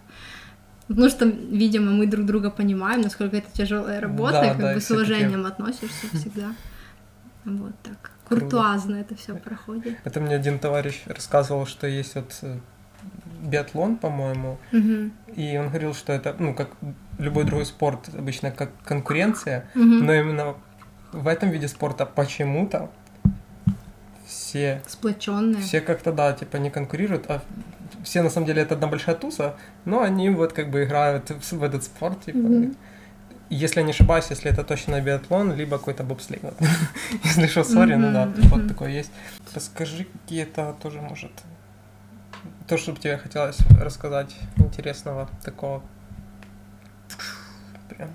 Потому 0.88 1.08
что, 1.10 1.26
видимо, 1.26 1.92
мы 1.92 2.06
друг 2.06 2.24
друга 2.26 2.50
понимаем, 2.50 3.02
насколько 3.02 3.36
это 3.36 3.50
тяжелая 3.52 4.00
работа, 4.00 4.32
Да, 4.40 4.44
и 4.46 4.48
как 4.48 4.58
да, 4.60 4.74
бы 4.74 4.80
с 4.80 4.90
уважением 4.90 5.44
относишься 5.46 6.06
всегда. 6.14 6.54
Вот 7.44 7.72
так. 7.82 8.10
Куртуазно 8.28 8.96
это 8.96 9.14
все 9.14 9.34
проходит. 9.36 9.96
Это 10.04 10.20
мне 10.20 10.34
один 10.36 10.58
товарищ 10.58 11.02
рассказывал, 11.06 11.66
что 11.66 11.86
есть 11.86 12.14
вот 12.14 12.36
э, 12.42 12.58
биатлон, 13.42 13.96
по-моему, 13.96 14.58
Мгм. 14.72 15.12
и 15.34 15.56
он 15.58 15.68
говорил, 15.68 15.94
что 15.94 16.12
это, 16.12 16.34
ну, 16.38 16.54
как 16.54 16.70
любой 17.18 17.44
другой 17.44 17.66
спорт 17.66 18.08
обычно 18.16 18.50
как 18.50 18.70
конкуренция, 18.84 19.66
Мгм. 19.74 20.06
но 20.06 20.14
именно 20.14 20.54
в 21.12 21.26
этом 21.26 21.50
виде 21.50 21.68
спорта 21.68 22.06
почему-то 22.06 22.90
все, 24.26 24.82
Сплоченные. 24.86 25.62
все 25.62 25.80
как-то, 25.80 26.12
да, 26.12 26.32
типа 26.32 26.56
не 26.58 26.70
конкурируют, 26.70 27.24
а 27.28 27.42
все 28.04 28.22
на 28.22 28.30
самом 28.30 28.46
деле 28.46 28.62
это 28.62 28.74
одна 28.74 28.86
большая 28.86 29.14
туса, 29.14 29.56
но 29.84 30.02
они 30.02 30.30
вот 30.30 30.52
как 30.52 30.70
бы 30.70 30.84
играют 30.84 31.30
в, 31.30 31.62
этот 31.62 31.84
спорт, 31.84 32.24
типа. 32.24 32.38
Мгм. 32.38 32.76
Если 33.50 33.80
я 33.80 33.86
не 33.86 33.92
ошибаюсь, 33.92 34.26
если 34.28 34.50
это 34.50 34.62
точно 34.62 35.00
биатлон, 35.00 35.54
либо 35.54 35.78
какой-то 35.78 36.04
бобслей. 36.04 36.38
Вот. 36.42 36.54
Если 37.24 37.46
что, 37.46 37.64
сори, 37.64 37.94
ну 37.94 38.12
да, 38.12 38.28
вот 38.50 38.68
такое 38.68 38.90
есть. 38.90 39.10
Расскажи 39.54 40.04
какие-то 40.04 40.76
тоже, 40.82 41.00
может, 41.00 41.30
то, 42.66 42.76
что 42.76 42.92
бы 42.92 42.98
тебе 42.98 43.18
хотелось 43.18 43.58
рассказать 43.80 44.36
интересного 44.56 45.28
такого. 45.44 45.82
Прям 47.88 48.10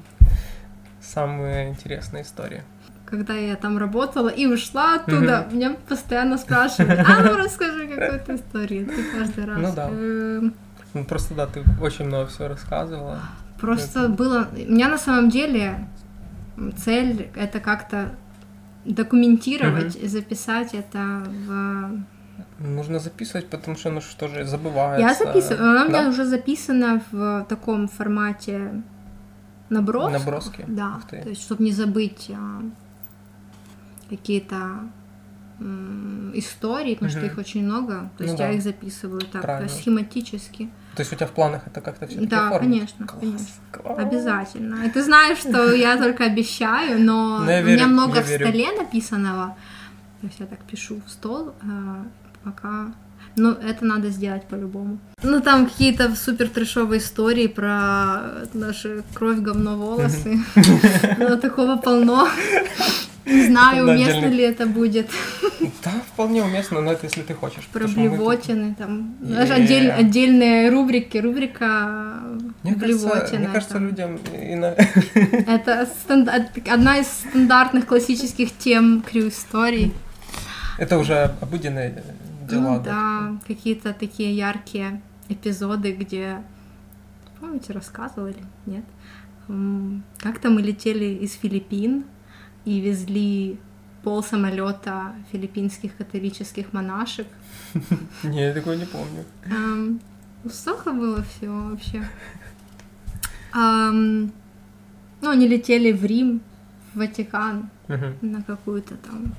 самые 1.02 1.70
интересные 1.70 2.24
истории. 2.24 2.64
Когда 3.06 3.34
я 3.34 3.56
там 3.56 3.78
работала 3.78 4.30
и 4.30 4.46
ушла 4.46 4.96
оттуда, 4.96 5.48
меня 5.52 5.76
постоянно 5.88 6.38
спрашивают, 6.38 7.00
а 7.08 7.22
ну 7.24 7.38
расскажи 7.38 7.88
какую-то 7.88 8.36
историю. 8.36 8.88
Ты 8.88 9.04
каждый 9.18 9.46
раз. 9.46 9.60
Ну 9.60 9.74
да. 9.76 9.90
Эм, 9.90 10.54
Ну 10.94 11.06
просто 11.06 11.34
да, 11.34 11.48
ты 11.48 11.64
очень 11.82 12.06
много 12.06 12.28
всего 12.28 12.48
рассказывала. 12.48 13.20
Просто 13.60 14.10
было... 14.10 14.48
У 14.52 14.72
меня 14.72 14.90
на 14.90 14.98
самом 14.98 15.30
деле 15.30 15.88
цель— 16.78 17.30
это 17.36 17.60
как-то 17.60 18.16
документировать, 18.86 19.96
и 19.96 20.08
записать 20.08 20.74
это 20.74 21.24
в... 21.26 22.04
Нужно 22.64 23.00
записывать, 23.00 23.50
потому 23.50 23.78
что 23.78 23.90
ну 23.92 24.02
что 24.02 24.28
же 24.28 24.46
забывается. 24.46 25.08
Я 25.08 25.14
записываю, 25.14 25.70
она 25.72 25.84
у 25.86 25.90
меня 25.90 26.04
Да? 26.04 26.10
уже 26.10 26.26
записана 26.26 27.02
в 27.12 27.46
таком 27.50 27.88
формате 27.88 28.82
набросок. 29.70 30.14
Наброски? 30.14 30.66
Да, 30.68 31.00
то 31.10 31.30
есть, 31.30 31.42
чтобы 31.42 31.64
не 31.64 31.72
забыть 31.72 32.32
а, 32.34 32.62
какие-то 34.10 34.58
истории, 36.34 36.94
потому 36.96 37.10
что 37.10 37.20
Мгм. 37.20 37.28
их 37.28 37.38
очень 37.38 37.64
много. 37.64 37.94
То 38.18 38.24
Ну 38.24 38.26
есть 38.26 38.38
да. 38.38 38.48
я 38.48 38.54
их 38.54 38.62
записываю 38.64 39.22
так 39.22 39.42
Правильно. 39.42 39.70
схематически. 39.70 40.70
То 40.96 41.02
есть 41.02 41.14
у 41.14 41.16
тебя 41.16 41.28
в 41.28 41.32
планах 41.32 41.68
это 41.68 41.80
как-то 41.82 42.06
все 42.08 42.20
Да, 42.22 42.58
конечно, 42.60 43.08
Класс, 43.08 43.20
конечно. 43.22 43.48
класс. 43.72 44.00
Обязательно. 44.00 44.84
И 44.86 44.90
ты 44.90 45.04
знаешь, 45.04 45.38
что 45.38 45.72
я 45.74 45.98
только 45.98 46.26
обещаю, 46.26 47.00
но 47.04 47.40
Ну, 47.40 47.50
я 47.52 47.62
у 47.62 47.66
меня 47.66 47.88
много 47.88 48.22
в 48.22 48.28
верю. 48.28 48.46
столе 48.46 48.72
написанного. 48.78 49.56
То 50.22 50.28
есть 50.28 50.40
я 50.40 50.46
так 50.48 50.60
пишу 50.66 51.02
в 51.06 51.10
стол, 51.10 51.54
а, 51.62 52.06
пока... 52.44 52.94
Ну, 53.36 53.50
это 53.52 53.84
надо 53.84 54.10
сделать 54.10 54.44
по-любому. 54.44 55.00
Ну, 55.24 55.42
там 55.42 55.66
какие-то 55.66 56.16
супер 56.16 56.50
трешовые 56.50 57.00
истории 57.00 57.48
про 57.48 58.22
наши 58.54 59.04
кровь, 59.16 59.40
говно, 59.40 59.76
волосы. 59.76 60.40
Ну, 61.18 61.38
такого 61.38 61.78
полно. 61.78 62.28
Не 63.26 63.48
знаю, 63.48 63.86
уместно 63.88 64.28
ли 64.28 64.44
это 64.44 64.66
будет. 64.68 65.10
Да, 65.84 65.92
вполне 66.14 66.44
уместно, 66.44 66.82
но 66.82 66.92
это 66.92 67.06
если 67.08 67.22
ты 67.22 67.34
хочешь. 67.34 67.64
Про 67.72 67.88
блевотины, 67.88 68.76
там, 68.78 69.16
знаешь, 69.22 69.50
Е. 69.50 69.56
отдель- 69.56 69.92
отдельные 69.92 70.70
рубрики. 70.70 71.18
Рубрика 71.18 72.20
блевотина. 72.64 73.40
мне 73.40 73.48
кажется, 73.48 73.80
людям 73.80 74.20
и 74.34 74.56
на... 74.56 74.76
Это 75.48 75.88
одна 76.70 76.98
из 77.00 77.08
стандартных 77.08 77.86
классических 77.88 78.50
тем 78.58 79.02
крю-историй. 79.02 79.94
Это 80.78 80.98
уже 80.98 81.32
обыденные 81.42 81.92
дела. 81.92 82.04
Ну 82.60 82.82
да, 82.82 83.38
какие-то 83.48 83.94
такие 83.94 84.36
яркие 84.36 85.02
эпизоды, 85.30 85.94
где... 85.94 86.44
Помните, 87.40 87.74
рассказывала 87.74 88.30
или 88.30 88.44
нет? 88.66 88.86
Как-то 90.20 90.50
мы 90.50 90.62
летели 90.62 91.06
из 91.06 91.34
Филиппин 91.34 92.06
и 92.66 92.80
везли 92.80 93.60
пол 94.04 94.24
самолета 94.24 95.14
филиппинских 95.32 95.96
католических 95.98 96.74
монашек. 96.74 97.28
Не, 98.24 98.42
я 98.42 98.54
такого 98.54 98.74
не 98.74 98.86
помню. 98.86 99.26
Столько 100.50 100.92
было 100.92 101.24
всего 101.24 101.70
вообще. 101.70 102.04
Ну, 105.24 105.30
они 105.30 105.48
летели 105.48 105.94
в 105.94 106.04
Рим, 106.04 106.42
в 106.94 106.98
Ватикан 106.98 107.70
на 107.88 108.44
какую-то 108.44 108.98
там 108.98 109.34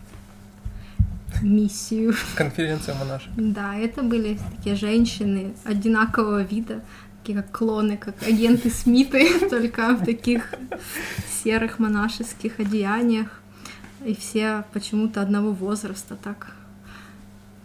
миссию. 1.43 2.15
Конференция 2.37 2.95
монашек. 2.95 3.31
Да, 3.37 3.75
это 3.77 4.03
были 4.03 4.39
такие 4.57 4.77
женщины 4.77 5.55
одинакового 5.65 6.43
вида, 6.43 6.83
такие 7.21 7.43
как 7.43 7.51
клоны, 7.51 7.97
как 7.97 8.23
агенты 8.23 8.71
Смиты, 8.71 9.39
только 9.51 9.95
в 9.95 10.05
таких 10.05 10.53
серых 11.43 11.79
монашеских 11.79 12.59
одеяниях. 12.61 13.41
И 14.05 14.15
все 14.15 14.65
почему-то 14.73 15.23
одного 15.23 15.53
возраста, 15.53 16.17
так 16.23 16.55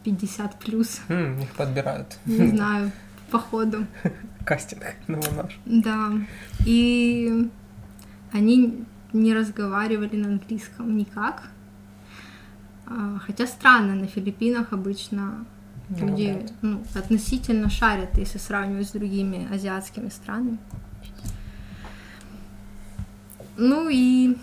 50 0.05 0.57
плюс, 0.59 1.01
М, 1.09 1.39
их 1.41 1.49
подбирают. 1.51 2.17
не 2.25 2.47
знаю, 2.47 2.91
походу. 3.29 3.85
Кастинг 4.45 4.83
на 5.07 5.17
монаш. 5.17 5.59
Да. 5.65 6.11
И 6.65 7.49
они 8.31 8.85
не 9.11 9.33
разговаривали 9.33 10.15
на 10.15 10.29
английском 10.29 10.95
никак. 10.95 11.49
А, 12.89 13.19
Хотя 13.19 13.47
странно, 13.47 13.95
на 13.95 14.07
Филиппинах 14.07 14.73
обычно 14.73 15.45
Ну, 15.89 16.07
люди 16.07 16.45
ну, 16.61 16.83
относительно 16.95 17.69
шарят, 17.69 18.17
если 18.17 18.39
сравнивать 18.39 18.87
с 18.87 18.91
другими 18.91 19.47
азиатскими 19.53 20.09
странами. 20.09 20.57
Ну 23.57 23.89
и 23.89 24.37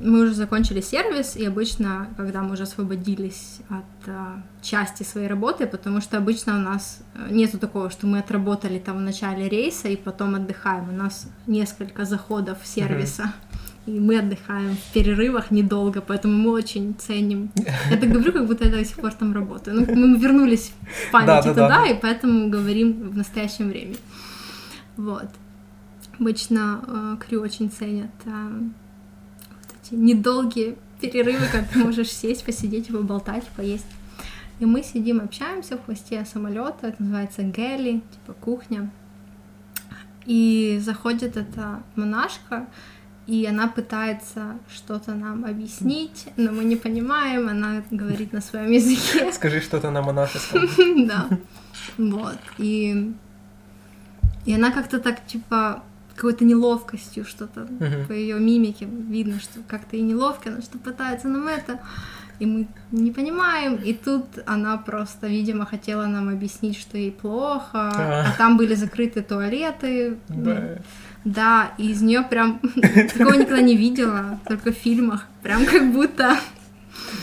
мы 0.00 0.20
уже 0.22 0.34
закончили 0.34 0.80
сервис, 0.80 1.36
и 1.36 1.44
обычно, 1.44 2.08
когда 2.16 2.42
мы 2.42 2.52
уже 2.52 2.62
освободились 2.62 3.58
от 3.68 4.08
а, 4.08 4.42
части 4.62 5.02
своей 5.02 5.26
работы, 5.26 5.66
потому 5.66 6.00
что 6.00 6.16
обычно 6.18 6.54
у 6.56 6.60
нас 6.60 7.00
э, 7.14 7.32
нету 7.32 7.58
такого, 7.58 7.90
что 7.90 8.06
мы 8.06 8.20
отработали 8.20 8.78
там 8.78 8.98
в 8.98 9.00
начале 9.00 9.48
рейса 9.48 9.88
и 9.88 9.96
потом 9.96 10.36
отдыхаем. 10.36 10.88
У 10.88 10.92
нас 10.92 11.26
несколько 11.46 12.04
заходов 12.04 12.58
сервиса. 12.64 13.32
И 13.88 14.00
мы 14.00 14.18
отдыхаем 14.18 14.76
в 14.76 14.92
перерывах 14.92 15.50
недолго, 15.50 16.02
поэтому 16.02 16.36
мы 16.36 16.50
очень 16.50 16.94
ценим. 16.98 17.50
Я 17.90 17.96
так 17.96 18.10
говорю, 18.10 18.32
как 18.32 18.46
будто 18.46 18.64
я 18.66 18.70
до 18.70 18.84
сих 18.84 18.96
пор 18.96 19.14
там 19.14 19.32
работаю. 19.32 19.80
Ну, 19.80 19.96
мы 19.96 20.18
вернулись 20.18 20.72
в 20.82 21.10
памяти 21.10 21.26
Да, 21.26 21.42
да, 21.42 21.48
туда, 21.48 21.68
да. 21.68 21.86
и 21.86 21.98
поэтому 21.98 22.50
говорим 22.50 23.08
в 23.08 23.16
настоящем 23.16 23.68
времени. 23.68 23.96
Вот. 24.98 25.28
Обычно 26.20 26.84
э, 26.86 27.16
крю 27.26 27.40
очень 27.40 27.70
ценят 27.70 28.10
э, 28.26 28.30
вот 28.60 29.76
эти 29.82 29.94
недолгие 29.94 30.76
перерывы, 31.00 31.46
когда 31.50 31.66
ты 31.72 31.78
можешь 31.78 32.10
сесть, 32.10 32.44
посидеть, 32.44 32.88
поболтать, 32.88 33.46
поесть. 33.56 33.86
И 34.60 34.66
мы 34.66 34.82
сидим, 34.82 35.20
общаемся 35.20 35.78
в 35.78 35.84
хвосте 35.86 36.26
самолета, 36.26 36.88
это 36.88 37.02
называется 37.02 37.42
гели, 37.42 38.02
типа 38.12 38.34
кухня. 38.38 38.90
И 40.26 40.78
заходит 40.82 41.38
эта 41.38 41.82
монашка, 41.94 42.66
и 43.28 43.44
она 43.44 43.68
пытается 43.68 44.56
что-то 44.74 45.14
нам 45.14 45.44
объяснить, 45.44 46.28
но 46.38 46.50
мы 46.50 46.64
не 46.64 46.76
понимаем, 46.76 47.46
она 47.48 47.82
говорит 47.90 48.32
на 48.32 48.40
своем 48.40 48.70
языке. 48.70 49.30
Скажи 49.34 49.60
что-то 49.60 49.90
на 49.90 50.00
монашеском. 50.00 50.66
Да. 51.06 51.28
Вот. 51.98 52.38
И, 52.56 53.12
и 54.46 54.54
она 54.54 54.70
как-то 54.70 54.98
так, 54.98 55.26
типа, 55.26 55.82
какой-то 56.16 56.46
неловкостью 56.46 57.26
что-то 57.26 57.68
по 58.08 58.12
ее 58.12 58.40
мимике 58.40 58.86
видно, 58.86 59.40
что 59.40 59.60
как-то 59.68 59.98
и 59.98 60.00
неловко, 60.00 60.48
она 60.48 60.62
что 60.62 60.78
пытается 60.78 61.28
нам 61.28 61.48
это. 61.48 61.80
И 62.38 62.46
мы 62.46 62.66
не 62.92 63.10
понимаем. 63.10 63.74
И 63.74 63.92
тут 63.92 64.24
она 64.46 64.78
просто, 64.78 65.26
видимо, 65.26 65.66
хотела 65.66 66.06
нам 66.06 66.28
объяснить, 66.28 66.78
что 66.78 66.96
ей 66.96 67.10
плохо. 67.10 67.92
А. 67.94 68.24
А 68.28 68.38
там 68.38 68.56
были 68.56 68.74
закрыты 68.74 69.22
туалеты. 69.22 70.16
Бэ. 70.28 70.80
Да, 71.34 71.72
и 71.76 71.90
из 71.90 72.00
нее 72.00 72.22
прям 72.22 72.58
такого 73.18 73.34
никогда 73.34 73.60
не 73.60 73.76
видела, 73.76 74.40
только 74.46 74.72
в 74.72 74.76
фильмах. 74.76 75.26
Прям 75.42 75.66
как 75.66 75.92
будто 75.92 76.36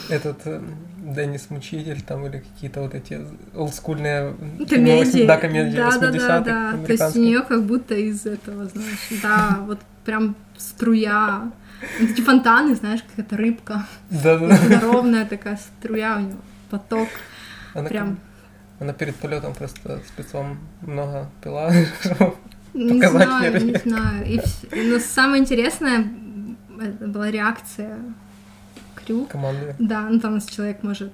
Этот 0.10 0.42
э, 0.46 0.62
Деннис 0.98 1.50
Мучитель 1.50 2.02
там 2.02 2.26
или 2.28 2.40
какие-то 2.40 2.82
вот 2.82 2.94
эти 2.94 3.26
олдскульные 3.56 4.36
комедии. 4.70 5.26
Да, 5.26 5.38
комедии 5.38 5.76
да, 5.76 5.98
да, 5.98 6.10
80-х 6.10 6.40
да, 6.40 6.72
да. 6.74 6.86
То 6.86 6.92
есть 6.92 7.16
у 7.16 7.20
нее 7.20 7.42
как 7.42 7.64
будто 7.64 7.96
из 7.96 8.26
этого, 8.28 8.66
знаешь, 8.66 9.22
да, 9.24 9.60
вот 9.66 9.80
прям 10.06 10.36
струя. 10.58 11.52
Вот 12.00 12.10
Эти 12.12 12.22
фонтаны, 12.22 12.76
знаешь, 12.76 13.02
как 13.04 13.26
эта 13.26 13.38
рыбка. 13.38 13.88
Да, 14.12 14.38
да, 14.38 14.46
Вот 14.48 14.70
да. 14.70 14.80
ровная 14.82 15.26
такая 15.26 15.58
струя 15.58 16.18
у 16.18 16.22
него, 16.22 16.40
поток. 16.70 17.10
Она, 17.74 17.90
Прям. 17.90 18.20
она 18.80 18.94
перед 18.94 19.16
полетом 19.16 19.54
просто 19.54 20.00
спецом 20.08 20.60
много 20.82 21.30
пила. 21.44 21.72
чтобы 22.02 22.35
Не 22.76 23.02
Показать 23.02 23.28
знаю, 23.28 23.66
не 23.66 23.76
знаю. 23.76 24.26
И, 24.26 24.42
но 24.90 25.00
самое 25.00 25.42
интересное 25.42 26.08
это 26.80 27.08
была 27.08 27.32
реакция 27.32 27.98
Крю. 28.96 29.26
Команды. 29.26 29.76
Да, 29.80 30.02
ну 30.10 30.20
там 30.20 30.34
у 30.34 30.36
нас 30.36 30.46
человек 30.48 30.84
может 30.84 31.14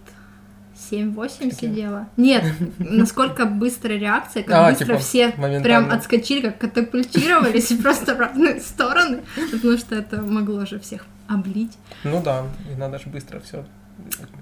7-8 0.92 1.54
сидела. 1.54 2.08
Нет, 2.18 2.44
насколько 2.80 3.46
быстрая 3.46 4.00
реакция, 4.00 4.44
как 4.44 4.56
А, 4.56 4.70
быстро 4.72 4.86
типа, 4.86 4.98
все 4.98 5.30
прям 5.30 5.42
моментально. 5.42 5.94
отскочили, 5.94 6.42
как 6.42 6.58
катапультировались 6.58 7.68
просто 7.84 8.16
в 8.16 8.20
разные 8.20 8.60
стороны, 8.60 9.22
потому 9.52 9.78
что 9.78 9.96
это 9.96 10.22
могло 10.22 10.66
же 10.66 10.80
всех 10.80 11.06
облить. 11.28 11.78
Ну 12.04 12.22
да, 12.24 12.46
и 12.72 12.76
надо 12.76 12.98
же 12.98 13.08
быстро 13.08 13.40
все 13.40 13.64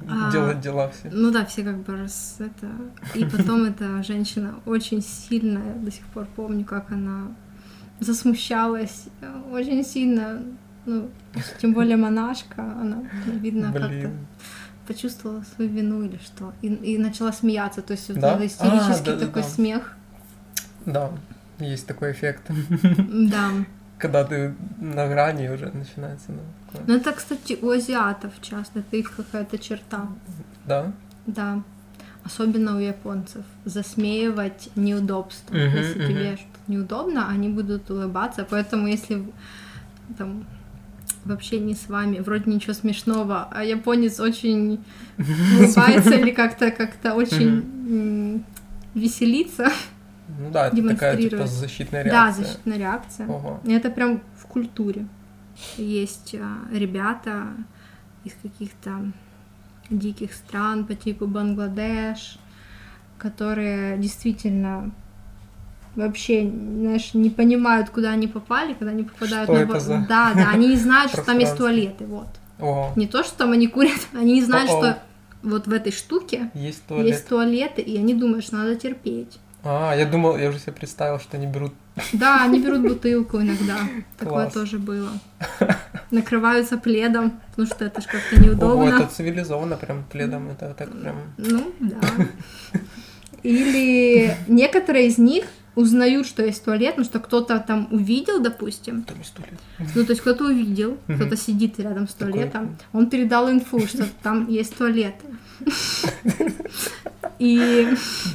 А, 0.07 0.31
делать 0.31 0.59
дела 0.61 0.89
все. 0.89 1.09
Ну 1.11 1.31
да, 1.31 1.45
все 1.45 1.63
как 1.63 1.77
бы 1.83 1.95
раз 1.95 2.37
это... 2.39 2.67
И 3.15 3.25
потом 3.25 3.63
эта 3.65 4.01
женщина 4.03 4.55
очень 4.65 5.01
сильная, 5.01 5.75
до 5.75 5.91
сих 5.91 6.05
пор 6.05 6.27
помню, 6.35 6.65
как 6.65 6.91
она 6.91 7.27
засмущалась, 7.99 9.05
очень 9.51 9.83
сильно, 9.83 10.41
ну, 10.85 11.09
тем 11.59 11.73
более 11.73 11.97
монашка, 11.97 12.61
она, 12.61 13.03
видно, 13.25 13.71
как-то 13.73 14.11
почувствовала 14.87 15.43
свою 15.55 15.69
вину 15.69 16.01
или 16.03 16.17
что, 16.17 16.53
и, 16.61 16.67
и 16.67 16.97
начала 16.97 17.31
смеяться, 17.31 17.81
то 17.81 17.91
есть 17.93 18.11
Да? 18.19 18.43
истерический 18.43 18.93
А, 18.93 19.05
да-да-да. 19.05 19.25
такой 19.27 19.43
смех, 19.43 19.95
Да, 20.85 21.11
есть 21.59 21.85
такой 21.85 22.11
эффект. 22.13 22.49
да. 23.29 23.51
Когда 23.99 24.23
ты 24.23 24.55
на 24.79 25.07
грани 25.07 25.49
уже 25.49 25.69
начинается. 25.71 26.31
ну, 26.31 26.39
такое. 26.71 26.87
Но 26.87 26.95
это, 26.95 27.11
кстати, 27.11 27.57
у 27.61 27.69
азиатов 27.69 28.33
часто, 28.41 28.79
это 28.79 28.97
их 28.97 29.15
какая-то 29.15 29.57
черта, 29.57 30.07
Да? 30.65 30.91
да. 31.25 31.61
Особенно 32.23 32.75
у 32.75 32.79
японцев. 32.79 33.43
Засмеивать 33.65 34.69
неудобство. 34.75 35.55
Мгм, 35.55 35.75
если 35.77 35.99
мгм. 35.99 36.07
тебе 36.07 36.35
что-то 36.35 36.59
неудобно, 36.71 37.29
они 37.29 37.49
будут 37.49 37.89
улыбаться. 37.89 38.45
Поэтому 38.49 38.87
если 38.87 39.23
там 40.17 40.45
в 41.25 41.31
общении 41.31 41.73
с 41.73 41.87
вами 41.89 42.19
вроде 42.19 42.51
ничего 42.51 42.73
смешного, 42.73 43.47
а 43.51 43.63
японец 43.63 44.19
очень 44.19 44.83
улыбается 45.17 46.15
или 46.15 46.31
как-то 46.31 46.71
как-то 46.71 47.13
очень 47.15 48.43
веселится. 48.93 49.69
Ну 50.39 50.51
да, 50.51 50.67
это 50.67 50.87
такая 50.89 51.17
типа 51.17 51.47
защитная 51.47 52.03
Да, 52.03 52.09
реакция. 52.09 52.45
защитная 52.45 52.77
реакция. 52.77 53.27
Ого. 53.27 53.59
И 53.65 53.71
Это 53.73 53.89
прям 53.89 54.21
в 54.37 54.45
культуре. 54.45 55.07
Есть 55.77 56.35
а, 56.35 56.67
ребята 56.71 57.47
из 58.23 58.33
каких-то 58.41 59.11
диких 59.89 60.33
стран 60.33 60.85
по 60.85 60.95
типу 60.95 61.27
Бангладеш, 61.27 62.37
которые 63.17 63.97
действительно 63.97 64.91
вообще, 65.95 66.49
знаешь, 66.49 67.13
не 67.13 67.29
понимают, 67.29 67.89
куда 67.89 68.11
они 68.11 68.27
попали, 68.27 68.73
когда 68.73 68.91
они 68.91 69.03
попадают 69.03 69.49
Что 69.49 69.53
на... 69.53 69.59
это 69.59 69.79
за 69.79 70.05
Да, 70.07 70.33
да, 70.33 70.49
они 70.51 70.69
не 70.69 70.77
знают, 70.77 71.11
что 71.11 71.23
там 71.23 71.39
есть 71.39 71.57
туалеты, 71.57 72.05
вот. 72.05 72.27
Не 72.95 73.07
то, 73.07 73.23
что 73.23 73.37
там 73.37 73.51
они 73.51 73.67
курят, 73.67 73.99
они 74.13 74.33
не 74.33 74.41
знают, 74.41 74.69
что 74.69 74.99
вот 75.41 75.67
в 75.67 75.73
этой 75.73 75.91
штуке 75.91 76.51
Есть 76.53 76.85
туалет. 76.85 77.07
есть 77.07 77.27
туалеты, 77.27 77.81
и 77.81 77.97
они 77.97 78.13
думают, 78.13 78.43
что 78.43 78.57
надо 78.57 78.75
терпеть. 78.75 79.39
А, 79.63 79.95
я 79.95 80.05
думал, 80.05 80.37
я 80.37 80.49
уже 80.49 80.59
себе 80.59 80.73
представил, 80.73 81.19
что 81.19 81.37
они 81.37 81.47
берут. 81.47 81.73
Да, 82.13 82.43
они 82.43 82.59
берут 82.59 82.81
бутылку 82.81 83.37
иногда. 83.41 83.77
Такое 84.17 84.49
тоже 84.49 84.77
было. 84.79 85.09
Накрываются 86.11 86.77
пледом, 86.77 87.39
потому 87.51 87.67
что 87.67 87.85
это 87.85 88.01
же 88.01 88.07
как-то 88.07 88.35
Ого, 88.35 88.45
неудобно. 88.45 88.95
это 89.03 89.07
цивилизованно, 89.07 89.77
прям 89.77 90.03
пледом, 90.11 90.49
это 90.49 90.73
так 90.77 90.89
прям. 91.01 91.15
Ну, 91.37 91.71
да. 91.79 91.99
Или 93.43 94.35
некоторые 94.47 95.07
из 95.07 95.17
них 95.17 95.45
узнают, 95.75 96.27
что 96.27 96.43
есть 96.43 96.65
туалет, 96.65 96.95
ну 96.97 97.03
что 97.05 97.19
кто-то 97.19 97.59
там 97.59 97.87
увидел, 97.91 98.41
допустим, 98.41 99.03
Там 99.03 99.17
есть 99.19 99.33
туалет. 99.33 99.53
ну 99.95 100.03
то 100.03 100.09
есть 100.11 100.21
кто-то 100.21 100.45
увидел, 100.45 100.97
Мгм. 101.07 101.17
кто-то 101.19 101.37
сидит 101.37 101.79
рядом 101.79 102.07
с 102.09 102.13
Такой- 102.15 102.33
туалетом, 102.33 102.77
он 102.91 103.09
передал 103.09 103.49
инфу, 103.49 103.79
что 103.87 104.05
там 104.23 104.49
есть 104.49 104.75
туалеты. 104.75 105.25
И 107.39 107.87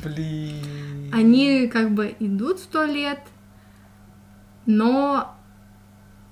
Блин. 0.02 1.10
они 1.12 1.68
как 1.68 1.90
бы 1.90 2.14
идут 2.18 2.60
в 2.60 2.66
туалет, 2.66 3.18
но 4.66 5.34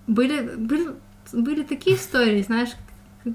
были, 0.07 0.57
были, 0.57 0.91
были 1.33 1.63
такие 1.63 1.97
истории, 1.97 2.43
знаешь, 2.43 2.71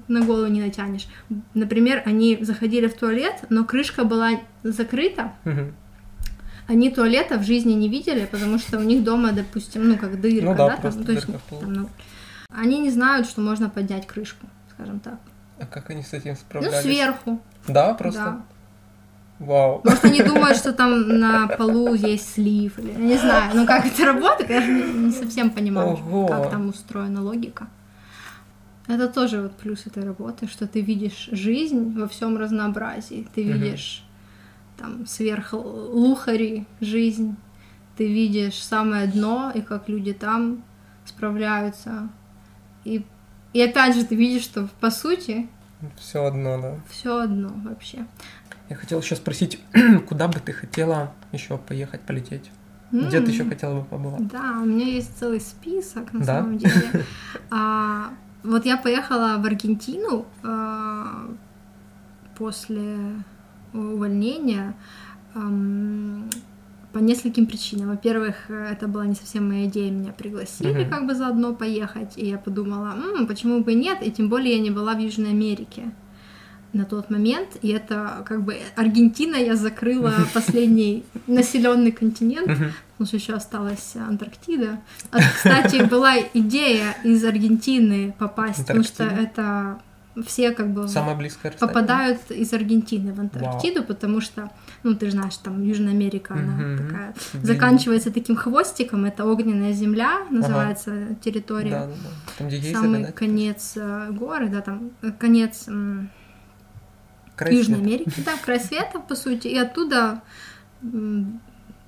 на 0.06 0.20
голову 0.24 0.46
не 0.46 0.60
натянешь. 0.60 1.06
Например, 1.54 2.02
они 2.04 2.38
заходили 2.42 2.86
в 2.88 2.94
туалет, 2.94 3.44
но 3.48 3.64
крышка 3.64 4.04
была 4.04 4.32
закрыта, 4.62 5.32
они 6.66 6.90
туалета 6.90 7.38
в 7.38 7.44
жизни 7.44 7.72
не 7.72 7.88
видели, 7.88 8.26
потому 8.30 8.58
что 8.58 8.78
у 8.78 8.82
них 8.82 9.02
дома, 9.02 9.32
допустим, 9.32 9.88
ну 9.88 9.96
как 9.96 10.20
дырка, 10.20 10.44
Ну 10.44 10.54
да, 10.54 10.68
там, 10.68 10.80
просто 10.82 11.04
то 11.04 11.12
есть, 11.12 11.26
там, 11.26 11.72
ну, 11.72 11.88
они 12.50 12.78
не 12.78 12.90
знают, 12.90 13.26
что 13.26 13.40
можно 13.40 13.70
поднять 13.70 14.06
крышку, 14.06 14.46
скажем 14.74 15.00
так. 15.00 15.18
А 15.58 15.66
как 15.66 15.88
они 15.90 16.02
с 16.02 16.12
этим 16.12 16.32
Ну, 16.32 16.36
справлялись? 16.36 16.82
сверху, 16.82 17.40
Да, 17.66 17.94
просто. 17.94 18.20
да. 18.22 18.42
Вау. 19.38 19.80
Может, 19.84 20.04
они 20.04 20.22
думают, 20.22 20.56
что 20.56 20.72
там 20.72 21.08
на 21.20 21.46
полу 21.46 21.94
есть 21.94 22.34
слив, 22.34 22.78
или 22.78 22.92
не 22.92 23.16
знаю, 23.16 23.52
ну 23.54 23.66
как 23.66 23.86
это 23.86 24.04
работает, 24.04 24.50
я 24.50 24.60
же 24.60 24.72
не, 24.72 25.06
не 25.06 25.12
совсем 25.12 25.50
понимаю, 25.50 25.90
Ого. 25.90 26.26
как 26.26 26.50
там 26.50 26.68
устроена 26.68 27.22
логика. 27.22 27.68
Это 28.88 29.06
тоже 29.06 29.42
вот 29.42 29.52
плюс 29.52 29.86
этой 29.86 30.02
работы, 30.02 30.48
что 30.48 30.66
ты 30.66 30.80
видишь 30.80 31.28
жизнь 31.30 31.92
во 31.98 32.08
всем 32.08 32.38
разнообразии. 32.38 33.28
Ты 33.34 33.42
видишь 33.42 34.02
там 34.78 35.06
сверх 35.06 35.52
лухари 35.52 36.66
жизнь, 36.80 37.36
ты 37.96 38.06
видишь 38.08 38.62
самое 38.62 39.06
дно 39.06 39.52
и 39.54 39.60
как 39.60 39.88
люди 39.88 40.14
там 40.14 40.64
справляются. 41.04 42.08
И, 42.84 43.04
и 43.52 43.60
опять 43.60 43.94
же 43.94 44.04
ты 44.04 44.14
видишь, 44.14 44.44
что 44.44 44.68
по 44.80 44.90
сути 44.90 45.48
Все 45.96 46.24
одно, 46.24 46.60
да. 46.60 46.74
все 46.90 47.18
одно 47.20 47.50
вообще. 47.64 48.06
Я 48.68 48.76
хотел 48.76 49.00
еще 49.00 49.16
спросить, 49.16 49.60
куда 50.08 50.28
бы 50.28 50.40
ты 50.40 50.52
хотела 50.52 51.12
еще 51.32 51.56
поехать, 51.58 52.00
полететь? 52.02 52.50
Где 52.90 53.20
ты 53.20 53.30
еще 53.32 53.44
хотела 53.44 53.80
бы 53.80 53.84
побывать? 53.86 54.26
Да, 54.28 54.58
у 54.62 54.64
меня 54.64 54.86
есть 54.86 55.18
целый 55.18 55.40
список 55.40 56.12
на 56.12 56.20
Да? 56.20 56.26
самом 56.40 56.58
деле. 56.58 56.72
А, 57.50 58.10
вот 58.42 58.64
я 58.66 58.76
поехала 58.76 59.36
в 59.38 59.44
Аргентину 59.46 60.26
а, 60.42 61.28
после 62.36 62.96
увольнения 63.74 64.74
ам, 65.34 66.30
по 66.92 66.98
нескольким 66.98 67.46
причинам. 67.46 67.90
Во-первых, 67.90 68.50
это 68.50 68.88
была 68.88 69.06
не 69.06 69.14
совсем 69.14 69.48
моя 69.48 69.66
идея, 69.66 69.90
меня 69.90 70.12
пригласили 70.12 70.82
Мгм. 70.84 70.90
как 70.90 71.06
бы 71.06 71.14
заодно 71.14 71.54
поехать, 71.54 72.16
и 72.16 72.26
я 72.26 72.38
подумала, 72.38 72.94
«М, 72.96 73.26
почему 73.26 73.62
бы 73.62 73.72
и 73.72 73.76
нет, 73.76 73.98
и 74.02 74.10
тем 74.10 74.28
более 74.30 74.56
я 74.56 74.62
не 74.62 74.70
была 74.70 74.94
в 74.94 74.98
Южной 74.98 75.30
Америке 75.30 75.90
на 76.72 76.84
тот 76.84 77.10
момент, 77.10 77.56
и 77.62 77.68
это 77.68 78.24
как 78.26 78.42
бы 78.42 78.58
Аргентина 78.76 79.36
я 79.36 79.56
закрыла 79.56 80.12
последний 80.34 81.04
населенный 81.26 81.92
континент, 81.92 82.46
потому 82.46 83.06
что 83.06 83.16
еще 83.16 83.32
осталась 83.34 83.96
Антарктида. 83.96 84.78
А, 85.10 85.18
кстати, 85.18 85.82
была 85.90 86.14
идея 86.34 86.96
из 87.04 87.24
Аргентины 87.24 88.14
попасть, 88.18 88.58
потому 88.66 88.84
что 88.84 89.04
это 89.04 89.78
все 90.26 90.50
как 90.50 90.70
бы 90.72 90.88
попадают 91.60 92.30
из 92.30 92.52
Аргентины 92.52 93.12
в 93.12 93.20
Антарктиду, 93.20 93.84
потому 93.84 94.20
что, 94.20 94.50
ну, 94.82 94.94
ты 94.94 95.06
же 95.06 95.12
знаешь, 95.12 95.36
там 95.36 95.62
Южная 95.62 95.92
Америка, 95.92 96.34
она 96.34 96.52
Мгм. 96.56 96.76
такая, 96.88 97.14
Блин. 97.34 97.44
заканчивается 97.44 98.10
таким 98.12 98.36
хвостиком, 98.36 99.04
это 99.04 99.24
огненная 99.24 99.72
земля, 99.72 100.20
называется 100.30 101.14
территория. 101.22 101.70
Да, 101.70 101.86
да, 101.86 101.92
да. 101.92 102.08
Там, 102.36 102.48
где 102.48 102.72
Самый 102.74 103.12
конец 103.12 103.74
э, 103.76 104.08
горы, 104.10 104.48
да, 104.48 104.60
там 104.60 104.90
э, 105.02 105.12
конец 105.12 105.68
м, 105.68 106.10
Край 107.38 107.54
Южной 107.54 107.78
света. 107.78 107.94
Америки, 107.94 108.22
да, 108.26 108.32
край 108.44 108.60
света, 108.60 108.98
по 108.98 109.14
сути, 109.14 109.46
и 109.48 109.56
оттуда 109.56 110.20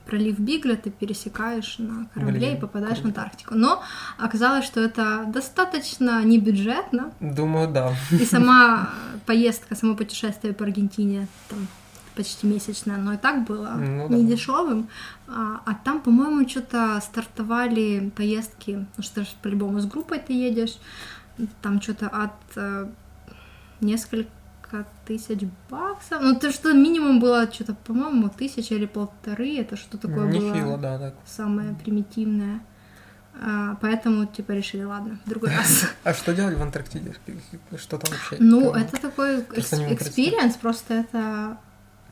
пролив 0.06 0.38
Бигля 0.40 0.76
ты 0.76 0.90
пересекаешь 0.90 1.76
на 1.78 2.06
корабле 2.14 2.38
Блин, 2.38 2.56
и 2.56 2.60
попадаешь 2.60 2.98
в 2.98 3.02
круто. 3.02 3.20
Антарктику. 3.20 3.54
Но 3.54 3.82
оказалось, 4.18 4.64
что 4.64 4.80
это 4.80 5.24
достаточно 5.28 6.22
небюджетно, 6.24 7.12
Думаю, 7.20 7.68
да. 7.68 7.94
и 8.10 8.24
сама 8.24 8.90
поездка, 9.26 9.74
само 9.76 9.94
путешествие 9.94 10.52
по 10.52 10.64
Аргентине 10.64 11.28
там 11.48 11.68
почти 12.16 12.46
месячное, 12.46 12.96
но 12.96 13.12
и 13.12 13.16
так 13.16 13.44
было 13.44 13.74
Ну 13.78 14.08
да. 14.08 14.14
не 14.16 14.26
дешевым. 14.26 14.88
А, 15.28 15.60
а 15.64 15.74
там, 15.74 16.00
по-моему, 16.00 16.48
что-то 16.48 17.00
стартовали 17.00 18.10
поездки, 18.16 18.84
ну 18.96 19.02
что 19.02 19.22
ж, 19.22 19.28
по-любому 19.42 19.78
с 19.80 19.86
группой 19.86 20.18
ты 20.18 20.32
едешь, 20.32 20.76
там 21.62 21.80
что-то 21.80 22.08
от 22.08 22.32
э, 22.56 22.88
несколько 24.72 24.86
тысяч 25.06 25.40
баксов. 25.70 26.20
Ну, 26.22 26.34
то 26.38 26.50
что 26.52 26.72
минимум 26.72 27.20
было 27.20 27.50
что-то, 27.52 27.74
по-моему, 27.74 28.28
тысяча 28.28 28.74
или 28.74 28.86
полторы, 28.86 29.56
это 29.58 29.76
что 29.76 29.98
такое 29.98 30.26
было 30.30 30.52
Нехило, 30.54 30.78
да, 30.78 30.98
так. 30.98 31.14
самое 31.26 31.74
примитивное. 31.74 32.60
А, 33.42 33.76
поэтому, 33.80 34.26
типа, 34.26 34.52
решили, 34.52 34.82
ладно, 34.82 35.18
в 35.24 35.28
другой 35.28 35.50
раз. 35.50 35.86
А 36.04 36.12
что 36.12 36.34
делать 36.34 36.56
в 36.58 36.62
Антарктиде? 36.62 37.14
Что 37.76 37.96
там 37.98 38.10
вообще? 38.12 38.36
Ну, 38.38 38.72
это 38.72 39.00
такой 39.00 39.40
experience, 39.40 40.56
просто 40.56 40.94
это 40.94 41.56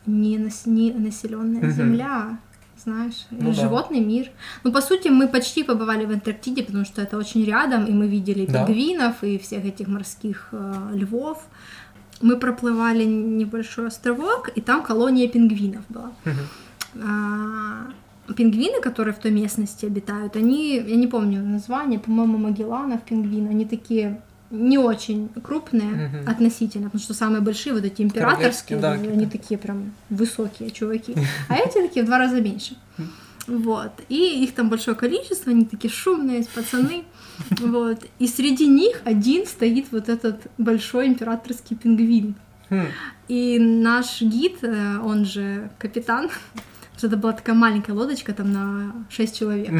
не, 0.07 0.39
нас- 0.39 0.65
не 0.67 0.93
населенная 0.93 1.71
земля, 1.71 2.39
знаешь, 2.83 3.27
Ну 3.31 3.53
да. 3.53 3.61
животный 3.63 4.01
мир. 4.01 4.31
Ну, 4.65 4.73
по 4.73 4.81
сути, 4.81 5.09
мы 5.09 5.27
почти 5.29 5.65
побывали 5.65 6.07
в 6.07 6.11
Антарктиде, 6.13 6.63
потому 6.63 6.85
что 6.85 7.03
это 7.03 7.19
очень 7.19 7.45
рядом, 7.45 7.85
и 7.85 7.93
мы 7.93 8.07
видели 8.09 8.47
Да. 8.47 8.65
пингвинов 8.65 9.23
и 9.25 9.37
всех 9.39 9.65
этих 9.65 9.89
морских 9.89 10.49
э, 10.53 10.91
львов. 10.95 11.45
Мы 12.21 12.37
проплывали 12.37 13.05
небольшой 13.05 13.89
островок, 13.89 14.51
и 14.55 14.61
там 14.61 14.83
колония 14.83 15.29
пингвинов 15.29 15.85
была. 15.89 16.13
А, 17.03 17.87
пингвины, 18.35 18.81
которые 18.81 19.15
в 19.15 19.19
той 19.19 19.31
местности 19.31 19.87
обитают, 19.87 20.37
они, 20.37 20.77
я 20.77 20.97
не 20.97 21.07
помню 21.07 21.43
название, 21.43 21.99
по-моему, 21.99 22.39
Магелланов 22.39 23.03
пингвин, 23.03 23.49
они 23.49 23.65
такие 23.65 24.21
не 24.51 24.79
очень 24.79 25.29
крупные 25.43 26.09
Мгм. 26.09 26.29
относительно, 26.29 26.87
потому 26.87 27.03
что 27.03 27.13
самые 27.15 27.43
большие 27.43 27.75
вот 27.75 27.85
эти 27.85 28.01
императорские, 28.03 28.79
да, 28.79 28.93
они 28.93 29.09
какие-то. 29.09 29.31
такие 29.33 29.59
прям 29.59 29.93
высокие 30.09 30.71
чуваки, 30.71 31.15
а 31.49 31.57
эти 31.57 31.75
такие 31.87 32.03
в 32.03 32.07
два 32.07 32.19
раза 32.19 32.41
меньше. 32.41 32.75
Вот. 33.49 33.93
И 34.09 34.45
их 34.45 34.55
там 34.55 34.69
большое 34.69 34.97
количество, 34.97 35.51
они 35.51 35.65
такие 35.65 35.91
шумные, 35.93 36.45
пацаны. 36.55 37.05
Вот. 37.61 38.05
И 38.19 38.27
среди 38.27 38.67
них 38.67 39.01
один 39.05 39.47
стоит 39.47 39.87
вот 39.93 40.09
этот 40.09 40.47
большой 40.59 41.07
императорский 41.07 41.77
пингвин. 41.77 42.35
Хм, 42.69 42.87
И 43.29 43.59
наш 43.59 44.21
гид, 44.21 44.59
э, 44.63 44.99
он 44.99 45.25
же 45.25 45.71
капитан, 45.79 46.31
это 47.01 47.17
была 47.17 47.33
такая 47.33 47.55
маленькая 47.55 47.93
лодочка 47.93 48.33
там 48.35 48.53
на 48.53 48.93
6 49.09 49.39
человек. 49.39 49.71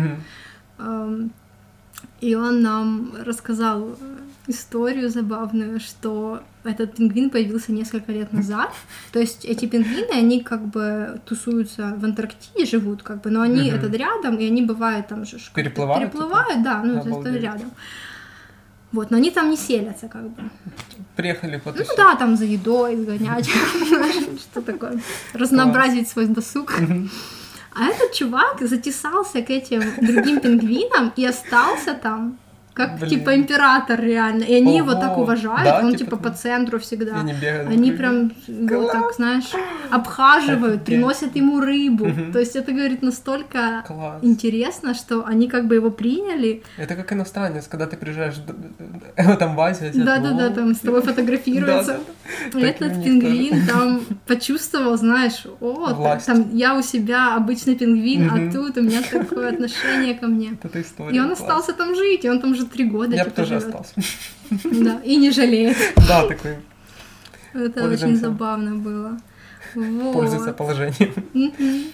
И 2.21 2.35
он 2.35 2.63
нам 2.63 3.13
рассказал 3.25 3.97
э, 4.01 4.19
историю 4.49 5.11
забавную, 5.11 5.81
что 5.81 6.41
этот 6.65 6.97
пингвин 6.97 7.31
появился 7.31 7.73
несколько 7.73 8.13
лет 8.13 8.33
назад. 8.33 8.71
То 9.13 9.19
есть 9.21 9.45
эти 9.45 9.67
пингвины, 9.67 10.11
они 10.13 10.41
как 10.43 10.67
бы 10.67 11.21
тусуются 11.27 11.95
в 11.97 12.05
Антарктиде, 12.05 12.67
живут 12.67 13.03
как 13.03 13.23
бы, 13.23 13.31
но 13.31 13.43
они 13.43 13.69
Мгм. 13.71 13.79
этот 13.79 13.95
рядом, 13.95 14.37
и 14.37 14.47
они 14.47 14.63
бывают 14.63 15.07
там 15.09 15.25
же 15.25 15.39
Переплывают 15.55 16.03
Переплывают, 16.13 16.63
да, 16.63 16.83
ну 16.83 16.95
есть 16.95 17.07
это 17.07 17.17
Обалдеть. 17.17 17.43
рядом. 17.43 17.71
Вот, 18.93 19.11
но 19.11 19.19
они 19.19 19.31
там 19.31 19.51
не 19.51 19.57
селятся 19.57 20.09
как 20.09 20.23
бы. 20.31 20.43
Приехали 21.15 21.57
и 21.57 21.61
Ну 21.65 21.85
да, 21.97 22.15
там 22.17 22.37
за 22.37 22.45
едой 22.47 22.97
сгонять, 22.97 23.49
что 24.41 24.63
такое, 24.63 25.01
разнообразить 25.35 26.09
свой 26.09 26.27
досуг. 26.27 26.73
А 27.75 27.85
этот 27.85 28.13
чувак 28.13 28.57
затесался 28.61 29.43
к 29.43 29.51
этим 29.51 29.83
другим 30.01 30.41
пингвинам 30.41 31.13
и 31.17 31.25
остался 31.27 31.95
там, 31.95 32.39
как 32.79 32.97
Блин. 32.99 33.11
типа 33.11 33.37
император 33.37 34.01
реально. 34.01 34.45
И 34.45 34.55
они 34.55 34.77
его 34.79 34.93
так 34.95 35.13
Ого. 35.13 35.23
уважают, 35.25 35.65
Да, 35.65 35.81
он 35.81 35.93
типа 35.95 35.99
типа 36.13 36.17
по 36.17 36.31
центру 36.31 36.79
всегда. 36.79 37.21
И 37.21 37.25
не 37.25 37.33
бегают 37.35 37.69
Они 37.69 37.93
прям 37.93 38.33
его 38.47 38.83
Класс. 38.89 38.93
так, 38.93 39.15
знаешь, 39.17 39.51
обхаживают, 39.91 40.83
Офигеть. 40.83 40.85
приносят 40.87 41.37
ему 41.37 41.61
рыбу. 41.61 42.07
То 42.33 42.39
есть 42.39 42.57
это, 42.57 42.73
говорит, 42.73 43.03
настолько 43.03 43.85
Класс. 43.87 44.19
интересно, 44.23 44.95
что 44.95 45.25
они 45.27 45.49
как 45.49 45.67
бы 45.67 45.75
его 45.75 45.91
приняли. 45.91 46.63
Это 46.77 46.95
как 46.95 47.13
иностранец, 47.13 47.67
когда 47.67 47.87
ты 47.87 47.97
приезжаешь 47.97 48.37
д- 48.37 49.37
там 49.37 49.57
в 49.57 49.61
Азию, 49.61 49.93
тебя 49.93 50.05
Да-да-да, 50.05 50.47
«О, 50.47 50.51
там 50.51 50.75
с 50.75 50.79
тобой 50.79 51.03
фотографируются. 51.03 51.99
Да, 52.53 52.59
у 52.59 52.63
Этот 52.63 53.03
пингвин 53.05 53.67
там 53.67 54.01
почувствовал, 54.27 54.97
знаешь, 54.97 55.45
о, 55.61 56.17
там 56.27 56.51
я 56.57 56.75
у 56.77 56.83
себя 56.83 57.35
обычный 57.37 57.75
пингвин, 57.75 58.31
а 58.31 58.53
тут 58.53 58.77
у 58.77 58.83
меня 58.83 59.01
такое 59.11 59.51
отношение 59.51 60.15
ко 60.15 60.27
мне. 60.27 60.51
Вот. 60.99 61.13
И 61.13 61.21
он 61.21 61.31
остался 61.33 61.73
там 61.73 61.95
жить, 61.95 62.25
и 62.25 62.31
он 62.31 62.41
там 62.41 62.55
три 62.69 62.85
года 62.85 63.17
Я 63.17 63.25
бы 63.25 63.31
типа, 63.31 63.43
тоже 63.43 63.61
живёт. 63.61 63.75
остался. 63.75 63.95
Да, 64.85 65.01
и 65.05 65.17
не 65.17 65.31
жалеет. 65.31 65.77
Да, 66.09 66.27
такой, 66.27 66.57
Это 67.53 67.89
очень 67.89 68.17
забавно 68.17 68.77
было. 68.77 69.19
Вот. 69.75 70.13
пользуется 70.15 70.53
положением. 70.53 71.93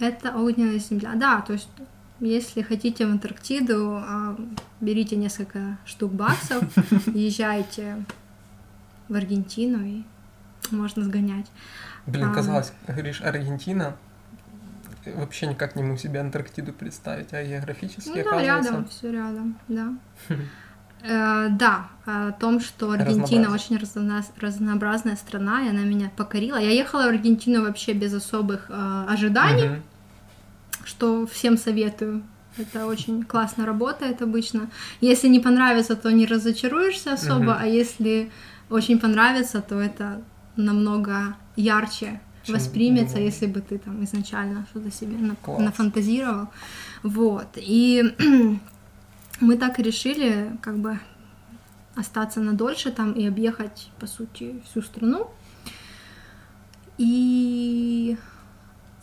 Это 0.00 0.34
огненная 0.36 0.78
земля. 0.78 1.12
Да, 1.14 1.40
то 1.40 1.52
есть 1.52 1.68
если 2.20 2.62
хотите 2.62 3.06
в 3.06 3.10
Антарктиду, 3.10 3.96
а, 4.04 4.36
берите 4.80 5.16
несколько 5.16 5.78
штук 5.84 6.12
баксов, 6.12 6.64
езжайте 7.14 8.04
в 9.08 9.14
Аргентину 9.14 9.84
и 9.84 10.02
можно 10.70 11.04
сгонять. 11.04 11.46
Блин, 12.06 12.30
А. 12.30 12.34
казалось, 12.34 12.72
говоришь, 12.88 13.20
Аргентина, 13.22 13.96
вообще 15.14 15.46
никак 15.46 15.76
не 15.76 15.82
могу 15.82 15.96
себе 15.96 16.20
Антарктиду 16.20 16.72
представить, 16.72 17.32
а 17.32 17.42
географически, 17.44 18.08
Ну 18.08 18.14
да, 18.14 18.20
оказывается... 18.22 18.70
рядом, 18.70 18.88
все 18.88 19.12
рядом, 19.12 19.58
да. 19.68 19.94
Э, 21.06 21.48
Да, 21.50 21.88
о 22.06 22.32
том, 22.32 22.60
что 22.60 22.90
Аргентина 22.90 23.50
очень 23.52 23.76
разно- 23.76 24.24
разнообразная 24.40 25.16
страна, 25.16 25.62
и 25.66 25.68
она 25.68 25.80
меня 25.84 26.10
покорила. 26.16 26.56
Я 26.56 26.70
ехала 26.70 27.02
в 27.02 27.08
Аргентину 27.08 27.62
вообще 27.62 27.92
без 27.92 28.14
особых 28.14 28.70
э, 28.70 29.06
ожиданий, 29.08 29.68
Мгм. 29.68 29.82
что 30.84 31.26
всем 31.26 31.58
советую. 31.58 32.22
Это 32.56 32.86
очень 32.86 33.22
классно 33.24 33.66
работает 33.66 34.22
обычно. 34.22 34.70
Если 35.02 35.28
не 35.28 35.40
понравится, 35.40 35.96
то 35.96 36.10
не 36.12 36.24
разочаруешься 36.24 37.12
особо, 37.12 37.52
Мгм. 37.54 37.56
а 37.60 37.66
если 37.66 38.30
очень 38.70 38.98
понравится, 38.98 39.60
то 39.60 39.78
это 39.80 40.22
намного 40.56 41.34
ярче 41.56 42.20
Чем 42.44 42.54
воспримется, 42.54 43.14
думал. 43.16 43.26
если 43.26 43.46
бы 43.46 43.60
ты 43.60 43.78
там 43.78 44.02
изначально 44.04 44.66
что-то 44.70 44.90
себе 44.90 45.16
Класс. 45.42 45.60
нафантазировал. 45.60 46.48
Вот. 47.02 47.48
И 47.56 48.02
мы 49.40 49.56
так 49.56 49.78
и 49.78 49.82
решили 49.82 50.56
как 50.62 50.78
бы 50.78 50.98
остаться 51.96 52.40
надольше 52.40 52.90
там 52.90 53.12
и 53.12 53.26
объехать, 53.26 53.90
по 54.00 54.06
сути, 54.06 54.60
всю 54.68 54.82
страну. 54.82 55.30
И 56.98 58.16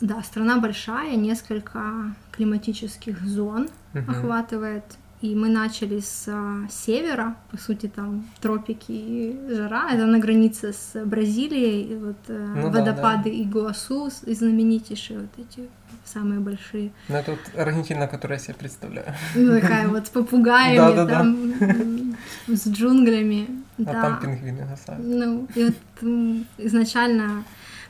да, 0.00 0.22
страна 0.22 0.58
большая, 0.58 1.16
несколько 1.16 2.14
климатических 2.32 3.20
зон 3.22 3.68
Мгм. 3.92 4.10
охватывает. 4.10 4.84
И 5.22 5.36
мы 5.36 5.48
начали 5.48 6.00
с 6.00 6.24
а, 6.26 6.66
севера, 6.68 7.36
по 7.52 7.56
сути, 7.56 7.86
там 7.86 8.24
тропики 8.40 8.90
и 8.90 9.54
жара. 9.54 9.90
Это 9.92 10.04
на 10.06 10.18
границе 10.18 10.72
с 10.72 11.04
Бразилией, 11.04 11.92
и 11.92 11.94
вот 11.94 12.16
э, 12.26 12.54
Ну 12.56 12.70
да, 12.70 12.80
водопады 12.80 13.30
Игуасу, 13.42 14.10
и 14.26 14.34
знаменитейшие 14.34 15.20
вот 15.20 15.30
эти 15.38 15.68
самые 16.04 16.40
большие. 16.40 16.90
Ну, 17.08 17.14
это 17.14 17.30
вот 17.30 17.40
Аргентина, 17.56 18.08
которую 18.08 18.38
я 18.38 18.44
себе 18.44 18.54
представляю. 18.54 19.14
Ну, 19.36 19.60
такая 19.60 19.86
вот 19.86 20.08
с 20.08 20.10
попугаями, 20.14 20.76
Да-да-да. 20.76 21.18
там, 21.18 21.52
м, 21.60 22.16
с 22.48 22.66
джунглями. 22.66 23.62
А 23.78 23.84
да. 23.84 24.02
там 24.02 24.20
пингвины 24.20 24.66
гасают. 24.68 25.04
Ну, 25.06 25.46
и 25.54 25.64
вот 25.64 26.44
изначально 26.58 27.44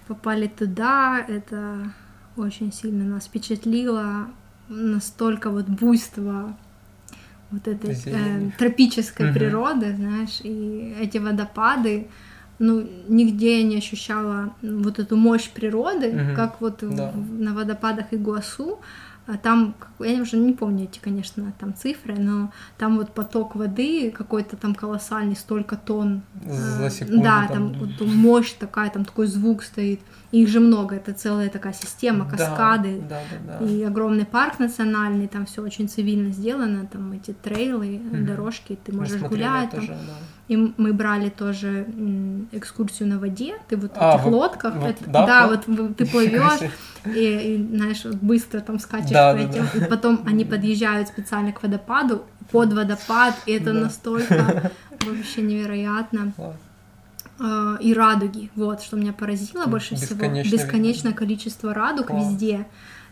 попали 0.06 0.48
туда, 0.48 1.24
это 1.26 1.92
очень 2.36 2.72
сильно 2.72 3.04
нас 3.04 3.24
впечатлило, 3.24 4.26
настолько 4.68 5.48
вот 5.50 5.66
буйство 5.66 6.54
вот 7.52 7.68
этой 7.68 7.90
э, 8.06 8.50
тропической 8.58 9.26
Мгм. 9.26 9.34
природы, 9.34 9.94
знаешь, 9.96 10.40
и 10.44 10.94
эти 11.00 11.18
водопады, 11.18 12.06
ну, 12.58 12.88
нигде 13.08 13.58
я 13.60 13.64
не 13.64 13.76
ощущала 13.78 14.54
вот 14.62 14.98
эту 14.98 15.16
мощь 15.16 15.48
природы, 15.50 16.12
Мгм. 16.12 16.34
как 16.36 16.60
вот 16.60 16.78
Да. 16.80 17.10
в- 17.14 17.40
на 17.40 17.52
водопадах 17.54 18.06
Игуасу, 18.12 18.78
там, 19.42 19.74
как- 19.78 20.06
я 20.06 20.20
уже 20.20 20.36
не 20.36 20.52
помню 20.52 20.84
эти, 20.84 20.98
конечно, 20.98 21.52
там 21.58 21.74
цифры, 21.74 22.16
но 22.18 22.50
там 22.78 22.96
вот 22.98 23.12
поток 23.12 23.54
воды 23.54 24.10
какой-то 24.10 24.56
там 24.56 24.74
колоссальный, 24.74 25.36
столько 25.36 25.76
тонн. 25.76 26.22
За 26.46 26.86
э, 26.86 26.90
секунду 26.90 27.22
Да, 27.22 27.46
там. 27.48 27.72
там 27.72 27.80
вот 27.80 28.00
мощь 28.08 28.52
такая, 28.52 28.90
там 28.90 29.04
такой 29.04 29.26
звук 29.26 29.62
стоит. 29.62 30.00
Их 30.32 30.48
же 30.48 30.60
много, 30.60 30.96
это 30.96 31.12
целая 31.12 31.50
такая 31.50 31.72
система, 31.74 32.24
Да, 32.24 32.30
каскады. 32.30 33.02
Да, 33.08 33.20
да, 33.46 33.58
да. 33.60 33.66
И 33.66 33.82
огромный 33.82 34.24
парк 34.24 34.58
национальный, 34.58 35.28
там 35.28 35.44
все 35.46 35.62
очень 35.62 35.88
цивильно 35.88 36.32
сделано, 36.32 36.86
там 36.86 37.12
эти 37.12 37.32
трейлы, 37.32 37.98
Мгм. 37.98 38.26
дорожки, 38.26 38.78
ты 38.82 38.92
можешь 38.96 39.20
гулять. 39.20 39.70
там. 39.70 39.80
тоже, 39.80 39.92
да. 39.92 40.14
И 40.52 40.56
мы 40.76 40.92
брали 40.92 41.30
тоже 41.30 41.86
экскурсию 42.52 43.08
на 43.08 43.18
воде. 43.18 43.54
Ты 43.68 43.76
вот 43.78 43.92
в 43.92 43.98
А, 43.98 44.14
этих 44.16 44.24
вы- 44.26 44.30
лодках, 44.32 44.74
вот, 44.76 44.90
это- 44.90 45.10
да, 45.10 45.26
да, 45.26 45.46
вот? 45.48 45.66
вот 45.66 45.78
в- 45.90 45.94
ты 45.94 46.04
плывешь 46.04 46.60
и, 47.06 47.08
и, 47.10 47.66
знаешь, 47.76 48.04
быстро 48.04 48.60
там 48.60 48.78
скачешь 48.78 49.10
Да, 49.10 49.32
по 49.32 49.38
этим. 49.38 49.66
да. 49.72 49.86
И 49.86 49.88
потом 49.88 50.20
они 50.26 50.44
подъезжают 50.44 51.08
специально 51.08 51.52
к 51.52 51.62
водопаду, 51.62 52.22
под 52.50 52.72
водопад, 52.74 53.34
и 53.46 53.52
это 53.52 53.72
Да. 53.72 53.80
настолько 53.80 54.70
вообще 55.06 55.40
невероятно. 55.42 56.32
Класс. 56.36 56.56
А, 57.40 57.76
И 57.80 57.94
радуги, 57.94 58.50
вот, 58.54 58.82
что 58.82 58.96
меня 58.96 59.12
поразило 59.14 59.64
больше 59.66 59.94
всего. 59.96 60.14
Бесконечно 60.16 60.50
Бесконечное 60.56 61.12
количество 61.14 61.72
радуг 61.72 62.08
Класс. 62.08 62.26
везде. 62.26 62.66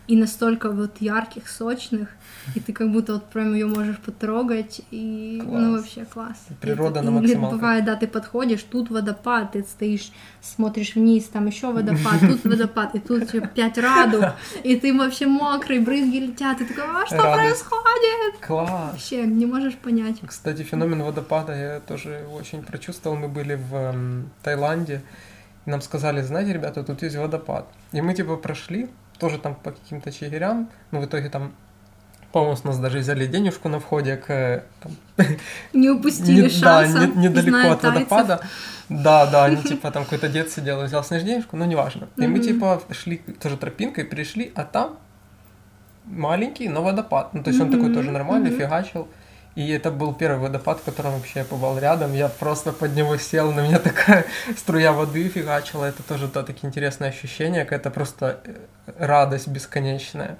И 0.07 0.17
настолько 0.17 0.71
вот 0.71 0.91
ярких, 0.99 1.47
сочных, 1.47 2.09
и 2.55 2.59
ты 2.59 2.73
как 2.73 2.91
будто 2.91 3.13
вот 3.13 3.29
прям 3.29 3.53
ее 3.53 3.67
можешь 3.67 3.97
потрогать, 3.99 4.81
и 4.91 5.39
ну 5.43 5.49
Класс. 5.49 5.63
вообще 5.71 6.05
класс. 6.05 6.37
Природа 6.59 6.99
И 6.99 7.03
на 7.03 7.11
максималках. 7.11 7.59
Бывает, 7.59 7.85
да, 7.85 7.95
ты 7.95 8.07
подходишь, 8.07 8.63
тут 8.63 8.89
водопад, 8.89 9.53
ты 9.53 9.63
стоишь, 9.63 10.11
смотришь 10.41 10.95
вниз, 10.95 11.25
там 11.25 11.45
еще 11.45 11.71
водопад, 11.71 12.19
тут 12.19 12.43
водопад, 12.43 12.95
и 12.95 12.99
тут 12.99 13.31
еще 13.33 13.47
пять 13.47 13.77
радуг, 13.77 14.25
и 14.63 14.75
ты 14.75 14.93
вообще 14.97 15.27
мокрый, 15.27 15.79
брызги 15.79 16.17
летят, 16.17 16.59
и 16.61 16.65
ты 16.65 16.73
такой, 16.73 17.03
а 17.03 17.05
что 17.05 17.17
Радость. 17.17 17.63
происходит? 17.69 18.45
Класс. 18.45 18.91
Вообще 18.93 19.23
не 19.27 19.45
можешь 19.45 19.75
понять. 19.75 20.17
Кстати, 20.25 20.63
феномен 20.63 21.03
водопада 21.03 21.53
я 21.55 21.79
тоже 21.79 22.25
очень 22.33 22.63
прочувствовал. 22.63 23.15
Мы 23.15 23.27
были 23.27 23.53
в 23.55 23.73
эм, 23.75 24.29
Таиланде, 24.43 25.03
нам 25.65 25.81
сказали, 25.81 26.21
знаете, 26.21 26.53
ребята, 26.53 26.83
тут 26.83 27.03
есть 27.03 27.15
водопад. 27.15 27.67
И 27.91 28.01
мы 28.01 28.13
типа 28.13 28.35
прошли, 28.35 28.89
тоже 29.21 29.37
там 29.37 29.53
по 29.53 29.71
каким-то 29.71 30.11
чигирям, 30.11 30.69
но 30.89 30.99
в 30.99 31.05
итоге 31.05 31.29
там 31.29 31.53
По-моему, 32.31 32.55
с 32.55 32.63
нас 32.63 32.79
даже 32.79 32.97
взяли 32.97 33.27
денежку 33.27 33.69
на 33.69 33.79
входе 33.79 34.17
к... 34.17 34.63
Там, 34.81 34.91
не 35.73 35.89
упустили 35.91 36.41
не, 36.41 36.49
шанса, 36.49 36.93
Да, 36.93 37.05
не, 37.05 37.27
недалеко 37.27 37.73
от 37.73 37.81
тайцев. 37.81 38.09
водопада. 38.09 38.41
Да, 38.89 39.27
да, 39.27 39.45
они 39.45 39.57
типа 39.71 39.91
там 39.91 40.05
какой-то 40.05 40.27
дед 40.27 40.49
сидел 40.49 40.81
и 40.81 40.85
взял 40.85 41.03
снежденежку, 41.03 41.55
но 41.55 41.65
неважно. 41.65 42.07
И 42.17 42.25
мы 42.25 42.39
типа 42.39 42.81
шли 42.89 43.17
тоже 43.39 43.57
тропинкой, 43.57 44.05
пришли, 44.05 44.51
а 44.55 44.63
там 44.63 44.97
маленький, 46.05 46.67
но 46.67 46.81
водопад. 46.81 47.35
Ну, 47.35 47.43
то 47.43 47.51
есть 47.51 47.61
он 47.61 47.71
такой 47.71 47.93
тоже 47.93 48.09
нормальный, 48.09 48.49
фигачил. 48.49 49.07
И 49.55 49.67
это 49.69 49.91
был 49.91 50.13
первый 50.13 50.39
водопад, 50.39 50.79
в 50.79 50.83
котором 50.83 51.11
вообще 51.13 51.39
я 51.39 51.45
побывал 51.45 51.77
рядом. 51.77 52.13
Я 52.13 52.29
просто 52.29 52.71
под 52.71 52.95
него 52.95 53.17
сел, 53.17 53.51
на 53.51 53.61
меня 53.67 53.79
такая 53.89 54.25
струя 54.57 54.93
воды 54.93 55.27
фигачила. 55.29 55.85
Это 55.85 56.03
тоже 56.03 56.27
да, 56.33 56.43
такие 56.43 56.67
интересные 56.67 57.09
ощущения, 57.09 57.63
какая-то 57.65 57.89
просто 57.91 58.39
э, 58.45 58.55
радость 58.97 59.47
бесконечная. 59.49 60.37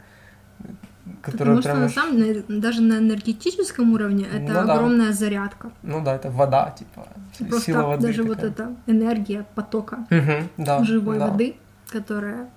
Которая 1.21 1.57
Потому 1.57 1.61
что 1.61 1.69
прям 1.69 1.79
на 1.79 1.85
аж- 1.85 1.93
самом 1.93 2.61
даже 2.61 2.81
на 2.81 2.99
энергетическом 2.99 3.91
уровне 3.93 4.25
это 4.25 4.39
Ну 4.39 4.47
да. 4.67 4.73
огромная 4.75 5.11
зарядка. 5.11 5.71
Ну 5.83 6.01
да, 6.03 6.15
это 6.15 6.29
вода, 6.31 6.73
типа, 6.77 7.07
Просто 7.49 7.65
сила 7.65 7.83
воды 7.83 8.07
даже 8.07 8.23
вот 8.23 8.35
такая. 8.39 8.51
эта 8.51 8.75
энергия 8.87 9.45
потока 9.55 10.05
Мгм, 10.09 10.49
да, 10.57 10.83
живой 10.83 11.17
да. 11.19 11.27
воды, 11.27 11.55
которая 11.89 12.49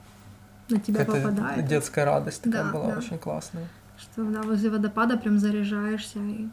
на 0.69 0.79
тебя 0.79 1.03
Это 1.03 1.13
попадает. 1.13 1.67
детская 1.67 2.05
радость 2.05 2.43
такая 2.43 2.65
Да, 2.65 2.71
была 2.71 2.93
да. 2.93 2.99
очень 2.99 3.19
классная. 3.19 3.67
Что 3.99 4.25
да, 4.25 4.43
возле 4.43 4.71
водопада 4.71 5.17
прям 5.17 5.39
заряжаешься 5.39 6.19
и 6.19 6.47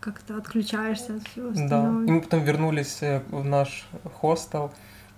как-то 0.00 0.36
отключаешься 0.36 1.16
от 1.16 1.28
всего 1.28 1.50
Да. 1.50 1.62
остального. 1.64 2.04
И 2.06 2.10
мы 2.10 2.20
потом 2.22 2.42
вернулись 2.44 2.98
э, 3.02 3.20
в 3.30 3.44
наш 3.44 3.86
хостел 4.20 4.70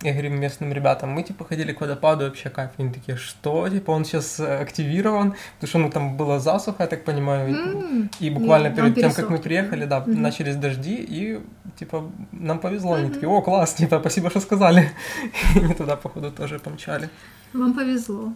и 0.02 0.10
говорим 0.10 0.40
местным 0.40 0.72
ребятам, 0.72 1.10
мы 1.10 1.22
типа 1.22 1.44
ходили 1.44 1.72
к 1.72 1.80
водопаду, 1.80 2.24
вообще 2.24 2.50
кайф. 2.50 2.70
Они 2.78 2.90
такие, 2.92 3.16
что? 3.16 3.68
Типа 3.68 3.92
он 3.92 4.04
сейчас 4.04 4.40
активирован, 4.40 5.34
потому 5.54 5.68
что 5.68 5.78
ну 5.78 5.90
там 5.90 6.16
была 6.16 6.40
засуха, 6.40 6.82
я 6.82 6.88
так 6.88 7.04
понимаю. 7.04 7.48
и- 7.50 7.54
М, 7.54 8.10
И 8.18 8.30
буквально 8.30 8.68
он 8.70 8.74
перед 8.74 8.94
тем, 8.96 9.12
как 9.12 9.30
мы 9.30 9.38
приехали, 9.38 9.84
да, 9.86 10.00
Мгм. 10.00 10.20
начались 10.22 10.56
дожди, 10.56 10.96
и 10.96 11.40
типа 11.78 12.10
нам 12.32 12.58
повезло. 12.58 12.94
Они 12.94 13.04
Мгм. 13.04 13.14
такие, 13.14 13.28
о, 13.28 13.40
класс, 13.42 13.74
типа, 13.74 14.00
спасибо, 14.00 14.28
что 14.30 14.40
сказали. 14.40 14.90
И 15.54 15.58
они 15.60 15.74
туда, 15.74 15.94
походу, 15.94 16.32
тоже 16.32 16.58
помчали. 16.58 17.08
Вам 17.52 17.72
повезло. 17.74 18.32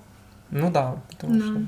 Ну 0.52 0.70
да, 0.70 0.94
потому 1.10 1.34
Да. 1.34 1.40
что 1.46 1.60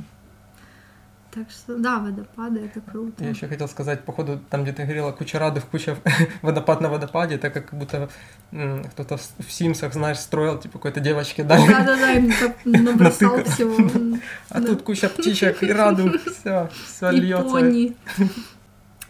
Так 1.38 1.50
что 1.50 1.78
да, 1.78 2.00
водопады 2.00 2.60
это 2.60 2.80
круто. 2.80 3.22
Я 3.22 3.30
еще 3.30 3.46
хотел 3.46 3.68
сказать, 3.68 4.04
походу, 4.04 4.40
там, 4.50 4.64
где 4.64 4.72
ты 4.72 4.82
говорила, 4.82 5.12
куча 5.12 5.38
радов, 5.38 5.66
куча 5.66 5.96
водопад 6.42 6.80
на 6.80 6.88
водопаде, 6.88 7.36
это 7.36 7.50
как 7.50 7.72
будто 7.72 8.08
кто-то 8.50 9.16
в 9.16 9.52
Симсах, 9.52 9.92
знаешь, 9.92 10.18
строил, 10.18 10.58
типа, 10.58 10.78
какой-то 10.78 10.98
девочке 10.98 11.44
Да, 11.44 11.64
да, 11.64 11.84
да, 11.84 12.12
им 12.12 12.32
так 12.32 12.56
набросал 12.64 13.44
всего. 13.44 14.18
А 14.50 14.60
тут 14.60 14.82
куча 14.82 15.08
птичек 15.08 15.62
и 15.62 15.70
раду, 15.70 16.18
все, 16.18 16.68
все 16.86 17.10
льется. 17.12 17.94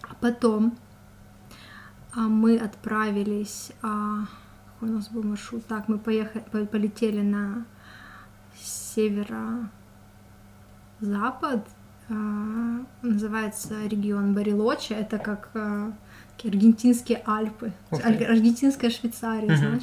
А 0.03 0.15
потом 0.21 0.77
а, 2.15 2.21
мы 2.21 2.59
отправились, 2.59 3.73
а, 3.81 4.27
какой 4.75 4.91
у 4.91 4.93
нас 4.93 5.09
был 5.09 5.23
маршрут? 5.23 5.67
Так, 5.67 5.89
мы 5.89 5.99
поехали, 5.99 6.45
по- 6.53 6.67
полетели 6.67 7.23
на 7.23 7.65
северо-запад, 8.61 9.71
называется 13.03 13.75
регион 13.87 14.35
Барилочи, 14.35 14.93
это 14.93 15.19
как 15.19 15.51
а, 15.55 15.93
аргентинские 16.45 17.23
Альпы. 17.27 17.73
Аль- 17.93 18.25
аргентинская 18.25 18.91
Швейцария, 18.91 19.49
Мгм. 19.49 19.57
знаешь, 19.57 19.83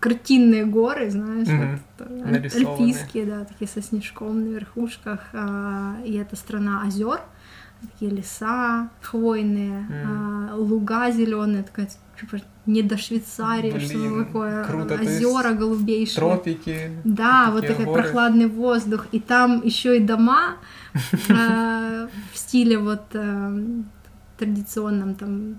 картинные 0.00 0.64
горы, 0.66 1.10
знаешь, 1.10 1.48
Мгм. 1.48 1.80
вот, 1.98 2.08
э, 2.08 2.50
альпийские, 2.54 3.24
да, 3.26 3.44
такие 3.44 3.68
со 3.68 3.82
снежком 3.82 4.44
на 4.44 4.48
верхушках, 4.54 5.20
а, 5.32 5.96
и 6.04 6.14
это 6.14 6.36
страна 6.36 6.82
озер, 6.86 7.20
такие 7.80 8.10
леса 8.10 8.88
хвойные, 9.02 9.86
а, 10.06 10.54
луга 10.56 11.10
зеленые, 11.10 11.62
такая 11.64 11.88
типа 12.20 12.38
не 12.66 12.82
до 12.82 12.96
Швейцарии, 12.96 13.78
что 13.78 13.98
Блин, 13.98 14.24
такое, 14.24 14.64
круто, 14.64 14.96
то 14.96 15.02
есть 15.02 15.24
озера 15.24 15.52
голубейшие. 15.52 16.16
Тропики. 16.16 16.90
Да, 17.04 17.50
вот 17.52 17.66
такой 17.66 17.84
горы. 17.84 18.02
прохладный 18.02 18.46
воздух, 18.46 19.06
и 19.12 19.20
там 19.20 19.60
еще 19.64 19.96
и 19.98 20.00
дома 20.00 20.52
э, 20.52 20.54
в 20.94 22.08
стиле 22.34 22.78
вот 22.78 23.02
э, 23.14 23.58
традиционном 24.38 25.14
там 25.14 25.58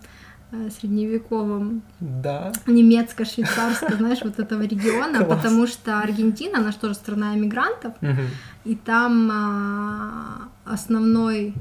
э, 0.51 0.69
средневековом 0.69 1.81
Да. 1.99 2.51
немецко-швейцарском, 2.67 3.97
знаешь, 3.97 4.19
вот 4.23 4.39
этого 4.39 4.61
региона, 4.61 5.23
Класс. 5.25 5.37
потому 5.41 5.67
что 5.67 5.99
Аргентина, 5.99 6.59
она 6.59 6.71
же 6.71 6.77
тоже 6.77 6.93
страна 6.95 7.35
иммигрантов, 7.35 7.93
Мгм. 8.01 8.27
и 8.63 8.75
там 8.75 9.29
а, 9.31 10.47
основной, 10.65 11.53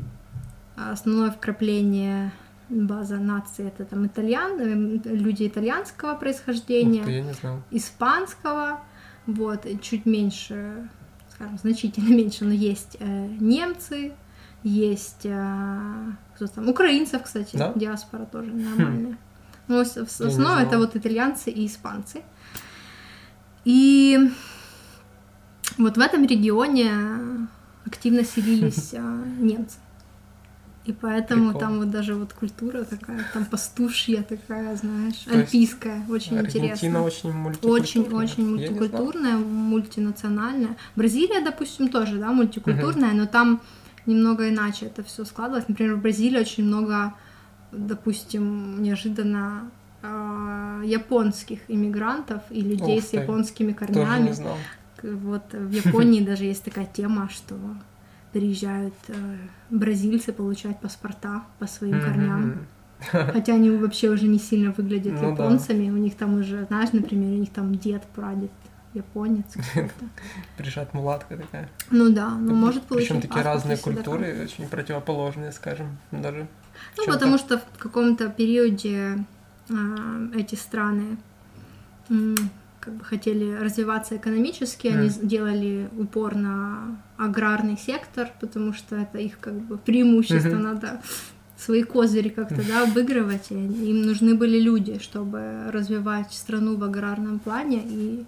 основное 0.76 1.30
вкрапление 1.30 2.30
база 2.68 3.16
нации 3.18 3.66
это 3.66 3.84
там 3.84 4.06
итальян, 4.06 4.58
э, 4.60 5.00
люди 5.04 5.46
итальянского 5.46 6.12
Ух 6.12 6.20
происхождения, 6.20 7.04
ты, 7.04 7.20
не 7.20 7.32
знал. 7.34 7.62
испанского, 7.70 8.80
вот, 9.26 9.66
чуть 9.82 10.06
меньше, 10.06 10.88
скажем, 11.34 11.58
значительно 11.58 12.08
меньше, 12.14 12.44
но 12.44 12.52
есть 12.52 12.96
э, 13.00 13.26
немцы, 13.40 14.12
есть 14.62 15.24
э, 15.24 16.12
кто 16.34 16.46
там, 16.46 16.68
украинцев, 16.68 17.22
кстати, 17.22 17.56
Да? 17.56 17.72
диаспора 17.74 18.24
тоже 18.24 18.52
нормальная. 18.52 19.18
Но 19.66 19.82
в 19.82 19.86
в 19.86 19.96
Я 19.96 20.26
не 20.26 20.30
основном 20.30 20.58
это 20.58 20.78
вот 20.78 20.96
итальянцы 20.96 21.50
и 21.50 21.66
испанцы. 21.66 22.22
И 23.64 24.30
вот 25.78 25.96
в 25.96 26.00
этом 26.00 26.26
регионе 26.26 26.90
активно 27.86 28.24
селились 28.24 28.90
э, 28.92 29.24
немцы. 29.38 29.78
И 30.84 30.92
поэтому 30.92 31.44
Прикол. 31.52 31.60
там 31.60 31.78
вот 31.78 31.90
даже 31.90 32.14
вот 32.14 32.34
культура 32.34 32.84
такая, 32.84 33.24
там 33.32 33.46
пастушья 33.46 34.22
такая, 34.22 34.76
знаешь, 34.76 35.14
То 35.24 35.38
альпийская, 35.38 36.04
очень 36.10 36.36
Аргентина 36.38 36.64
интересно. 36.64 37.02
очень 37.02 37.32
мультикультурная. 37.32 38.04
Не 38.04 38.36
знал. 38.36 38.50
мультикультурная, 38.50 39.36
мультинациональная. 39.38 40.76
Бразилия, 40.94 41.40
допустим, 41.40 41.88
тоже, 41.88 42.18
да, 42.18 42.32
мультикультурная, 42.32 43.12
но 43.14 43.26
там 43.26 43.62
немного 44.04 44.50
иначе 44.50 44.86
это 44.86 45.02
все 45.02 45.24
складывалось. 45.24 45.68
Например, 45.68 45.94
в 45.94 46.02
Бразилии 46.02 46.38
очень 46.38 46.64
много, 46.64 47.14
допустим, 47.72 48.82
неожиданно 48.82 49.70
а, 50.02 50.82
японских 50.84 51.60
иммигрантов 51.68 52.42
и 52.50 52.60
людей 52.60 52.98
Ух 52.98 53.04
с 53.04 53.08
ты. 53.08 53.16
японскими 53.16 53.72
корнями. 53.72 54.34
Вот 55.02 55.44
в 55.52 55.70
Японии 55.70 56.20
даже 56.20 56.44
есть 56.44 56.62
такая 56.64 56.86
тема, 56.86 57.30
что 57.32 57.54
приезжают 58.34 58.94
э, 59.08 59.36
бразильцы 59.70 60.32
получать 60.32 60.80
паспорта 60.80 61.44
по 61.60 61.66
своим 61.68 62.00
корням. 62.00 62.40
Мгм. 62.40 62.66
Хотя 63.32 63.54
они 63.54 63.70
вообще 63.70 64.10
уже 64.10 64.26
не 64.26 64.40
сильно 64.40 64.72
выглядят 64.72 65.12
Ну 65.22 65.36
да. 65.36 65.44
японцами. 65.44 65.88
У 65.88 65.96
них 65.96 66.16
там 66.16 66.34
уже, 66.34 66.64
знаешь, 66.66 66.92
например, 66.92 67.32
у 67.32 67.36
них 67.36 67.50
там 67.50 67.76
дед, 67.76 68.02
прадед, 68.14 68.50
японец 68.92 69.44
какой-то. 69.54 70.04
Прижат 70.56 70.92
мулатка 70.94 71.36
такая. 71.36 71.68
Ну 71.90 72.12
да, 72.12 72.30
ну 72.30 72.54
может 72.54 72.82
получить 72.82 73.08
Причем 73.08 73.22
такие 73.22 73.42
разные 73.42 73.76
да, 73.76 73.82
культуры, 73.82 74.42
очень 74.42 74.68
противоположные, 74.68 75.52
скажем, 75.52 75.96
даже. 76.10 76.48
Ну, 76.96 77.06
потому 77.06 77.38
что 77.38 77.58
в 77.58 77.78
каком-то 77.78 78.28
периоде 78.30 79.24
а, 79.70 79.74
эти 80.34 80.56
страны 80.56 81.18
как 82.84 82.94
бы 82.94 83.04
хотели 83.04 83.54
развиваться 83.56 84.16
экономически, 84.16 84.88
они 84.88 85.06
Мгм. 85.06 85.10
сделали 85.10 85.88
упор 85.98 86.34
на 86.34 86.96
аграрный 87.16 87.78
сектор, 87.78 88.28
потому 88.40 88.72
что 88.74 88.96
это 88.96 89.18
их 89.18 89.38
как 89.40 89.54
бы 89.54 89.78
преимущество, 89.78 90.56
Мгм. 90.56 90.62
надо 90.62 91.00
свои 91.56 91.82
козыри 91.82 92.28
как-то 92.28 92.62
да, 92.68 92.82
обыгрывать, 92.82 93.50
и 93.50 93.54
им 93.54 94.02
нужны 94.02 94.34
были 94.34 94.58
люди, 94.60 94.98
чтобы 94.98 95.70
развивать 95.72 96.32
страну 96.32 96.76
в 96.76 96.84
аграрном 96.84 97.38
плане, 97.38 97.82
и 97.86 98.24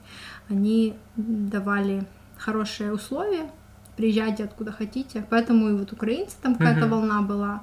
они 0.49 0.95
давали 1.17 2.07
хорошие 2.39 2.93
условия, 2.93 3.51
приезжайте 3.97 4.45
откуда 4.45 4.73
хотите, 4.73 5.25
поэтому 5.29 5.69
и 5.71 5.73
вот 5.73 5.93
украинцы 5.93 6.37
там 6.43 6.55
какая-то 6.55 6.87
Мгм. 6.87 6.91
волна 6.91 7.23
была 7.23 7.63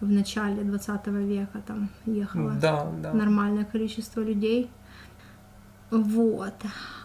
в 0.00 0.10
начале 0.10 0.62
20 0.62 1.06
века, 1.20 1.62
там 1.66 1.88
ехало 2.06 2.52
Да, 2.60 2.90
да. 3.02 3.12
нормальное 3.12 3.64
количество 3.64 4.20
людей. 4.22 4.68
Вот. 5.94 6.54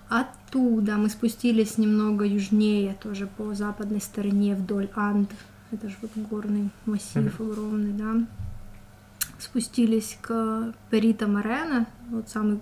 Оттуда 0.09 0.97
мы 0.97 1.09
спустились 1.09 1.77
немного 1.77 2.25
южнее, 2.25 2.95
тоже 2.95 3.27
по 3.27 3.53
западной 3.53 4.01
стороне 4.01 4.55
вдоль 4.55 4.89
Анд. 4.95 5.29
Это 5.71 5.87
же 5.87 5.95
вот 6.01 6.11
горный 6.15 6.71
массив 6.87 7.39
огромный, 7.39 7.93
да. 7.93 8.25
Спустились 9.37 10.17
к 10.21 10.73
Перита 10.89 11.27
Морена, 11.27 11.85
вот 12.09 12.27
самый, 12.27 12.59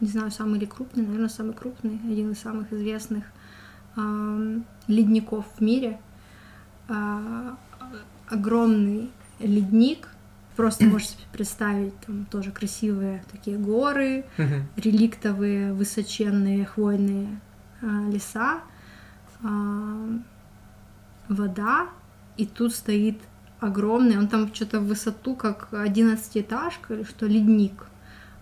не 0.00 0.08
знаю, 0.08 0.30
самый 0.30 0.58
или 0.58 0.66
крупный, 0.66 1.04
наверное, 1.04 1.30
самый 1.30 1.54
крупный, 1.54 1.98
один 2.04 2.32
из 2.32 2.38
самых 2.38 2.72
известных 2.72 3.24
ам, 3.96 4.64
ледников 4.86 5.46
в 5.56 5.60
мире. 5.62 5.98
А, 6.88 7.56
огромный 8.28 9.10
ледник, 9.38 10.08
просто 10.56 10.84
можете 10.86 11.12
себе 11.12 11.24
представить, 11.32 11.98
там 12.00 12.26
тоже 12.26 12.50
красивые 12.50 13.22
такие 13.30 13.58
горы, 13.58 14.24
реликтовые 14.76 15.72
высоченные 15.72 16.64
хвойные 16.64 17.40
а, 17.82 18.08
леса, 18.10 18.60
а, 19.42 20.08
вода 21.28 21.88
и 22.36 22.46
тут 22.46 22.74
стоит 22.74 23.18
огромный, 23.60 24.18
он 24.18 24.28
там 24.28 24.52
что-то 24.54 24.80
в 24.80 24.86
высоту, 24.86 25.34
как 25.34 25.68
11-этажка 25.72 26.94
или 26.94 27.02
что, 27.04 27.26
ледник. 27.26 27.86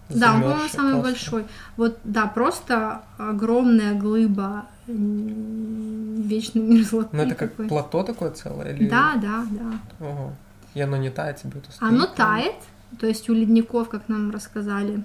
Да, 0.09 0.35
он, 0.35 0.43
по-моему, 0.43 0.69
самый 0.69 0.93
просто. 0.93 1.03
большой. 1.03 1.47
Вот, 1.77 1.99
да, 2.05 2.27
просто 2.27 3.03
огромная 3.17 3.95
глыба 3.95 4.67
вечной 4.87 6.63
мерзлоты. 6.63 7.17
Ну 7.17 7.23
это 7.23 7.35
как 7.35 7.51
такой. 7.53 7.69
плато 7.69 8.03
такое 8.03 8.31
целое? 8.33 8.75
Или... 8.75 8.89
Да, 8.89 9.15
да, 9.17 9.47
да. 9.51 10.07
Ого. 10.07 10.33
И 10.75 10.81
оно 10.81 10.97
не 10.97 11.11
тает 11.11 11.39
себе 11.39 11.61
это 11.61 11.73
стоит, 11.73 11.83
Оно 11.83 12.07
тает, 12.07 12.57
то 12.99 13.07
есть 13.07 13.29
у 13.31 13.35
ледников, 13.35 13.89
как 13.89 14.09
нам 14.09 14.31
рассказали, 14.31 15.05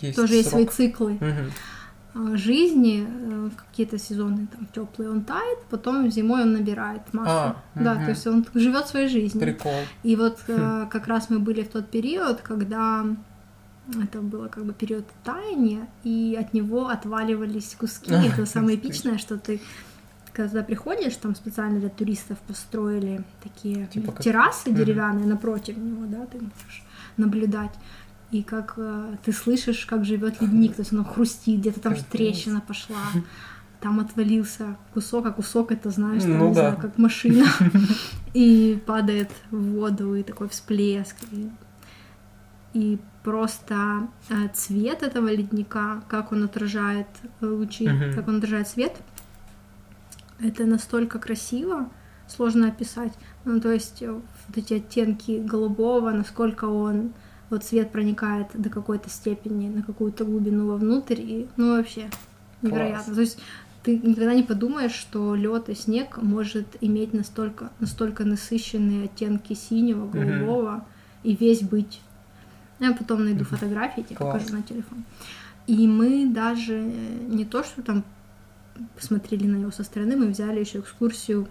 Есть 0.00 0.16
тоже 0.16 0.34
есть 0.34 0.50
свои 0.50 0.64
срок. 0.64 0.74
циклы 0.74 1.18
а, 2.12 2.36
жизни, 2.36 3.06
э, 3.06 3.48
в 3.50 3.56
какие-то 3.56 3.96
сезоны 3.98 4.48
там 4.48 4.66
теплые 4.74 5.10
он 5.10 5.22
тает, 5.22 5.58
потом 5.70 6.10
зимой 6.10 6.42
он 6.42 6.52
набирает 6.54 7.02
массу. 7.12 7.30
А, 7.30 7.56
да, 7.76 7.94
то 7.94 8.10
есть 8.10 8.26
он 8.26 8.44
живет 8.54 8.88
своей 8.88 9.08
жизнью. 9.08 9.40
Прикол. 9.40 9.72
И 10.02 10.16
вот 10.16 10.38
э, 10.48 10.56
Хм. 10.56 10.88
как 10.88 11.06
раз 11.06 11.30
мы 11.30 11.38
были 11.38 11.62
в 11.62 11.68
тот 11.68 11.88
период, 11.88 12.40
когда 12.40 13.06
это 14.02 14.20
было 14.20 14.48
как 14.48 14.64
бы 14.64 14.72
период 14.72 15.04
таяния, 15.24 15.86
и 16.02 16.36
от 16.38 16.52
него 16.52 16.88
отваливались 16.88 17.76
куски. 17.78 18.12
Это 18.32 18.46
самое 18.46 18.76
эпичное, 18.76 19.18
что 19.18 19.38
ты 19.38 19.60
когда 20.48 20.62
приходишь, 20.62 21.16
там 21.16 21.34
специально 21.34 21.80
для 21.80 21.88
туристов 21.88 22.38
построили 22.46 23.22
такие 23.42 23.86
Типа 23.86 24.12
террасы 24.22 24.70
деревянные 24.70 25.26
напротив 25.26 25.76
него, 25.76 26.06
да, 26.06 26.26
ты 26.26 26.38
можешь 26.38 26.84
наблюдать. 27.16 27.72
И 28.30 28.42
как 28.42 28.74
э, 28.76 29.16
ты 29.24 29.32
слышишь, 29.32 29.86
как 29.86 30.04
живет 30.04 30.40
ледник, 30.40 30.76
то 30.76 30.82
есть 30.82 30.92
оно 30.92 31.04
хрустит, 31.04 31.60
где-то 31.60 31.80
там 31.80 31.94
трещина 31.96 32.60
пошла, 32.60 32.96
там 33.80 33.98
отвалился 33.98 34.76
кусок, 34.94 35.26
а 35.26 35.32
кусок 35.32 35.72
это, 35.72 35.90
знаешь, 35.90 36.22
там, 36.22 36.38
Ну 36.38 36.48
не 36.48 36.54
да. 36.54 36.60
знаю, 36.60 36.76
как 36.80 36.96
машина, 36.98 37.46
и 38.34 38.80
падает 38.86 39.30
в 39.50 39.72
воду, 39.72 40.14
и 40.14 40.22
такой 40.22 40.48
всплеск. 40.48 41.16
И, 41.32 41.50
и 42.72 42.98
просто 43.24 44.08
э, 44.28 44.48
цвет 44.54 45.02
этого 45.02 45.28
ледника, 45.28 46.02
как 46.08 46.30
он 46.32 46.44
отражает 46.44 47.08
лучи, 47.40 47.88
как 48.14 48.28
он 48.28 48.36
отражает 48.36 48.68
свет, 48.68 48.96
это 50.42 50.64
настолько 50.64 51.18
красиво, 51.18 51.88
сложно 52.28 52.68
описать. 52.68 53.12
Ну, 53.44 53.60
то 53.60 53.70
есть 53.70 54.02
э, 54.02 54.10
вот 54.12 54.56
эти 54.56 54.74
оттенки 54.74 55.38
голубого, 55.38 56.10
насколько 56.10 56.66
он, 56.66 57.12
вот 57.50 57.64
свет 57.64 57.90
проникает 57.90 58.48
до 58.54 58.70
какой-то 58.70 59.10
степени, 59.10 59.68
на 59.68 59.82
какую-то 59.82 60.24
глубину 60.24 60.68
вовнутрь, 60.68 61.20
и, 61.20 61.48
ну, 61.56 61.76
вообще 61.76 62.10
невероятно. 62.62 63.04
Класс. 63.04 63.16
То 63.16 63.20
есть 63.20 63.38
ты 63.82 63.98
никогда 63.98 64.34
не 64.34 64.42
подумаешь, 64.42 64.92
что 64.92 65.34
лед 65.34 65.68
и 65.68 65.74
снег 65.74 66.18
может 66.18 66.76
иметь 66.80 67.14
настолько, 67.14 67.70
настолько 67.80 68.24
насыщенные 68.24 69.04
оттенки 69.04 69.54
синего, 69.54 70.06
голубого, 70.06 70.84
и 71.22 71.34
весь 71.34 71.62
быть. 71.62 72.00
Я 72.78 72.92
потом 72.92 73.24
найду 73.24 73.44
фотографии, 73.44 74.02
тебе 74.02 74.16
Класс. 74.16 74.42
покажу 74.42 74.56
на 74.56 74.62
телефон. 74.62 75.04
И 75.66 75.86
мы 75.86 76.26
даже 76.26 76.74
э, 76.74 77.26
не 77.28 77.44
то, 77.44 77.62
что 77.62 77.82
там 77.82 78.04
посмотрели 78.96 79.46
на 79.46 79.56
него 79.56 79.70
со 79.70 79.84
стороны, 79.84 80.16
мы 80.16 80.28
взяли 80.28 80.60
еще 80.60 80.78
экскурсию 80.80 81.48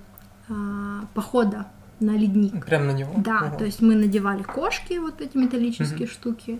а, 0.49 1.05
похода 1.13 1.67
на 1.99 2.11
ледник. 2.17 2.65
Прям 2.65 2.87
на 2.87 2.91
него? 2.91 3.13
Да, 3.17 3.47
Ого. 3.47 3.57
то 3.57 3.65
есть 3.65 3.81
мы 3.81 3.95
надевали 3.95 4.43
кошки, 4.43 4.97
вот 4.99 5.21
эти 5.21 5.37
металлические 5.37 6.07
Мгм. 6.07 6.13
штуки 6.13 6.59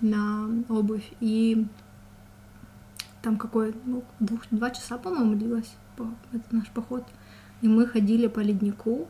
на 0.00 0.48
обувь, 0.68 1.08
и 1.20 1.66
там 3.22 3.36
какой, 3.36 3.74
ну, 3.84 4.02
двух, 4.20 4.42
два 4.50 4.70
часа, 4.70 4.96
по-моему, 4.98 5.34
длилось 5.34 5.72
по- 5.96 6.08
этот 6.32 6.52
наш 6.52 6.68
поход. 6.68 7.04
И 7.60 7.68
мы 7.68 7.86
ходили 7.86 8.28
по 8.28 8.40
леднику. 8.40 9.08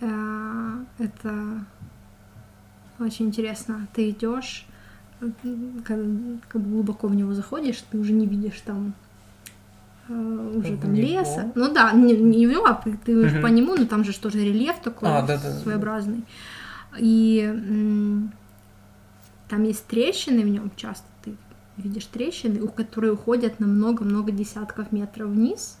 Э, 0.00 0.84
Это 0.98 1.64
очень 2.98 3.26
интересно. 3.26 3.86
Ты 3.94 4.10
идешь, 4.10 4.66
когда, 5.20 6.06
когда 6.48 6.68
глубоко 6.68 7.06
в 7.08 7.14
него 7.14 7.32
заходишь, 7.34 7.82
ты 7.90 7.98
уже 7.98 8.12
не 8.12 8.26
видишь 8.26 8.60
там 8.64 8.88
э, 8.88 8.92
уже 10.12 10.74
В 10.74 10.80
там 10.80 10.94
леса. 10.94 11.52
Ну 11.54 11.72
да, 11.72 11.92
не, 11.92 12.16
не 12.16 12.46
в 12.46 12.50
него, 12.50 12.66
а 12.66 12.74
ты 13.04 13.14
Мгм. 13.14 13.42
по 13.42 13.46
нему, 13.46 13.74
но 13.74 13.86
там 13.86 14.04
же 14.04 14.18
тоже 14.18 14.38
рельеф 14.38 14.80
такой 14.80 15.08
А, 15.08 15.22
да-да-да. 15.22 15.58
своеобразный. 15.60 16.24
И 16.98 17.40
там 19.48 19.62
есть 19.64 19.86
трещины 19.86 20.42
в 20.42 20.48
нем 20.48 20.70
часто, 20.76 21.06
ты 21.22 21.34
видишь 21.76 22.06
трещины, 22.06 22.60
у 22.60 22.68
которые 22.68 23.12
уходят 23.12 23.60
на 23.60 23.66
много-много 23.66 24.32
десятков 24.32 24.92
метров 24.92 25.28
вниз. 25.30 25.78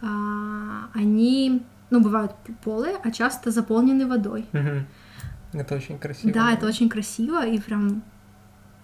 А, 0.00 0.88
они, 0.94 1.62
ну, 1.90 2.00
бывают 2.00 2.32
полые, 2.64 2.96
а 3.02 3.10
часто 3.10 3.50
заполнены 3.50 4.06
водой. 4.06 4.46
Это 5.52 5.74
очень 5.74 5.98
красиво. 5.98 6.32
Да, 6.32 6.52
это 6.52 6.66
очень 6.66 6.88
красиво 6.88 7.46
и 7.46 7.58
прям 7.60 8.02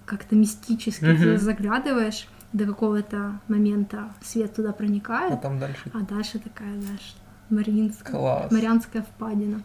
как-то 0.04 0.36
мистически 0.36 1.04
ты 1.16 1.38
заглядываешь 1.38 2.28
до 2.52 2.66
какого-то 2.66 3.40
момента 3.48 4.12
свет 4.22 4.54
туда 4.54 4.70
А 4.70 4.72
проникает, 4.72 5.40
там 5.42 5.58
дальше 5.58 5.90
а 5.92 6.00
дальше 6.00 6.38
такая, 6.38 6.80
знаешь, 6.80 7.16
Мариинская, 7.50 8.12
класс. 8.12 8.50
Марианская 8.50 9.02
впадина. 9.02 9.62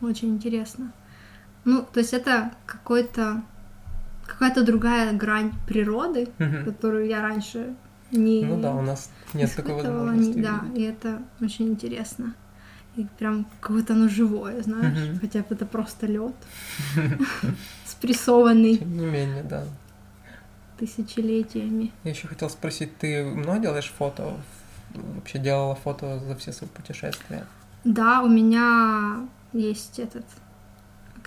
Очень 0.00 0.30
интересно. 0.34 0.92
Ну, 1.64 1.84
то 1.92 2.00
есть 2.00 2.12
это 2.12 2.52
какой-то 2.66 3.42
какая-то 4.26 4.64
другая 4.64 5.12
грань 5.12 5.52
природы, 5.66 6.28
которую 6.64 7.06
я 7.06 7.22
раньше 7.22 7.74
не 8.10 8.44
Ну 8.44 8.60
да, 8.60 8.74
у 8.74 8.82
нас 8.82 9.10
нет 9.34 9.52
такой 9.54 9.72
испытывала, 9.72 10.06
возможности 10.06 10.36
не- 10.38 10.42
да, 10.42 10.60
и 10.74 10.82
это 10.82 11.22
очень 11.40 11.68
интересно. 11.68 12.34
И 12.96 13.06
прям 13.18 13.46
какое-то 13.60 13.92
оно 13.92 14.08
живое, 14.08 14.62
знаешь, 14.62 15.18
хотя 15.20 15.40
бы 15.40 15.46
это 15.50 15.66
просто 15.66 16.06
лед 16.06 16.34
спрессованный 17.84 18.76
Тем 18.78 18.96
не 18.96 19.06
менее, 19.06 19.42
да. 19.42 19.64
Тысячелетиями. 20.78 21.92
Я 22.04 22.10
еще 22.10 22.28
хотел 22.28 22.50
спросить, 22.50 22.96
ты 22.98 23.24
много 23.24 23.58
делаешь 23.60 23.92
фото? 23.98 24.36
Вообще 24.94 25.38
делала 25.38 25.74
фото 25.74 26.18
за 26.20 26.36
все 26.36 26.52
свои 26.52 26.68
путешествия? 26.70 27.44
Да, 27.84 28.22
у 28.22 28.28
меня 28.28 29.26
есть 29.52 29.98
этот 29.98 30.24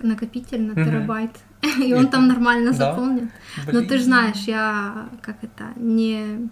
накопитель 0.01 0.61
на 0.61 0.75
терабайт, 0.75 1.31
и 1.83 1.93
он 1.93 2.09
там 2.09 2.27
нормально 2.27 2.71
Да? 2.71 2.77
заполнен. 2.91 3.31
Но 3.67 3.71
Блин. 3.73 3.87
Ты 3.87 3.97
же 3.97 4.03
знаешь, 4.05 4.43
я 4.47 5.09
как 5.21 5.43
это 5.43 5.73
не 5.75 6.49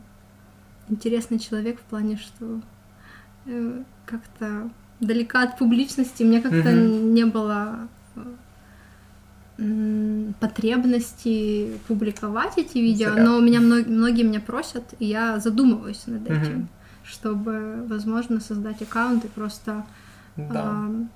интересный 0.90 1.40
человек 1.40 1.80
в 1.80 1.84
плане, 1.84 2.18
что 2.18 2.62
э, 3.46 3.84
как-то 4.06 4.70
далека 5.00 5.44
от 5.44 5.58
публичности, 5.58 6.24
мне 6.24 6.42
как-то 6.42 6.70
Мгм. 6.72 7.14
не 7.14 7.26
было 7.26 7.88
э, 8.16 8.22
потребности 10.40 11.78
публиковать 11.88 12.58
эти 12.58 12.78
видео, 12.78 13.14
Зря. 13.14 13.24
но 13.24 13.40
меня 13.40 13.60
мно- 13.60 13.84
многие 13.88 14.24
меня 14.24 14.40
просят, 14.40 14.84
и 15.00 15.06
я 15.06 15.40
задумываюсь 15.40 16.04
над 16.08 16.30
этим, 16.30 16.70
чтобы, 17.04 17.86
возможно, 17.88 18.40
создать 18.40 18.82
аккаунт 18.82 19.26
и 19.26 19.28
просто 19.28 19.86
Да. 20.36 20.64
ам, 20.70 21.10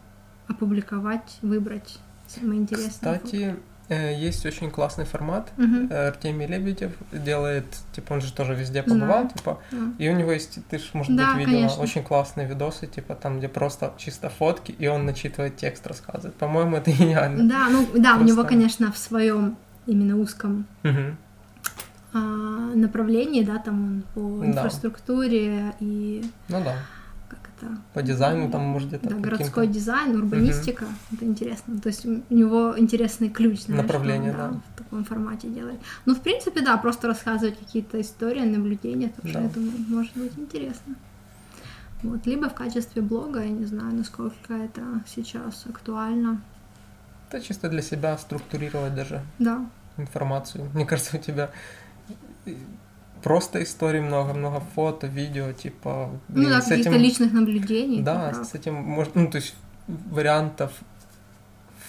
опубликовать, 0.47 1.37
выбрать 1.41 1.99
самые 2.27 2.61
интересные. 2.61 3.13
фото. 3.13 3.25
Кстати, 3.25 3.35
э, 3.43 3.55
есть 3.89 4.45
очень 4.45 4.71
классный 4.71 5.05
формат. 5.05 5.51
Мгм. 5.57 5.87
Э, 5.91 6.07
Артемий 6.07 6.47
Лебедев 6.47 6.91
делает, 7.11 7.65
типа, 7.93 8.13
он 8.13 8.21
же 8.21 8.31
тоже 8.31 8.55
везде 8.55 8.83
побывал, 8.83 9.27
типа, 9.27 9.59
Да. 9.71 9.77
и 9.97 10.09
у 10.09 10.15
него 10.15 10.31
есть, 10.31 10.59
ты 10.69 10.77
же, 10.77 10.85
может 10.93 11.15
Да, 11.15 11.33
быть, 11.33 11.39
видела, 11.45 11.55
конечно. 11.61 11.81
очень 11.83 12.03
классные 12.03 12.47
видосы, 12.47 12.87
типа, 12.87 13.15
там, 13.15 13.39
где 13.39 13.47
просто 13.49 13.93
чисто 13.97 14.29
фотки, 14.29 14.71
и 14.71 14.87
он 14.87 15.05
начитывает 15.05 15.57
текст, 15.57 15.85
рассказывает. 15.87 16.35
По-моему, 16.35 16.77
это 16.77 16.91
гениально. 16.99 17.49
Да, 17.49 17.67
ну 17.69 17.85
да, 17.99 18.15
у 18.15 18.19
него, 18.23 18.35
Просто- 18.35 18.49
конечно, 18.49 18.91
в 18.91 18.97
своем 18.97 19.57
именно 19.87 20.17
узком 20.17 20.65
Мгм. 20.83 21.17
а, 22.13 22.17
направлении, 22.75 23.43
да, 23.43 23.57
там 23.57 23.83
он 23.83 24.03
по 24.13 24.39
Да. 24.41 24.47
инфраструктуре 24.47 25.73
и 25.79 26.23
Ну 26.49 26.63
да. 26.63 26.75
Это 27.61 27.77
По 27.93 28.01
дизайну 28.01 28.49
там, 28.51 28.61
может, 28.63 28.87
где-то 28.89 29.09
да, 29.09 29.15
городской 29.15 29.67
дизайн, 29.67 30.15
урбанистика, 30.15 30.85
это 31.13 31.25
интересно. 31.25 31.79
То 31.79 31.89
есть 31.89 32.05
у 32.05 32.21
него 32.29 32.77
интересный 32.77 33.29
ключ, 33.29 33.61
знаешь, 33.61 33.83
Направление, 33.83 34.31
он, 34.31 34.37
да. 34.37 34.61
в 34.73 34.77
таком 34.77 35.03
формате 35.03 35.47
делает. 35.49 35.79
Ну, 36.05 36.15
в 36.15 36.21
принципе, 36.21 36.61
да, 36.61 36.77
просто 36.77 37.07
рассказывать 37.07 37.57
какие-то 37.59 37.99
истории, 38.01 38.41
наблюдения, 38.41 39.09
так 39.09 39.25
что 39.25 39.33
Да. 39.39 39.41
я 39.41 39.49
думаю, 39.49 39.73
может 39.89 40.15
быть 40.15 40.33
интересно. 40.37 40.95
Вот, 42.03 42.25
либо 42.25 42.49
в 42.49 42.55
качестве 42.55 43.01
блога, 43.01 43.41
я 43.41 43.49
не 43.49 43.65
знаю, 43.65 43.93
насколько 43.95 44.53
это 44.53 44.81
сейчас 45.07 45.65
актуально. 45.69 46.41
Это 47.29 47.41
чисто 47.41 47.69
для 47.69 47.81
себя 47.81 48.17
структурировать 48.17 48.95
даже 48.95 49.21
Да, 49.39 49.65
информацию. 49.97 50.69
Мне 50.73 50.85
кажется, 50.85 51.17
у 51.17 51.19
тебя 51.19 51.49
просто 53.23 53.61
историй 53.63 54.01
много, 54.01 54.33
много 54.33 54.59
фото, 54.75 55.07
видео, 55.07 55.51
типа... 55.53 56.09
ну 56.29 56.35
блин, 56.35 56.49
да, 56.49 56.61
с 56.61 56.67
каких-то 56.67 56.89
этим- 56.91 57.01
личных 57.01 57.33
наблюдений. 57.33 58.01
Да, 58.01 58.29
ты 58.29 58.35
прав. 58.35 58.47
с 58.47 58.53
этим 58.55 58.75
можно, 58.75 59.21
ну, 59.21 59.31
то 59.31 59.37
есть 59.37 59.55
вариантов 59.87 60.71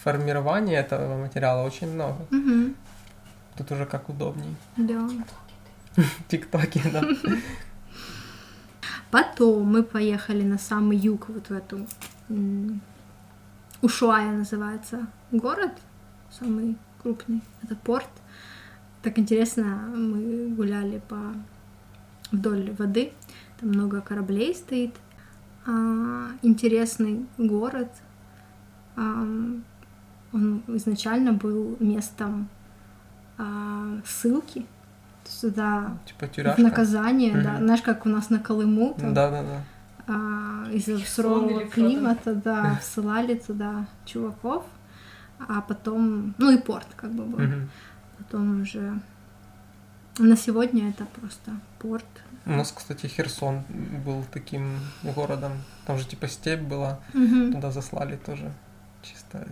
формирования 0.03 0.79
этого 0.81 1.17
материала 1.21 1.65
очень 1.67 1.93
много. 1.93 2.27
Мгм, 2.31 2.75
Тут 3.57 3.73
уже 3.73 3.87
как 3.87 4.09
удобней. 4.09 4.57
да. 4.77 5.09
Тиктоки, 6.29 6.83
да. 6.93 7.03
Потом 9.11 9.67
мы 9.67 9.83
поехали 9.83 10.43
на 10.43 10.59
самый 10.59 10.97
юг, 10.97 11.29
вот 11.29 11.49
в 11.49 11.53
эту 11.53 11.87
Ушуая 13.83 14.31
называется 14.33 15.07
город, 15.33 15.73
самый 16.31 16.77
крупный, 17.03 17.43
это 17.63 17.75
порт. 17.77 18.09
Так 19.03 19.19
интересно, 19.19 19.65
мы 19.95 20.49
гуляли 20.55 21.03
по 21.09 21.19
вдоль 22.31 22.73
воды, 22.79 23.13
там 23.61 23.71
много 23.71 24.01
кораблей 24.01 24.55
стоит. 24.55 24.95
А, 25.67 26.31
интересный 26.43 27.27
город. 27.39 27.91
А, 28.97 29.25
он 30.33 30.63
изначально 30.69 31.33
был 31.33 31.77
местом 31.81 32.49
а, 33.39 34.01
ссылки 34.05 34.67
сюда 35.25 35.99
типа 36.07 36.27
тюряшка. 36.29 36.63
наказание, 36.63 37.33
угу. 37.33 37.43
да, 37.43 37.59
знаешь, 37.59 37.83
как 37.83 38.07
у 38.07 38.09
нас 38.09 38.31
на 38.31 38.39
Колыму, 38.39 38.95
там, 38.99 39.15
да, 39.15 39.31
да, 39.31 39.43
да. 39.43 39.63
А, 40.09 40.71
из-за 40.73 40.99
сурового 40.99 41.65
климата, 41.67 42.35
да, 42.35 42.81
ссылали 42.83 43.35
туда 43.35 43.87
чуваков, 44.05 44.65
а 45.39 45.61
потом, 45.61 46.35
ну 46.39 46.51
и 46.51 46.59
порт 46.59 46.89
как 46.97 47.13
бы 47.13 47.25
был, 47.25 47.45
угу. 47.45 47.69
Потом 48.33 48.63
уже 48.63 48.99
на 50.19 50.37
сегодня 50.37 50.89
это 50.89 51.05
просто 51.05 51.53
порт. 51.79 52.05
У 52.47 52.51
нас, 52.51 52.73
кстати, 52.73 53.07
Херсон 53.07 53.63
был 54.05 54.25
таким 54.33 54.79
городом, 55.03 55.53
там 55.87 55.99
же 55.99 56.07
типа 56.07 56.29
степь 56.29 56.61
была, 56.61 57.01
угу. 57.15 57.53
туда 57.53 57.71
заслали 57.71 58.17
тоже 58.17 58.53
чисто 59.03 59.47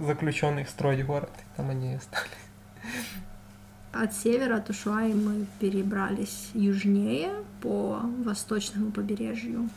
заключенных 0.00 0.68
строить 0.68 1.06
город, 1.06 1.30
и 1.38 1.56
там 1.56 1.70
они 1.70 1.94
остались. 1.94 2.30
От 3.92 4.12
севера 4.12 4.56
от 4.56 4.70
Ушуаи 4.70 5.12
мы 5.12 5.46
перебрались 5.60 6.50
южнее 6.54 7.30
по 7.60 8.00
восточному 8.24 8.90
побережью 8.90 9.68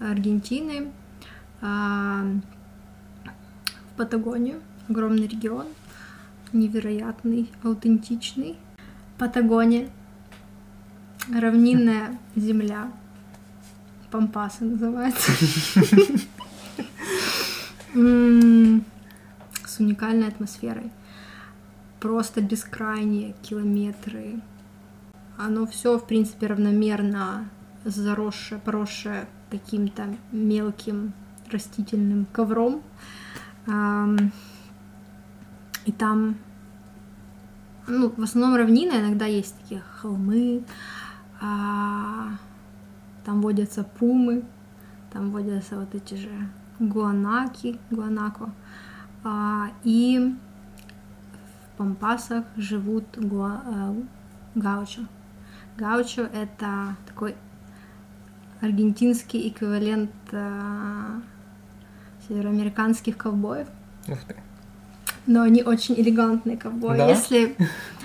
Аргентины 0.00 0.90
а, 1.60 2.24
в 3.24 3.96
Патагонию, 3.98 4.62
огромный 4.88 5.26
регион, 5.26 5.66
невероятный, 6.52 7.50
аутентичный. 7.62 8.56
Патагония, 9.18 9.88
равнинная 11.32 12.18
земля, 12.34 12.90
Пампасы 14.10 14.64
называется, 14.64 15.32
с 19.66 19.78
уникальной 19.78 20.28
атмосферой 20.28 20.90
просто 22.02 22.40
бескрайние 22.40 23.34
километры. 23.42 24.40
Оно 25.38 25.66
все, 25.66 25.98
в 25.98 26.06
принципе, 26.06 26.48
равномерно 26.48 27.48
заросшее, 27.84 28.60
поросшее 28.60 29.26
каким-то 29.50 30.16
мелким 30.32 31.12
растительным 31.50 32.26
ковром. 32.32 32.82
И 35.84 35.92
там, 35.92 36.36
ну, 37.86 38.10
в 38.16 38.22
основном 38.22 38.56
равнина, 38.56 39.00
иногда 39.00 39.26
есть 39.26 39.56
такие 39.60 39.82
холмы, 40.00 40.64
а, 41.40 42.30
там 43.24 43.40
водятся 43.42 43.84
пумы, 43.84 44.44
там 45.12 45.30
водятся 45.30 45.78
вот 45.78 45.94
эти 45.94 46.14
же 46.14 46.30
гуанаки, 46.78 47.78
гуанако. 47.90 48.52
А, 49.24 49.70
и 49.84 50.34
Пампасах 51.82 52.44
живут 52.56 53.04
гуа, 53.16 53.62
э, 53.66 54.02
гаучо. 54.54 55.08
Гаучо— 55.76 56.22
это 56.32 56.96
такой 57.06 57.34
аргентинский 58.60 59.48
эквивалент 59.48 60.12
э, 60.30 61.20
североамериканских 62.28 63.16
ковбоев. 63.16 63.66
Ух 64.06 64.18
ты. 64.28 64.36
Но 65.26 65.42
они 65.42 65.62
очень 65.62 65.94
элегантные 66.00 66.56
ковбои. 66.56 66.98
Да? 66.98 67.08
Если 67.08 67.56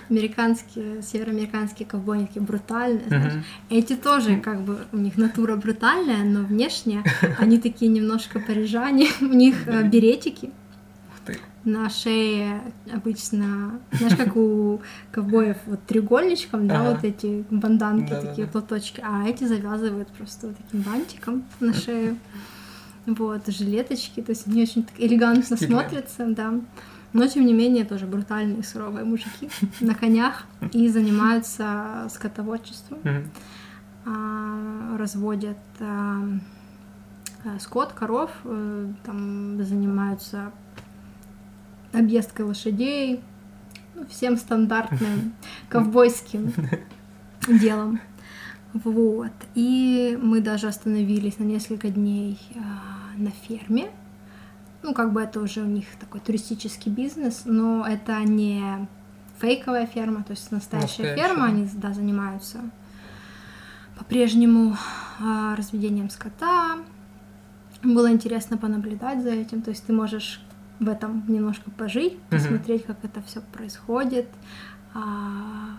американские, 0.10 1.02
североамериканские 1.02 1.88
ковбои 1.88 2.26
такие 2.26 2.41
брутальные, 2.41 3.07
знаешь, 3.07 3.44
эти 3.69 3.95
тоже 3.95 4.38
как 4.38 4.61
бы 4.61 4.80
у 4.91 4.98
них 4.98 5.18
натура 5.18 5.56
брутальная, 5.56 6.23
но 6.23 6.41
внешне 6.41 7.03
они 7.38 7.57
такие 7.61 7.91
немножко 7.91 8.39
парижане, 8.39 9.07
у 9.22 9.26
них 9.26 9.68
э, 9.68 9.84
беретики 9.84 10.52
на 11.68 11.89
шее 11.89 12.61
обычно, 12.94 13.80
знаешь, 13.91 14.15
как 14.15 14.38
у 14.38 14.80
ковбоев 15.11 15.57
вот 15.65 15.84
треугольничком, 15.84 16.65
да, 16.65 16.91
вот 16.91 17.03
эти 17.03 17.44
банданки, 17.49 18.10
такие 18.10 18.48
платочки, 18.48 19.03
а 19.06 19.27
эти 19.27 19.44
завязывают 19.44 20.07
просто 20.10 20.48
вот 20.48 20.57
таким 20.57 20.81
бантиком 20.81 21.44
на 21.60 21.73
шею. 21.73 22.18
Вот, 23.06 23.48
жилеточки, 23.48 24.22
то 24.22 24.31
есть 24.31 24.48
они 24.48 24.64
очень 24.64 24.84
так 24.84 24.95
элегантно 24.98 25.56
смотрятся, 25.57 26.26
да. 26.27 26.53
Но, 27.14 27.28
тем 27.28 27.46
не 27.46 27.54
менее, 27.54 27.86
тоже 27.86 28.06
брутальные, 28.06 28.64
суровые 28.64 29.06
мужики 29.06 29.50
на 29.80 29.96
конях 29.96 30.46
и 30.74 30.88
занимаются 30.90 32.08
скотоводчеством. 32.10 33.00
А, 34.06 34.98
разводят 34.98 35.58
а, 35.80 36.24
скот, 37.60 37.94
коров, 37.94 38.32
э, 38.44 38.88
там 39.04 39.64
занимаются 39.64 40.52
объездкой 41.94 42.46
лошадей, 42.46 43.22
всем 44.10 44.38
стандартным 44.38 45.34
ковбойским 45.70 46.54
делом. 47.48 48.00
Вот. 48.74 49.32
И 49.56 50.18
мы 50.22 50.42
даже 50.42 50.68
остановились 50.68 51.40
на 51.40 51.44
несколько 51.44 51.90
дней 51.90 52.40
э, 52.54 52.60
на 53.18 53.32
ферме. 53.32 53.90
Ну, 54.88 54.94
как 54.94 55.12
бы 55.12 55.22
это 55.22 55.42
уже 55.42 55.64
у 55.64 55.66
них 55.66 55.86
такой 56.00 56.22
туристический 56.22 56.90
бизнес, 56.90 57.42
но 57.44 57.86
это 57.86 58.24
не 58.24 58.88
фейковая 59.38 59.86
ферма, 59.86 60.24
то 60.24 60.32
есть 60.32 60.50
настоящая, 60.50 61.04
настоящая. 61.04 61.28
ферма, 61.28 61.46
они 61.48 61.70
да, 61.74 61.92
занимаются 61.92 62.60
по-прежнему 64.00 64.78
э, 65.20 65.56
разведением 65.58 66.10
скота. 66.10 66.78
Было 67.84 68.10
интересно 68.10 68.58
понаблюдать 68.58 69.22
за 69.22 69.32
этим, 69.32 69.62
то 69.62 69.72
есть 69.72 69.86
ты 69.86 69.92
можешь 69.92 70.42
в 70.80 70.88
этом 70.88 71.26
немножко 71.28 71.70
пожить, 71.70 72.18
посмотреть, 72.30 72.86
как 72.86 73.04
это 73.04 73.22
все 73.24 73.42
происходит, 73.42 74.30
а, 74.94 75.76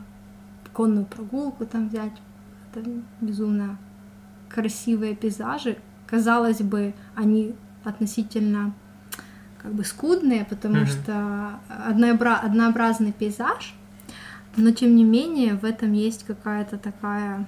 конную 0.74 1.06
прогулку 1.06 1.64
там 1.64 1.88
взять. 1.88 2.12
Это 2.74 2.86
безумно 3.22 3.78
красивые 4.50 5.16
пейзажи. 5.16 5.78
Казалось 6.06 6.60
бы, 6.60 6.92
они 7.14 7.54
относительно 7.84 8.74
как 9.62 9.72
бы 9.74 9.84
скудные, 9.84 10.44
потому 10.44 10.76
mm-hmm. 10.76 10.86
что 10.86 11.60
однообра- 11.68 12.40
однообразный 12.40 13.12
пейзаж, 13.12 13.74
но 14.56 14.70
тем 14.70 14.96
не 14.96 15.04
менее 15.04 15.54
в 15.54 15.64
этом 15.64 15.92
есть 15.92 16.24
какая-то 16.24 16.78
такая 16.78 17.46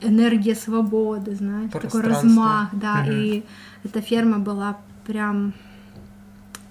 энергия 0.00 0.54
свободы, 0.54 1.34
знаешь, 1.34 1.70
такой 1.70 2.02
размах, 2.02 2.68
да, 2.72 3.04
mm-hmm. 3.04 3.14
и 3.14 3.44
эта 3.84 4.00
ферма 4.00 4.38
была 4.38 4.78
прям 5.06 5.54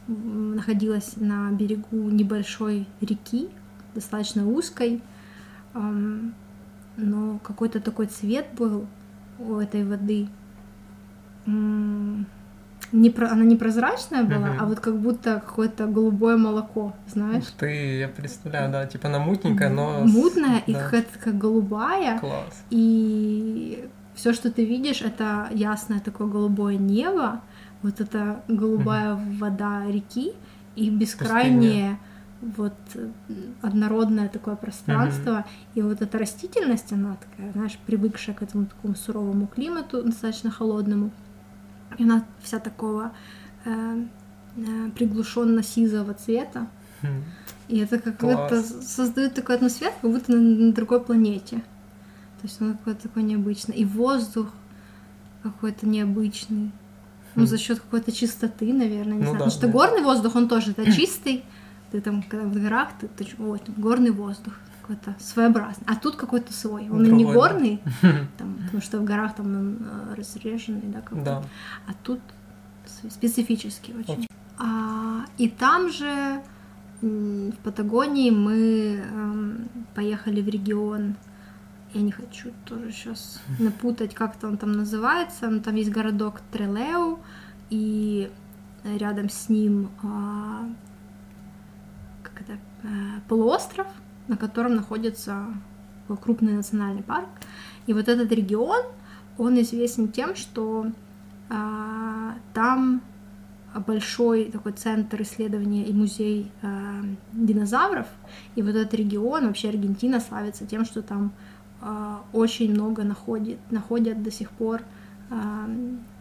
находилась 0.08 1.14
на 1.16 1.52
берегу 1.52 2.10
небольшой 2.10 2.88
реки, 3.02 3.50
достаточно 3.96 4.48
узкой, 4.48 5.02
но 5.74 7.40
какой-то 7.40 7.80
такой 7.80 8.06
цвет 8.08 8.48
был 8.58 8.86
у 9.40 9.56
этой 9.58 9.84
воды. 9.84 10.28
Не 12.96 13.10
про, 13.10 13.30
она 13.30 13.44
не 13.44 13.56
прозрачная 13.56 14.24
была, 14.24 14.52
угу. 14.52 14.58
а 14.60 14.66
вот 14.66 14.80
как 14.80 14.98
будто 14.98 15.44
какое-то 15.46 15.86
голубое 15.86 16.38
молоко, 16.38 16.94
знаешь? 17.08 17.44
Ух 17.44 17.52
ты, 17.58 17.98
я 18.00 18.08
представляю, 18.08 18.72
да, 18.72 18.86
типа 18.86 19.10
она 19.10 19.20
мутненькая, 19.20 19.70
но... 19.70 20.06
Мутная 20.06 20.64
да. 20.66 20.72
и 20.72 20.74
какая-то 20.74 21.20
как 21.20 21.38
голубая. 21.38 22.18
Класс. 22.20 22.64
И 22.70 23.88
все, 24.16 24.32
что 24.34 24.50
ты 24.50 24.66
видишь, 24.66 25.02
это 25.02 25.50
ясное 25.52 26.00
такое 26.00 26.28
голубое 26.28 26.78
небо, 26.78 27.42
вот 27.82 28.00
эта 28.00 28.42
голубая 28.48 29.16
mm-hmm. 29.16 29.38
вода 29.40 29.84
реки 29.88 30.32
и 30.76 30.90
бескрайнее 30.90 32.00
вот 32.42 32.74
однородное 33.62 34.30
такое 34.30 34.56
пространство, 34.56 35.32
mm-hmm. 35.32 35.76
и 35.76 35.82
вот 35.82 36.02
эта 36.02 36.18
растительность, 36.18 36.92
она 36.94 37.16
такая, 37.16 37.52
знаешь, 37.54 37.78
привыкшая 37.86 38.36
к 38.36 38.42
этому 38.42 38.68
такому 38.68 38.96
суровому 38.96 39.48
климату, 39.48 40.04
достаточно 40.04 40.52
холодному, 40.52 41.12
и 41.98 42.04
она 42.04 42.26
вся 42.42 42.60
такого 42.60 43.12
э, 43.66 44.06
э, 44.58 44.90
приглушенно-сизого 44.96 46.14
цвета, 46.14 46.68
mm-hmm. 47.02 47.24
и 47.70 47.78
это 47.80 48.00
как-то 48.00 48.62
создает 48.62 49.34
такую 49.34 49.56
атмосферу, 49.56 49.94
как 50.02 50.12
будто 50.12 50.32
на, 50.32 50.40
на 50.40 50.74
другой 50.74 51.02
планете. 51.02 51.58
То 52.42 52.48
есть 52.48 52.62
он 52.62 52.74
какой-то 52.74 53.04
такой 53.04 53.24
необычный. 53.24 53.76
И 53.76 53.86
воздух 53.86 54.48
какой-то 55.42 55.88
необычный 55.88 56.72
ну, 57.36 57.46
за 57.46 57.58
счет 57.58 57.80
какой-то 57.80 58.12
чистоты, 58.12 58.74
наверное, 58.74 59.14
не 59.14 59.24
ну, 59.24 59.32
знаю. 59.32 59.34
Да, 59.34 59.46
Потому 59.46 59.52
что 59.52 59.68
да. 59.68 59.74
горный 59.74 60.02
воздух, 60.02 60.36
он 60.36 60.48
тоже 60.48 60.74
да, 60.76 60.86
чистый. 60.86 61.44
Ты 61.92 62.02
там, 62.02 62.24
когда 62.24 62.46
в 62.46 62.54
горах, 62.54 62.90
ты, 63.00 63.08
ты 63.08 63.26
там 63.36 63.76
горный 63.78 64.12
воздух. 64.12 64.54
Какой-то 64.86 65.16
своеобразный. 65.20 65.86
А 65.88 65.96
тут 65.96 66.16
какой-то 66.16 66.54
свой. 66.54 66.90
Он 66.90 67.04
и 67.06 67.12
не 67.12 67.24
Другой, 67.24 67.34
да. 67.34 67.34
горный, 67.34 67.82
там, 68.38 68.56
потому 68.66 68.82
что 68.82 69.00
в 69.00 69.04
горах 69.04 69.36
там 69.36 69.48
он 69.48 69.78
э, 69.80 70.14
разреженный, 70.16 70.84
да, 70.84 71.02
какой-то. 71.02 71.26
Да. 71.26 71.44
А 71.88 71.94
тут 72.04 72.20
специфический 73.10 73.94
очень. 73.94 74.28
А, 74.60 75.26
и 75.38 75.50
там 75.50 75.90
же 75.90 76.42
в 77.02 77.52
Патагонии 77.64 78.30
мы 78.30 79.04
эм, 79.04 79.70
поехали 79.96 80.42
в 80.42 80.48
регион. 80.48 81.16
Я 81.94 82.02
не 82.02 82.12
хочу 82.12 82.52
тоже 82.66 82.92
сейчас 82.92 83.42
напутать, 83.60 84.14
как-то 84.14 84.48
он 84.48 84.58
там 84.58 84.72
называется. 84.74 85.50
Но 85.50 85.62
там 85.62 85.76
есть 85.76 85.90
городок 85.90 86.42
Трелеу, 86.52 87.20
и 87.72 88.32
рядом 88.84 89.30
с 89.30 89.50
ним 89.50 89.90
а, 90.04 90.70
как 92.22 92.42
это, 92.42 92.60
э, 92.84 92.88
полуостров, 93.28 93.88
на 94.28 94.38
котором 94.38 94.76
находится 94.76 95.46
такой 96.02 96.18
крупный 96.18 96.54
национальный 96.54 97.04
парк. 97.04 97.28
И 97.88 97.94
вот 97.94 98.08
этот 98.08 98.32
регион, 98.32 98.84
он 99.38 99.60
известен 99.62 100.08
тем, 100.10 100.36
что 100.36 100.88
а, 101.50 102.36
там 102.54 103.02
большой 103.86 104.46
такой 104.46 104.72
центр 104.72 105.22
исследования 105.22 105.86
и 105.86 105.94
музей 105.94 106.52
а, 106.62 107.02
динозавров. 107.34 108.08
И 108.56 108.62
вот 108.62 108.76
этот 108.76 108.94
регион, 108.94 109.48
вообще 109.48 109.70
Аргентина 109.70 110.20
славится 110.20 110.66
тем, 110.66 110.86
что 110.86 111.02
там 111.02 111.32
а, 111.82 112.24
очень 112.34 112.72
много 112.72 113.04
находит, 113.04 113.60
находят 113.72 114.24
до 114.24 114.32
сих 114.32 114.50
пор 114.52 114.82
а, 115.30 115.68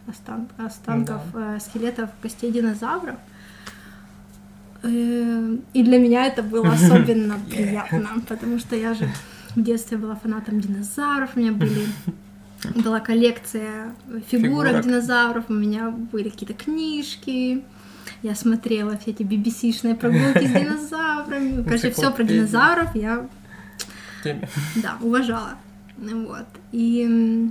остан- 0.07 0.49
останков, 0.57 1.21
э, 1.33 1.59
скелетов 1.59 2.09
костей 2.21 2.51
динозавров. 2.51 3.15
Э, 3.15 3.34
И 4.83 5.83
для 5.83 5.97
меня 5.97 6.27
это 6.27 6.43
было 6.43 6.71
особенно 6.71 7.39
приятно, 7.49 8.09
потому 8.27 8.59
что 8.59 8.75
я 8.75 8.93
же 8.93 9.09
в 9.55 9.61
детстве 9.61 9.97
была 9.97 10.15
фанатом 10.15 10.59
динозавров, 10.59 11.31
у 11.35 11.39
меня 11.39 11.51
были 11.51 11.87
была 12.83 12.99
коллекция 12.99 13.93
фигурок, 14.29 14.67
Фигурок. 14.67 14.81
динозавров, 14.85 15.45
у 15.49 15.53
меня 15.53 15.89
были 15.89 16.29
какие-то 16.29 16.53
книжки, 16.53 17.63
я 18.21 18.35
смотрела 18.35 18.97
все 18.97 19.11
эти 19.11 19.23
BBC-шные 19.23 19.95
прогулки 19.95 20.45
с 20.45 20.51
динозаврами, 20.61 21.63
короче, 21.63 21.91
все 21.91 22.11
про 22.11 22.23
динозавров 22.23 22.95
я 22.95 23.27
да, 24.23 24.97
уважала. 25.01 25.55
Вот. 25.97 26.47
И 26.71 27.49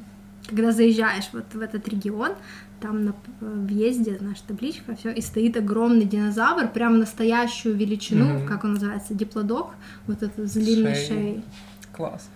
когда 0.48 0.72
заезжаешь 0.72 1.28
вот 1.32 1.44
в 1.54 1.60
этот 1.60 1.88
регион, 1.88 2.32
там 2.80 3.04
на 3.04 3.12
п- 3.12 3.18
въезде 3.40 4.18
наша 4.20 4.42
табличка, 4.46 4.94
все, 4.94 5.10
и 5.10 5.20
стоит 5.22 5.56
огромный 5.56 6.04
динозавр, 6.04 6.68
прям 6.68 6.98
настоящую 6.98 7.74
величину, 7.76 8.38
Мгм. 8.40 8.46
как 8.46 8.64
он 8.64 8.74
называется, 8.74 9.14
диплодок, 9.14 9.70
вот 10.06 10.22
это 10.22 10.46
с 10.46 10.52
длинной 10.52 10.94
Шеей. 10.94 11.06
шеей. 11.08 11.44
Класс. 11.92 12.28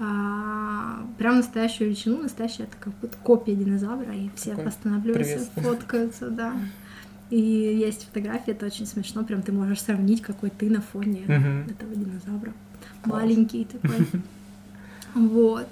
А, 0.00 1.06
прям 1.18 1.36
настоящую 1.36 1.88
величину, 1.88 2.22
настоящая 2.22 2.66
как 2.80 2.92
будто 3.00 3.16
копия 3.22 3.54
динозавра, 3.54 4.12
и 4.12 4.28
все 4.34 4.50
Такой 4.50 4.66
останавливаются, 4.66 5.48
фоткаются, 5.54 6.30
да. 6.30 6.52
И 7.30 7.38
есть 7.40 8.04
фотографии, 8.06 8.50
это 8.50 8.66
очень 8.66 8.86
смешно, 8.86 9.24
прям 9.24 9.40
ты 9.42 9.52
можешь 9.52 9.80
сравнить, 9.80 10.20
какой 10.20 10.50
ты 10.50 10.68
на 10.68 10.80
фоне 10.82 11.22
Мгм. 11.26 11.68
этого 11.70 11.94
динозавра. 11.94 12.52
Класс. 13.02 13.22
Маленький 13.22 13.64
такой. 13.64 14.06
Вот. 15.14 15.68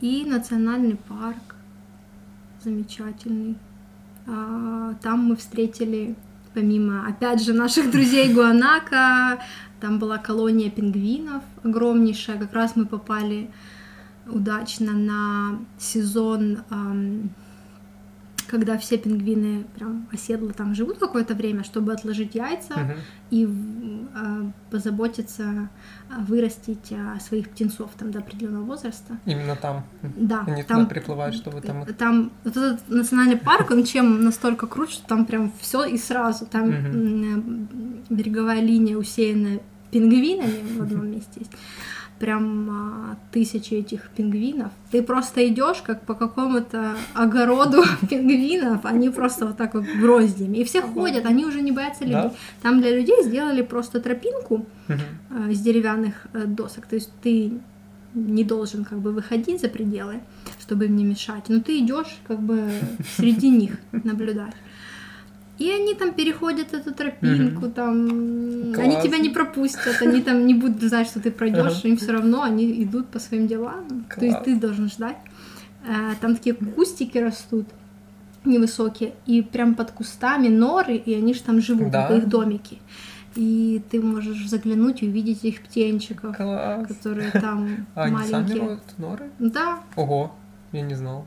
И 0.00 0.24
национальный 0.24 0.96
парк 0.96 1.56
замечательный. 2.62 3.56
А, 4.26 4.94
Там 5.02 5.24
мы 5.24 5.36
встретили, 5.36 6.14
помимо, 6.54 7.06
опять 7.06 7.42
же, 7.42 7.52
наших 7.52 7.90
друзей 7.92 8.32
Гуанака, 8.32 9.40
там 9.80 9.98
была 9.98 10.18
колония 10.18 10.70
пингвинов 10.70 11.42
огромнейшая. 11.62 12.38
Как 12.38 12.52
раз 12.52 12.76
мы 12.76 12.86
попали 12.86 13.50
удачно 14.26 14.92
на 14.92 15.58
сезон, 15.78 16.58
когда 18.48 18.78
все 18.78 18.96
пингвины 18.98 19.64
прям 19.76 20.08
оседло 20.12 20.52
там 20.52 20.74
живут 20.74 20.98
какое-то 20.98 21.34
время, 21.34 21.64
чтобы 21.64 21.92
отложить 21.92 22.34
яйца 22.34 22.74
Мгм. 22.78 22.92
и 23.30 23.48
а, 24.14 24.50
позаботиться 24.70 25.68
а, 26.10 26.20
вырастить 26.20 26.92
а, 26.92 27.20
своих 27.20 27.50
птенцов 27.50 27.90
там 27.98 28.10
до 28.10 28.20
определенного 28.20 28.64
возраста. 28.64 29.18
Именно 29.26 29.56
там. 29.56 29.84
Да, 30.02 30.44
Они 30.46 30.62
там, 30.62 30.86
приплывают, 30.86 31.34
чтобы 31.34 31.60
там 31.60 31.82
их... 31.82 31.96
там 31.96 32.32
вот 32.44 32.56
этот 32.56 32.88
национальный 32.88 33.36
парк, 33.36 33.70
он 33.70 33.84
чем 33.84 34.24
настолько 34.24 34.66
крут, 34.66 34.90
что 34.90 35.06
там 35.06 35.26
прям 35.26 35.52
все 35.60 35.84
и 35.84 35.98
сразу. 35.98 36.46
Там 36.46 36.70
м, 36.70 37.68
береговая 38.08 38.60
линия 38.60 38.96
усеяна 38.96 39.60
пингвинами 39.90 40.78
в 40.78 40.82
одном 40.82 41.10
месте 41.10 41.40
есть. 41.40 41.52
Прям 42.18 42.70
а, 42.70 43.16
тысячи 43.30 43.74
этих 43.74 44.10
пингвинов. 44.10 44.72
Ты 44.90 45.02
просто 45.02 45.46
идешь 45.48 45.82
как 45.82 46.02
по 46.02 46.14
какому-то 46.14 46.96
огороду 47.14 47.82
пингвинов, 48.10 48.84
они 48.84 49.10
просто 49.10 49.46
вот 49.46 49.56
так 49.56 49.74
вот 49.74 49.84
гроздями. 50.00 50.58
И 50.58 50.64
все 50.64 50.82
ходят, 50.82 51.26
они 51.26 51.44
уже 51.44 51.60
не 51.60 51.72
боятся 51.72 52.04
людей. 52.04 52.22
Да? 52.22 52.32
Там 52.62 52.80
для 52.80 52.96
людей 52.96 53.22
сделали 53.22 53.62
просто 53.62 54.00
тропинку, 54.00 54.66
э, 54.88 54.94
из 55.50 55.60
деревянных 55.60 56.26
э, 56.32 56.44
досок. 56.46 56.86
То 56.86 56.96
есть 56.96 57.10
ты 57.22 57.52
не 58.14 58.44
должен 58.44 58.84
как 58.84 58.98
бы 58.98 59.12
выходить 59.12 59.60
за 59.60 59.68
пределы, 59.68 60.20
чтобы 60.60 60.86
им 60.86 60.96
не 60.96 61.04
мешать, 61.04 61.44
но 61.48 61.60
ты 61.60 61.78
идешь 61.78 62.18
как 62.26 62.40
бы 62.40 62.70
среди 63.16 63.48
них 63.50 63.78
наблюдать. 63.92 64.54
И 65.58 65.70
они 65.70 65.94
там 65.94 66.12
переходят 66.12 66.72
эту 66.72 66.94
тропинку, 66.94 67.62
Мгм. 67.66 67.72
там 67.72 68.08
они 68.08 68.92
Класс. 68.94 69.04
тебя 69.04 69.18
не 69.18 69.28
пропустят, 69.30 70.00
они 70.02 70.20
там 70.22 70.46
не 70.46 70.54
будут 70.54 70.80
знать, 70.82 71.08
что 71.08 71.20
ты 71.20 71.30
пройдешь, 71.32 71.84
им 71.84 71.96
все 71.96 72.12
равно, 72.12 72.42
они 72.42 72.82
идут 72.84 73.08
по 73.08 73.18
своим 73.18 73.46
делам. 73.48 74.04
То 74.16 74.24
есть 74.24 74.42
ты 74.44 74.54
должен 74.56 74.88
ждать. 74.88 75.16
Э, 75.86 76.14
Там 76.20 76.36
такие 76.36 76.54
кустики 76.54 77.18
растут 77.18 77.66
невысокие, 78.44 79.12
и 79.26 79.42
прям 79.42 79.74
под 79.74 79.90
кустами 79.90 80.48
норы, 80.48 80.94
и 80.96 81.12
они 81.14 81.34
же 81.34 81.42
там 81.42 81.60
живут, 81.60 81.90
Да. 81.90 82.08
их 82.16 82.28
домики. 82.28 82.78
И 83.34 83.82
ты 83.90 84.00
можешь 84.00 84.48
заглянуть 84.48 85.02
и 85.02 85.08
увидеть 85.08 85.44
их 85.44 85.62
птенчиков, 85.62 86.36
Класс. 86.36 86.86
которые 86.88 87.30
там 87.32 87.86
А 87.94 88.04
они 88.04 88.16
сами 88.24 88.42
маленькие. 88.54 88.78
норы? 88.98 89.30
Да, 89.38 89.80
Ого, 89.96 90.30
я 90.72 90.82
не 90.82 90.94
знал. 90.94 91.26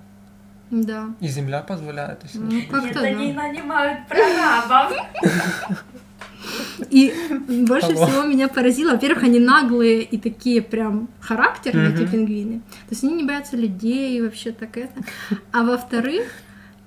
Да. 0.72 1.10
И 1.20 1.28
земля 1.28 1.62
позволяет. 1.62 2.20
если 2.24 2.40
Ну. 2.40 2.62
Как-то 2.70 2.86
Нет, 2.88 2.94
да. 2.94 3.02
они 3.02 3.34
нанимают 3.34 4.08
прорабов. 4.08 4.94
И 6.90 7.14
больше 7.68 7.94
Ого. 7.94 8.06
всего 8.08 8.24
меня 8.24 8.48
поразило, 8.48 8.92
во-первых, 8.92 9.24
они 9.24 9.40
наглые 9.40 10.02
и 10.02 10.18
такие 10.18 10.62
прям 10.62 11.08
характерные, 11.20 11.94
эти 11.94 12.02
Мгм. 12.02 12.12
пингвины. 12.12 12.60
То 12.60 12.92
есть 12.92 13.04
они 13.04 13.14
не 13.14 13.24
боятся 13.24 13.56
людей 13.56 14.18
и 14.18 14.22
вообще 14.22 14.52
так 14.52 14.76
это. 14.78 14.94
А 15.52 15.64
во-вторых, 15.64 16.24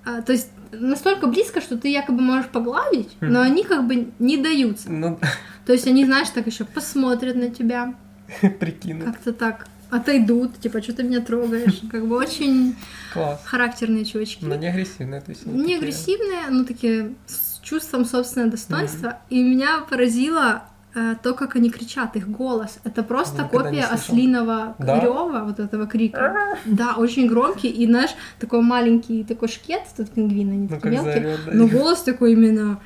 а, 0.05 0.23
то 0.23 0.33
есть 0.33 0.51
настолько 0.73 1.29
близко, 1.29 1.61
что 1.61 1.79
ты 1.79 1.89
якобы 1.89 2.21
можешь 2.21 2.47
погладить, 2.51 3.17
но 3.21 3.41
они 3.43 3.63
как 3.65 3.87
бы 3.87 4.09
не 4.19 4.37
даются. 4.39 4.91
Ну, 4.91 5.19
То 5.67 5.73
есть 5.73 5.87
они, 5.87 6.05
знаешь, 6.05 6.29
так 6.31 6.47
еще 6.47 6.65
посмотрят 6.65 7.37
на 7.37 7.49
тебя, 7.49 7.95
прикинуть. 8.61 9.05
как-то 9.05 9.33
так 9.33 9.67
отойдут, 9.97 10.59
типа, 10.61 10.83
что 10.83 10.93
ты 10.93 11.03
меня 11.03 11.21
трогаешь. 11.21 11.81
Как 11.91 12.07
бы 12.07 12.17
очень 12.17 12.75
Класс. 13.13 13.41
характерные 13.45 14.05
чувачки. 14.05 14.45
Но 14.45 14.55
не 14.57 14.69
агрессивные, 14.69 15.21
то 15.21 15.31
есть 15.31 15.47
Не 15.47 15.61
такие- 15.63 15.79
агрессивные, 15.79 16.49
но 16.51 16.65
такие 16.65 17.15
с 17.27 17.61
чувством 17.61 18.05
собственного 18.05 18.51
достоинства. 18.51 19.19
И 19.31 19.43
меня 19.43 19.81
поразило 19.89 20.65
э, 20.97 21.15
то, 21.23 21.35
как 21.35 21.57
они 21.57 21.71
кричат, 21.71 22.15
их 22.15 22.29
голос. 22.29 22.79
Это 22.85 23.03
просто 23.03 23.43
Никогда 23.43 23.69
копия 23.71 23.85
ослиного 23.87 24.77
Да? 24.79 25.01
рева, 25.01 25.43
вот 25.45 25.59
этого 25.59 25.87
крика. 25.87 26.57
Да, 26.67 26.95
очень 26.97 27.27
громкий. 27.27 27.69
И 27.69 27.87
знаешь, 27.87 28.11
такой 28.39 28.61
маленький 28.61 29.25
такой 29.25 29.49
шкет, 29.49 29.83
тут 29.97 30.11
пингвин, 30.11 30.51
они 30.51 30.69
Ну, 30.69 30.69
такие 30.69 30.91
мелкие. 30.93 31.13
заорёт, 31.15 31.41
да. 31.47 31.53
Но 31.53 31.67
голос 31.67 32.03
такой 32.03 32.33
именно 32.35 32.81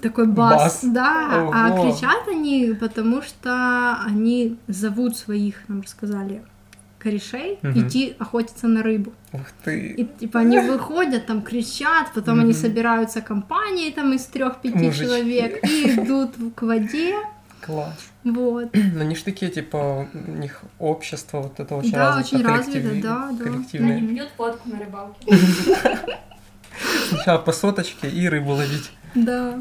такой 0.00 0.26
бас, 0.26 0.62
Бас. 0.62 0.80
да, 0.84 1.48
а 1.52 1.70
Ого. 1.72 1.90
кричат 1.92 2.28
они, 2.28 2.74
потому 2.78 3.22
что 3.22 3.98
они 4.06 4.56
зовут 4.68 5.16
своих, 5.16 5.68
нам 5.68 5.82
рассказали, 5.82 6.42
корешей 6.98 7.58
Мгм. 7.62 7.86
идти 7.88 8.14
охотиться 8.18 8.68
на 8.68 8.82
рыбу. 8.82 9.12
Ух 9.32 9.42
ты. 9.64 9.88
И 9.98 10.04
типа 10.04 10.40
они 10.40 10.58
выходят, 10.58 11.26
там 11.26 11.42
кричат, 11.42 12.12
потом 12.14 12.40
они 12.40 12.52
Мгм. 12.52 12.60
собираются 12.60 13.20
компанией 13.20 13.92
там 13.92 14.12
из 14.12 14.24
трех-пяти 14.26 14.92
человек 14.92 15.64
и 15.64 15.90
идут 15.94 16.30
к 16.54 16.62
воде. 16.62 17.14
Класс. 17.60 17.94
Вот. 18.24 18.70
Но 18.94 19.00
они 19.00 19.14
ж 19.16 19.22
такие, 19.22 19.50
типа, 19.50 20.08
у 20.14 20.30
них 20.32 20.62
общество 20.78 21.40
вот 21.42 21.58
это 21.60 21.74
очень 21.76 21.92
Да, 21.92 22.16
развито, 22.16 22.36
очень 22.36 22.46
развито, 22.46 22.78
коллективи- 22.88 23.02
да, 23.02 23.30
да. 23.32 23.44
коллективное. 23.44 23.96
Они 23.98 24.08
пьют 24.08 24.28
водку 24.38 24.68
на 24.68 24.78
рыбалке. 24.78 25.36
Сначала 27.08 27.38
по 27.38 27.52
соточке 27.52 28.08
и 28.08 28.28
рыбу 28.28 28.52
ловить. 28.52 28.90
Да. 29.16 29.58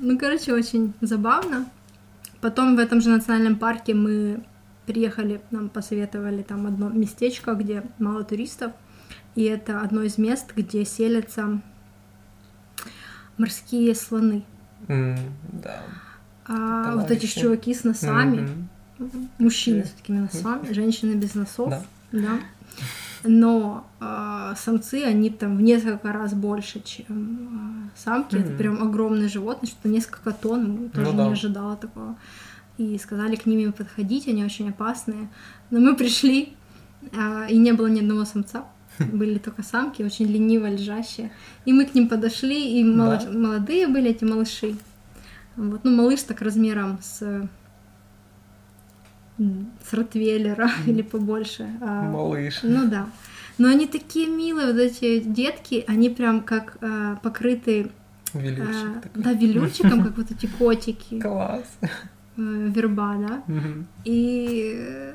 Ну, 0.00 0.18
короче, 0.18 0.52
очень 0.52 0.92
забавно. 1.00 1.68
Потом 2.40 2.76
в 2.76 2.78
этом 2.78 3.00
же 3.00 3.10
национальном 3.10 3.56
парке 3.56 3.94
мы 3.94 4.42
приехали, 4.86 5.40
нам 5.50 5.68
посоветовали 5.68 6.42
там 6.42 6.66
одно 6.66 6.88
местечко, 6.88 7.54
где 7.54 7.82
мало 7.98 8.22
туристов. 8.24 8.72
И 9.34 9.42
это 9.44 9.80
одно 9.80 10.02
из 10.02 10.18
мест, 10.18 10.52
где 10.54 10.84
селятся 10.84 11.60
морские 13.38 13.94
слоны. 13.94 14.44
Да. 14.88 15.82
А 16.46 16.94
вот 16.96 17.10
эти 17.10 17.26
чуваки 17.26 17.74
с 17.74 17.84
носами, 17.84 18.68
мужчины 19.38 19.84
с 19.84 19.90
такими 19.90 20.18
носами, 20.18 20.72
женщины 20.72 21.14
без 21.14 21.34
носов, 21.34 21.70
Да. 21.70 21.82
да. 22.12 22.40
Но 23.26 23.86
а, 24.00 24.54
самцы, 24.56 25.02
они 25.04 25.30
там 25.30 25.56
в 25.56 25.62
несколько 25.62 26.12
раз 26.12 26.34
больше, 26.34 26.80
чем 26.84 27.88
а, 27.94 27.98
самки. 27.98 28.36
Это 28.36 28.48
Мгм. 28.50 28.58
прям 28.58 28.82
огромные 28.82 29.28
животные, 29.28 29.70
что 29.70 29.88
несколько 29.88 30.32
тонн. 30.32 30.70
Мы 30.72 30.88
тоже 30.90 31.10
Ну 31.10 31.16
да. 31.16 31.26
не 31.26 31.32
ожидала 31.32 31.76
такого. 31.76 32.16
И 32.76 32.98
сказали 32.98 33.36
к 33.36 33.46
ним 33.46 33.58
не 33.58 33.72
подходить, 33.72 34.28
они 34.28 34.44
очень 34.44 34.68
опасные. 34.68 35.28
Но 35.70 35.80
мы 35.80 35.96
пришли, 35.96 36.52
а, 37.16 37.46
и 37.48 37.56
не 37.56 37.72
было 37.72 37.86
ни 37.86 38.00
одного 38.00 38.24
самца. 38.24 38.64
Были 38.98 39.38
только 39.38 39.62
самки, 39.62 40.02
очень 40.02 40.26
лениво 40.26 40.66
лежащие. 40.68 41.32
И 41.64 41.72
мы 41.72 41.84
к 41.86 41.94
ним 41.94 42.08
подошли, 42.08 42.78
и 42.78 42.84
молод- 42.84 43.24
Да. 43.24 43.38
молодые 43.38 43.88
были 43.88 44.10
эти 44.10 44.24
малыши. 44.24 44.76
Вот, 45.56 45.80
ну, 45.84 45.96
малыш 45.96 46.22
так 46.22 46.42
размером 46.42 46.98
с 47.02 47.48
с 49.38 49.92
Ротвейлера 49.92 50.70
или 50.86 51.02
побольше. 51.02 51.68
а, 51.80 52.02
Малыш. 52.10 52.60
ну 52.62 52.88
да. 52.88 53.06
Но 53.58 53.68
они 53.68 53.86
такие 53.86 54.26
милые, 54.28 54.68
вот 54.72 54.76
эти 54.80 55.20
детки, 55.20 55.84
они 55.86 56.10
прям 56.10 56.42
как 56.42 56.76
а, 56.80 57.16
покрыты 57.16 57.90
Величик 58.32 58.64
а, 58.98 59.00
такой. 59.00 59.22
да, 59.22 59.32
велючиком, 59.32 60.02
как 60.02 60.16
вот 60.16 60.30
эти 60.30 60.46
котики, 60.46 61.20
Класс. 61.22 61.64
э, 61.82 61.88
верба, 62.36 63.16
да. 63.18 63.42
Мгм. 63.46 63.86
И 64.04 65.12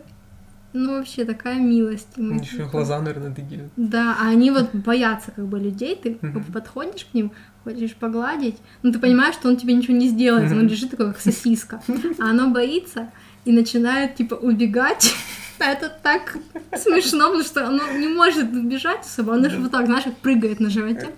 ну 0.71 0.97
вообще 0.97 1.25
такая 1.25 1.59
милость. 1.59 2.09
Мы 2.17 2.35
Еще 2.39 2.65
глаза, 2.65 2.99
наверное, 3.01 3.33
такие. 3.33 3.69
Да, 3.75 4.15
а 4.19 4.29
они 4.29 4.51
вот 4.51 4.73
боятся 4.73 5.31
как 5.31 5.47
бы 5.47 5.59
людей, 5.59 5.95
ты 5.95 6.17
Мгм. 6.21 6.43
подходишь 6.53 7.05
к 7.05 7.13
ним, 7.13 7.31
хочешь 7.63 7.95
погладить, 7.95 8.57
но 8.83 8.91
ты 8.91 8.99
понимаешь, 8.99 9.35
что 9.35 9.49
он 9.49 9.57
тебе 9.57 9.73
ничего 9.73 9.97
не 9.97 10.07
сделает, 10.07 10.51
он 10.51 10.67
лежит 10.67 10.91
такой, 10.91 11.07
как 11.07 11.19
сосиска, 11.19 11.81
а 12.19 12.29
оно 12.29 12.51
боится 12.51 13.09
и 13.49 13.51
начинает, 13.51 14.15
типа, 14.15 14.35
убегать. 14.35 15.11
Это 15.59 15.89
так 16.03 16.37
смешно, 16.75 17.25
потому 17.25 17.43
что 17.43 17.67
оно 17.67 17.91
не 17.93 18.07
может 18.07 18.53
убежать 18.53 19.01
особо, 19.01 19.33
оно 19.33 19.49
же 19.49 19.57
вот 19.57 19.71
так, 19.71 19.87
знаешь, 19.87 20.03
прыгает 20.21 20.59
на 20.59 20.69
животе. 20.69 21.09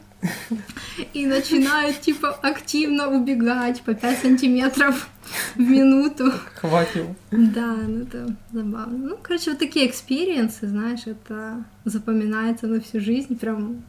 И 1.14 1.26
начинает, 1.26 2.00
типа, 2.00 2.30
активно 2.42 3.10
убегать 3.10 3.82
по 3.82 3.94
5 3.94 4.20
сантиметров 4.20 5.10
в 5.56 5.60
минуту. 5.60 6.32
Хватит. 6.56 7.06
Да, 7.32 7.76
ну 7.76 8.04
это 8.04 8.34
забавно. 8.54 9.10
Ну, 9.10 9.18
короче, 9.22 9.52
вот 9.52 9.60
такие 9.60 9.88
experience 9.88 10.54
ы, 10.54 10.68
знаешь, 10.68 11.08
это 11.08 11.66
запоминается 11.84 12.68
на 12.68 12.80
всю 12.80 13.02
жизнь, 13.02 13.38
прям 13.38 13.84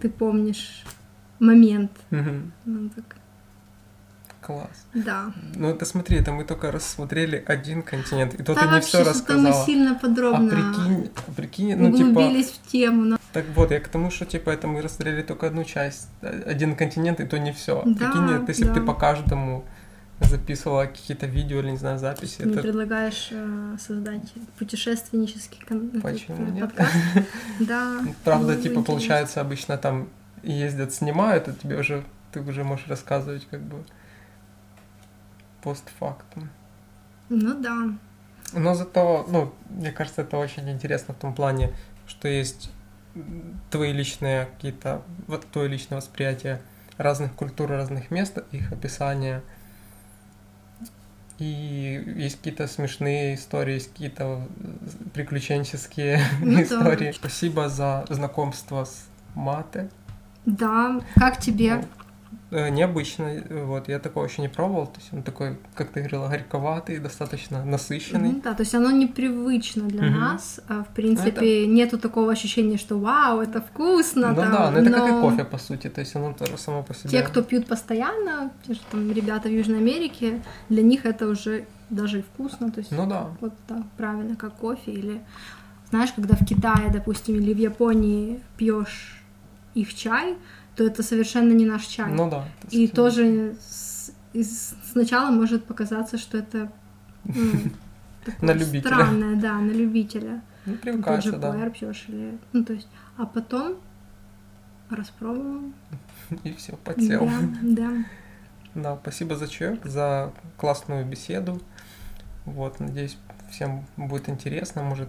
ты 0.00 0.08
помнишь 0.08 0.82
момент. 1.38 1.92
Мгм. 2.10 2.52
Ну, 2.64 2.88
так, 2.88 3.15
Класс. 4.46 4.86
да. 4.94 5.32
Ну 5.56 5.68
это 5.70 5.84
смотри, 5.84 6.18
это 6.18 6.30
мы 6.30 6.44
только 6.44 6.70
рассмотрели 6.70 7.42
один 7.46 7.82
континент, 7.82 8.34
и 8.34 8.42
то 8.44 8.54
да 8.54 8.60
ты 8.60 8.74
не 8.74 8.80
все 8.80 8.88
что-то 9.02 9.04
мы 9.04 9.10
рассказала. 9.14 9.66
сильно 9.66 9.90
А 9.90 9.94
подробно 9.98 10.50
прикинь, 10.50 11.10
а 11.28 11.32
прикинь, 11.32 11.76
ну 11.76 11.90
типа, 11.96 12.08
углубились 12.20 12.50
в 12.50 12.70
тему. 12.70 13.02
но- 13.04 13.18
так 13.32 13.44
вот, 13.56 13.70
я 13.72 13.80
к 13.80 13.88
тому, 13.88 14.10
что 14.10 14.24
типа 14.24 14.50
это 14.50 14.68
мы 14.68 14.82
рассмотрели 14.82 15.22
только 15.22 15.48
одну 15.48 15.64
часть, 15.64 16.08
э, 16.22 16.42
один 16.46 16.76
континент, 16.76 17.18
и 17.20 17.26
то 17.26 17.38
не 17.38 17.52
все. 17.52 17.82
Да, 17.84 18.10
Прикинь, 18.10 18.44
если 18.48 18.62
бы 18.64 18.68
да. 18.68 18.74
ты 18.74 18.80
по 18.86 18.94
каждому 18.94 19.64
записывала 20.20 20.84
какие-то 20.86 21.26
видео 21.26 21.58
или, 21.60 21.70
не 21.72 21.76
знаю, 21.76 21.98
записи, 21.98 22.38
Ты 22.38 22.48
это 22.50 22.60
предлагаешь 22.62 23.28
э, 23.32 23.76
создать 23.78 24.32
путешественнический 24.58 25.60
кон- 25.68 25.88
этот, 25.88 26.02
Почему 26.02 26.46
э, 26.46 26.50
нет? 26.52 26.60
подкаст? 26.60 26.94
Да. 27.60 28.00
Правда, 28.24 28.56
типа, 28.56 28.82
получается, 28.82 29.40
обычно 29.40 29.76
там 29.76 30.08
ездят, 30.42 30.94
снимают, 30.94 31.48
а 31.48 31.52
тебе 31.52 31.76
уже, 31.78 32.04
ты 32.32 32.40
уже 32.40 32.64
можешь 32.64 32.86
рассказывать 32.88 33.46
как 33.50 33.60
бы 33.60 33.76
постфактум. 35.66 36.48
Ну 37.28 37.60
да. 37.60 37.90
Но 38.52 38.74
зато, 38.74 39.26
ну, 39.28 39.52
мне 39.68 39.90
кажется, 39.90 40.22
это 40.22 40.36
очень 40.38 40.70
интересно 40.70 41.12
в 41.12 41.16
том 41.16 41.34
плане, 41.34 41.72
что 42.06 42.28
есть 42.28 42.70
твои 43.70 43.92
личные 43.92 44.46
какие-то, 44.46 45.02
вот 45.26 45.44
твое 45.50 45.68
личное 45.68 45.96
восприятие 45.96 46.62
разных 46.98 47.32
культур, 47.34 47.68
разных 47.68 48.12
мест, 48.12 48.38
их 48.52 48.70
описание. 48.70 49.42
И 51.38 52.14
есть 52.16 52.36
какие-то 52.36 52.68
смешные 52.68 53.34
истории, 53.34 53.74
есть 53.74 53.90
какие-то 53.92 54.46
приключенческие 55.12 56.20
Ну 56.40 56.54
да. 56.54 56.62
истории. 56.62 57.12
Спасибо 57.12 57.68
за 57.68 58.04
знакомство 58.08 58.84
с 58.84 59.06
мате. 59.34 59.90
Да. 60.46 61.00
Как 61.16 61.40
тебе? 61.40 61.84
Э, 62.52 62.68
Необычно, 62.68 63.24
э, 63.24 63.64
вот, 63.64 63.88
я 63.88 63.98
такого 63.98 64.24
еще 64.26 64.40
не 64.40 64.48
пробовал, 64.48 64.86
то 64.86 65.00
есть 65.00 65.12
он 65.12 65.22
такой, 65.22 65.58
как 65.74 65.90
ты 65.90 66.00
говорила, 66.00 66.28
горьковатый, 66.28 66.98
достаточно 66.98 67.64
насыщенный. 67.64 68.28
Мгм, 68.30 68.40
Да, 68.42 68.54
то 68.54 68.62
есть 68.62 68.74
оно 68.74 68.92
непривычно 68.92 69.88
для 69.88 70.02
Мгм. 70.02 70.20
нас. 70.20 70.60
а, 70.68 70.84
В 70.84 70.94
принципе, 70.94 71.66
нету 71.66 71.98
такого 71.98 72.30
ощущения, 72.30 72.76
что 72.78 72.98
вау, 72.98 73.40
это 73.40 73.60
вкусно. 73.60 74.28
Ну 74.30 74.36
там, 74.36 74.52
да, 74.52 74.70
но 74.70 74.78
это 74.78 74.90
как 74.90 75.08
и 75.08 75.12
но 75.12 75.20
кофе, 75.20 75.44
по 75.44 75.58
сути, 75.58 75.88
то 75.88 76.00
есть 76.00 76.14
оно 76.14 76.32
тоже 76.34 76.56
само 76.56 76.84
по 76.84 76.94
себе. 76.94 77.10
Те, 77.10 77.22
кто 77.22 77.42
пьют 77.42 77.66
постоянно, 77.66 78.52
те 78.64 78.74
же 78.74 78.80
там 78.90 79.10
ребята 79.10 79.48
в 79.48 79.52
Южной 79.52 79.78
Америке, 79.78 80.40
для 80.68 80.82
них 80.82 81.04
это 81.04 81.26
уже 81.26 81.64
даже 81.90 82.20
и 82.20 82.22
вкусно. 82.22 82.70
То 82.70 82.78
есть 82.78 82.92
Ну 82.92 83.06
да, 83.08 83.26
вот 83.40 83.54
да, 83.68 83.82
правильно, 83.96 84.36
как 84.36 84.54
кофе. 84.54 84.92
Или 84.92 85.20
знаешь, 85.90 86.12
когда 86.12 86.36
в 86.36 86.44
Китае, 86.44 86.90
допустим, 86.92 87.34
или 87.34 87.52
в 87.52 87.58
Японии 87.58 88.40
пьешь 88.56 89.20
их 89.74 89.94
чай, 89.94 90.36
то 90.76 90.84
это 90.84 91.02
совершенно 91.02 91.52
не 91.52 91.64
наш 91.64 91.86
чай. 91.86 92.12
ну 92.12 92.28
да. 92.30 92.44
И 92.70 92.86
тоже 92.88 93.56
с- 93.60 94.12
из- 94.32 94.74
сначала 94.92 95.30
может 95.30 95.64
показаться, 95.64 96.18
что 96.18 96.38
это 96.38 96.70
ну, 97.24 97.34
На 98.42 98.52
любителя. 98.52 98.80
Странное, 98.94 99.36
да, 99.36 99.58
на 99.58 99.70
любителя. 99.70 100.42
Ну, 100.66 100.72
Тот 100.72 100.80
привыкаешься, 100.82 101.30
же 101.30 101.36
да. 101.38 101.52
пуэр 101.52 101.70
пьешь 101.70 102.04
или... 102.08 102.38
Ну, 102.52 102.64
то 102.64 102.72
есть, 102.72 102.88
а 103.16 103.24
потом 103.24 103.76
распробовал. 104.90 105.62
И 106.44 106.52
все, 106.54 106.76
подсел. 106.76 107.28
Да, 107.62 107.90
да. 107.90 107.92
Да, 108.74 108.98
спасибо 109.00 109.36
за 109.36 109.48
чаек, 109.48 109.86
за 109.86 110.32
классную 110.56 111.06
беседу. 111.06 111.60
Вот, 112.44 112.80
надеюсь, 112.80 113.16
всем 113.50 113.86
будет 113.96 114.28
интересно. 114.28 114.82
Может, 114.82 115.08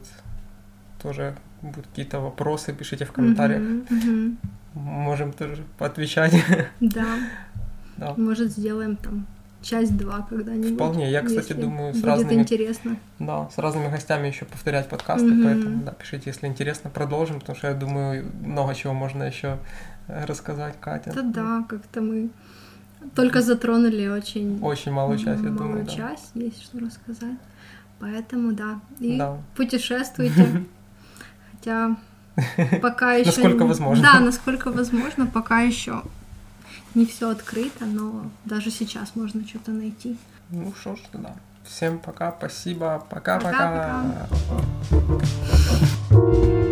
тоже 1.02 1.36
будут 1.62 1.88
какие-то 1.88 2.20
вопросы, 2.20 2.72
пишите 2.74 3.06
в 3.06 3.12
комментариях. 3.12 3.62
Мгм, 3.62 3.86
мгм. 3.90 4.38
Можем 4.78 5.34
тоже 5.34 5.64
поотвечать. 5.78 6.34
Да, 6.80 7.06
Да. 7.98 8.14
может, 8.18 8.52
сделаем 8.52 8.96
там 8.96 9.26
часть 9.62 9.98
2 9.98 10.28
когда-нибудь. 10.30 10.76
Вполне. 10.76 11.10
Я, 11.12 11.22
кстати, 11.24 11.54
думаю, 11.54 11.94
с 11.94 12.04
разными 12.04 12.42
интересно. 12.42 12.98
Да, 13.20 13.50
с 13.50 13.58
разными 13.58 13.90
гостями 13.90 14.28
еще 14.28 14.46
повторять 14.46 14.88
подкасты, 14.88 15.28
Мгм. 15.28 15.44
поэтому 15.44 15.84
да, 15.84 15.92
пишите, 15.92 16.24
если 16.30 16.48
интересно, 16.48 16.90
продолжим, 16.90 17.40
потому 17.40 17.58
что 17.58 17.68
я 17.68 17.74
думаю, 17.74 18.32
много 18.44 18.76
чего 18.76 18.94
можно 18.94 19.24
еще 19.24 19.58
э, 20.08 20.26
рассказать, 20.26 20.76
Катя. 20.80 21.10
Это 21.10 21.24
да, 21.24 21.66
как-то 21.68 22.02
мы 22.02 22.30
только 23.16 23.42
затронули 23.42 24.08
очень 24.08 24.60
Очень 24.62 24.92
малую 24.92 25.18
часть, 25.18 25.44
я 25.44 25.50
думаю, 25.50 25.86
да. 25.86 25.92
часть, 25.92 26.32
есть 26.36 26.64
что 26.64 26.80
рассказать. 26.80 27.38
Поэтому 28.00 28.52
да. 28.54 28.80
И 29.00 29.18
Да. 29.18 29.38
путешествуйте. 29.56 30.64
Хотя 31.52 31.98
пока 32.82 33.14
еще. 33.14 33.28
Насколько 33.32 33.66
возможно. 33.66 34.04
Да, 34.04 34.20
насколько 34.20 34.72
возможно, 34.72 35.26
пока 35.26 35.62
еще 35.62 36.02
не 36.96 37.06
все 37.06 37.30
открыто, 37.30 37.86
но 37.86 38.30
даже 38.46 38.72
сейчас 38.72 39.16
можно 39.16 39.48
что-то 39.48 39.72
найти. 39.72 40.18
Ну 40.50 40.74
что 40.80 40.96
ж, 40.96 41.00
да. 41.14 41.36
Всем 41.64 42.00
пока, 42.00 42.34
спасибо, 42.38 43.04
пока-пока. 43.10 44.04
Пока-пока. 46.10 46.64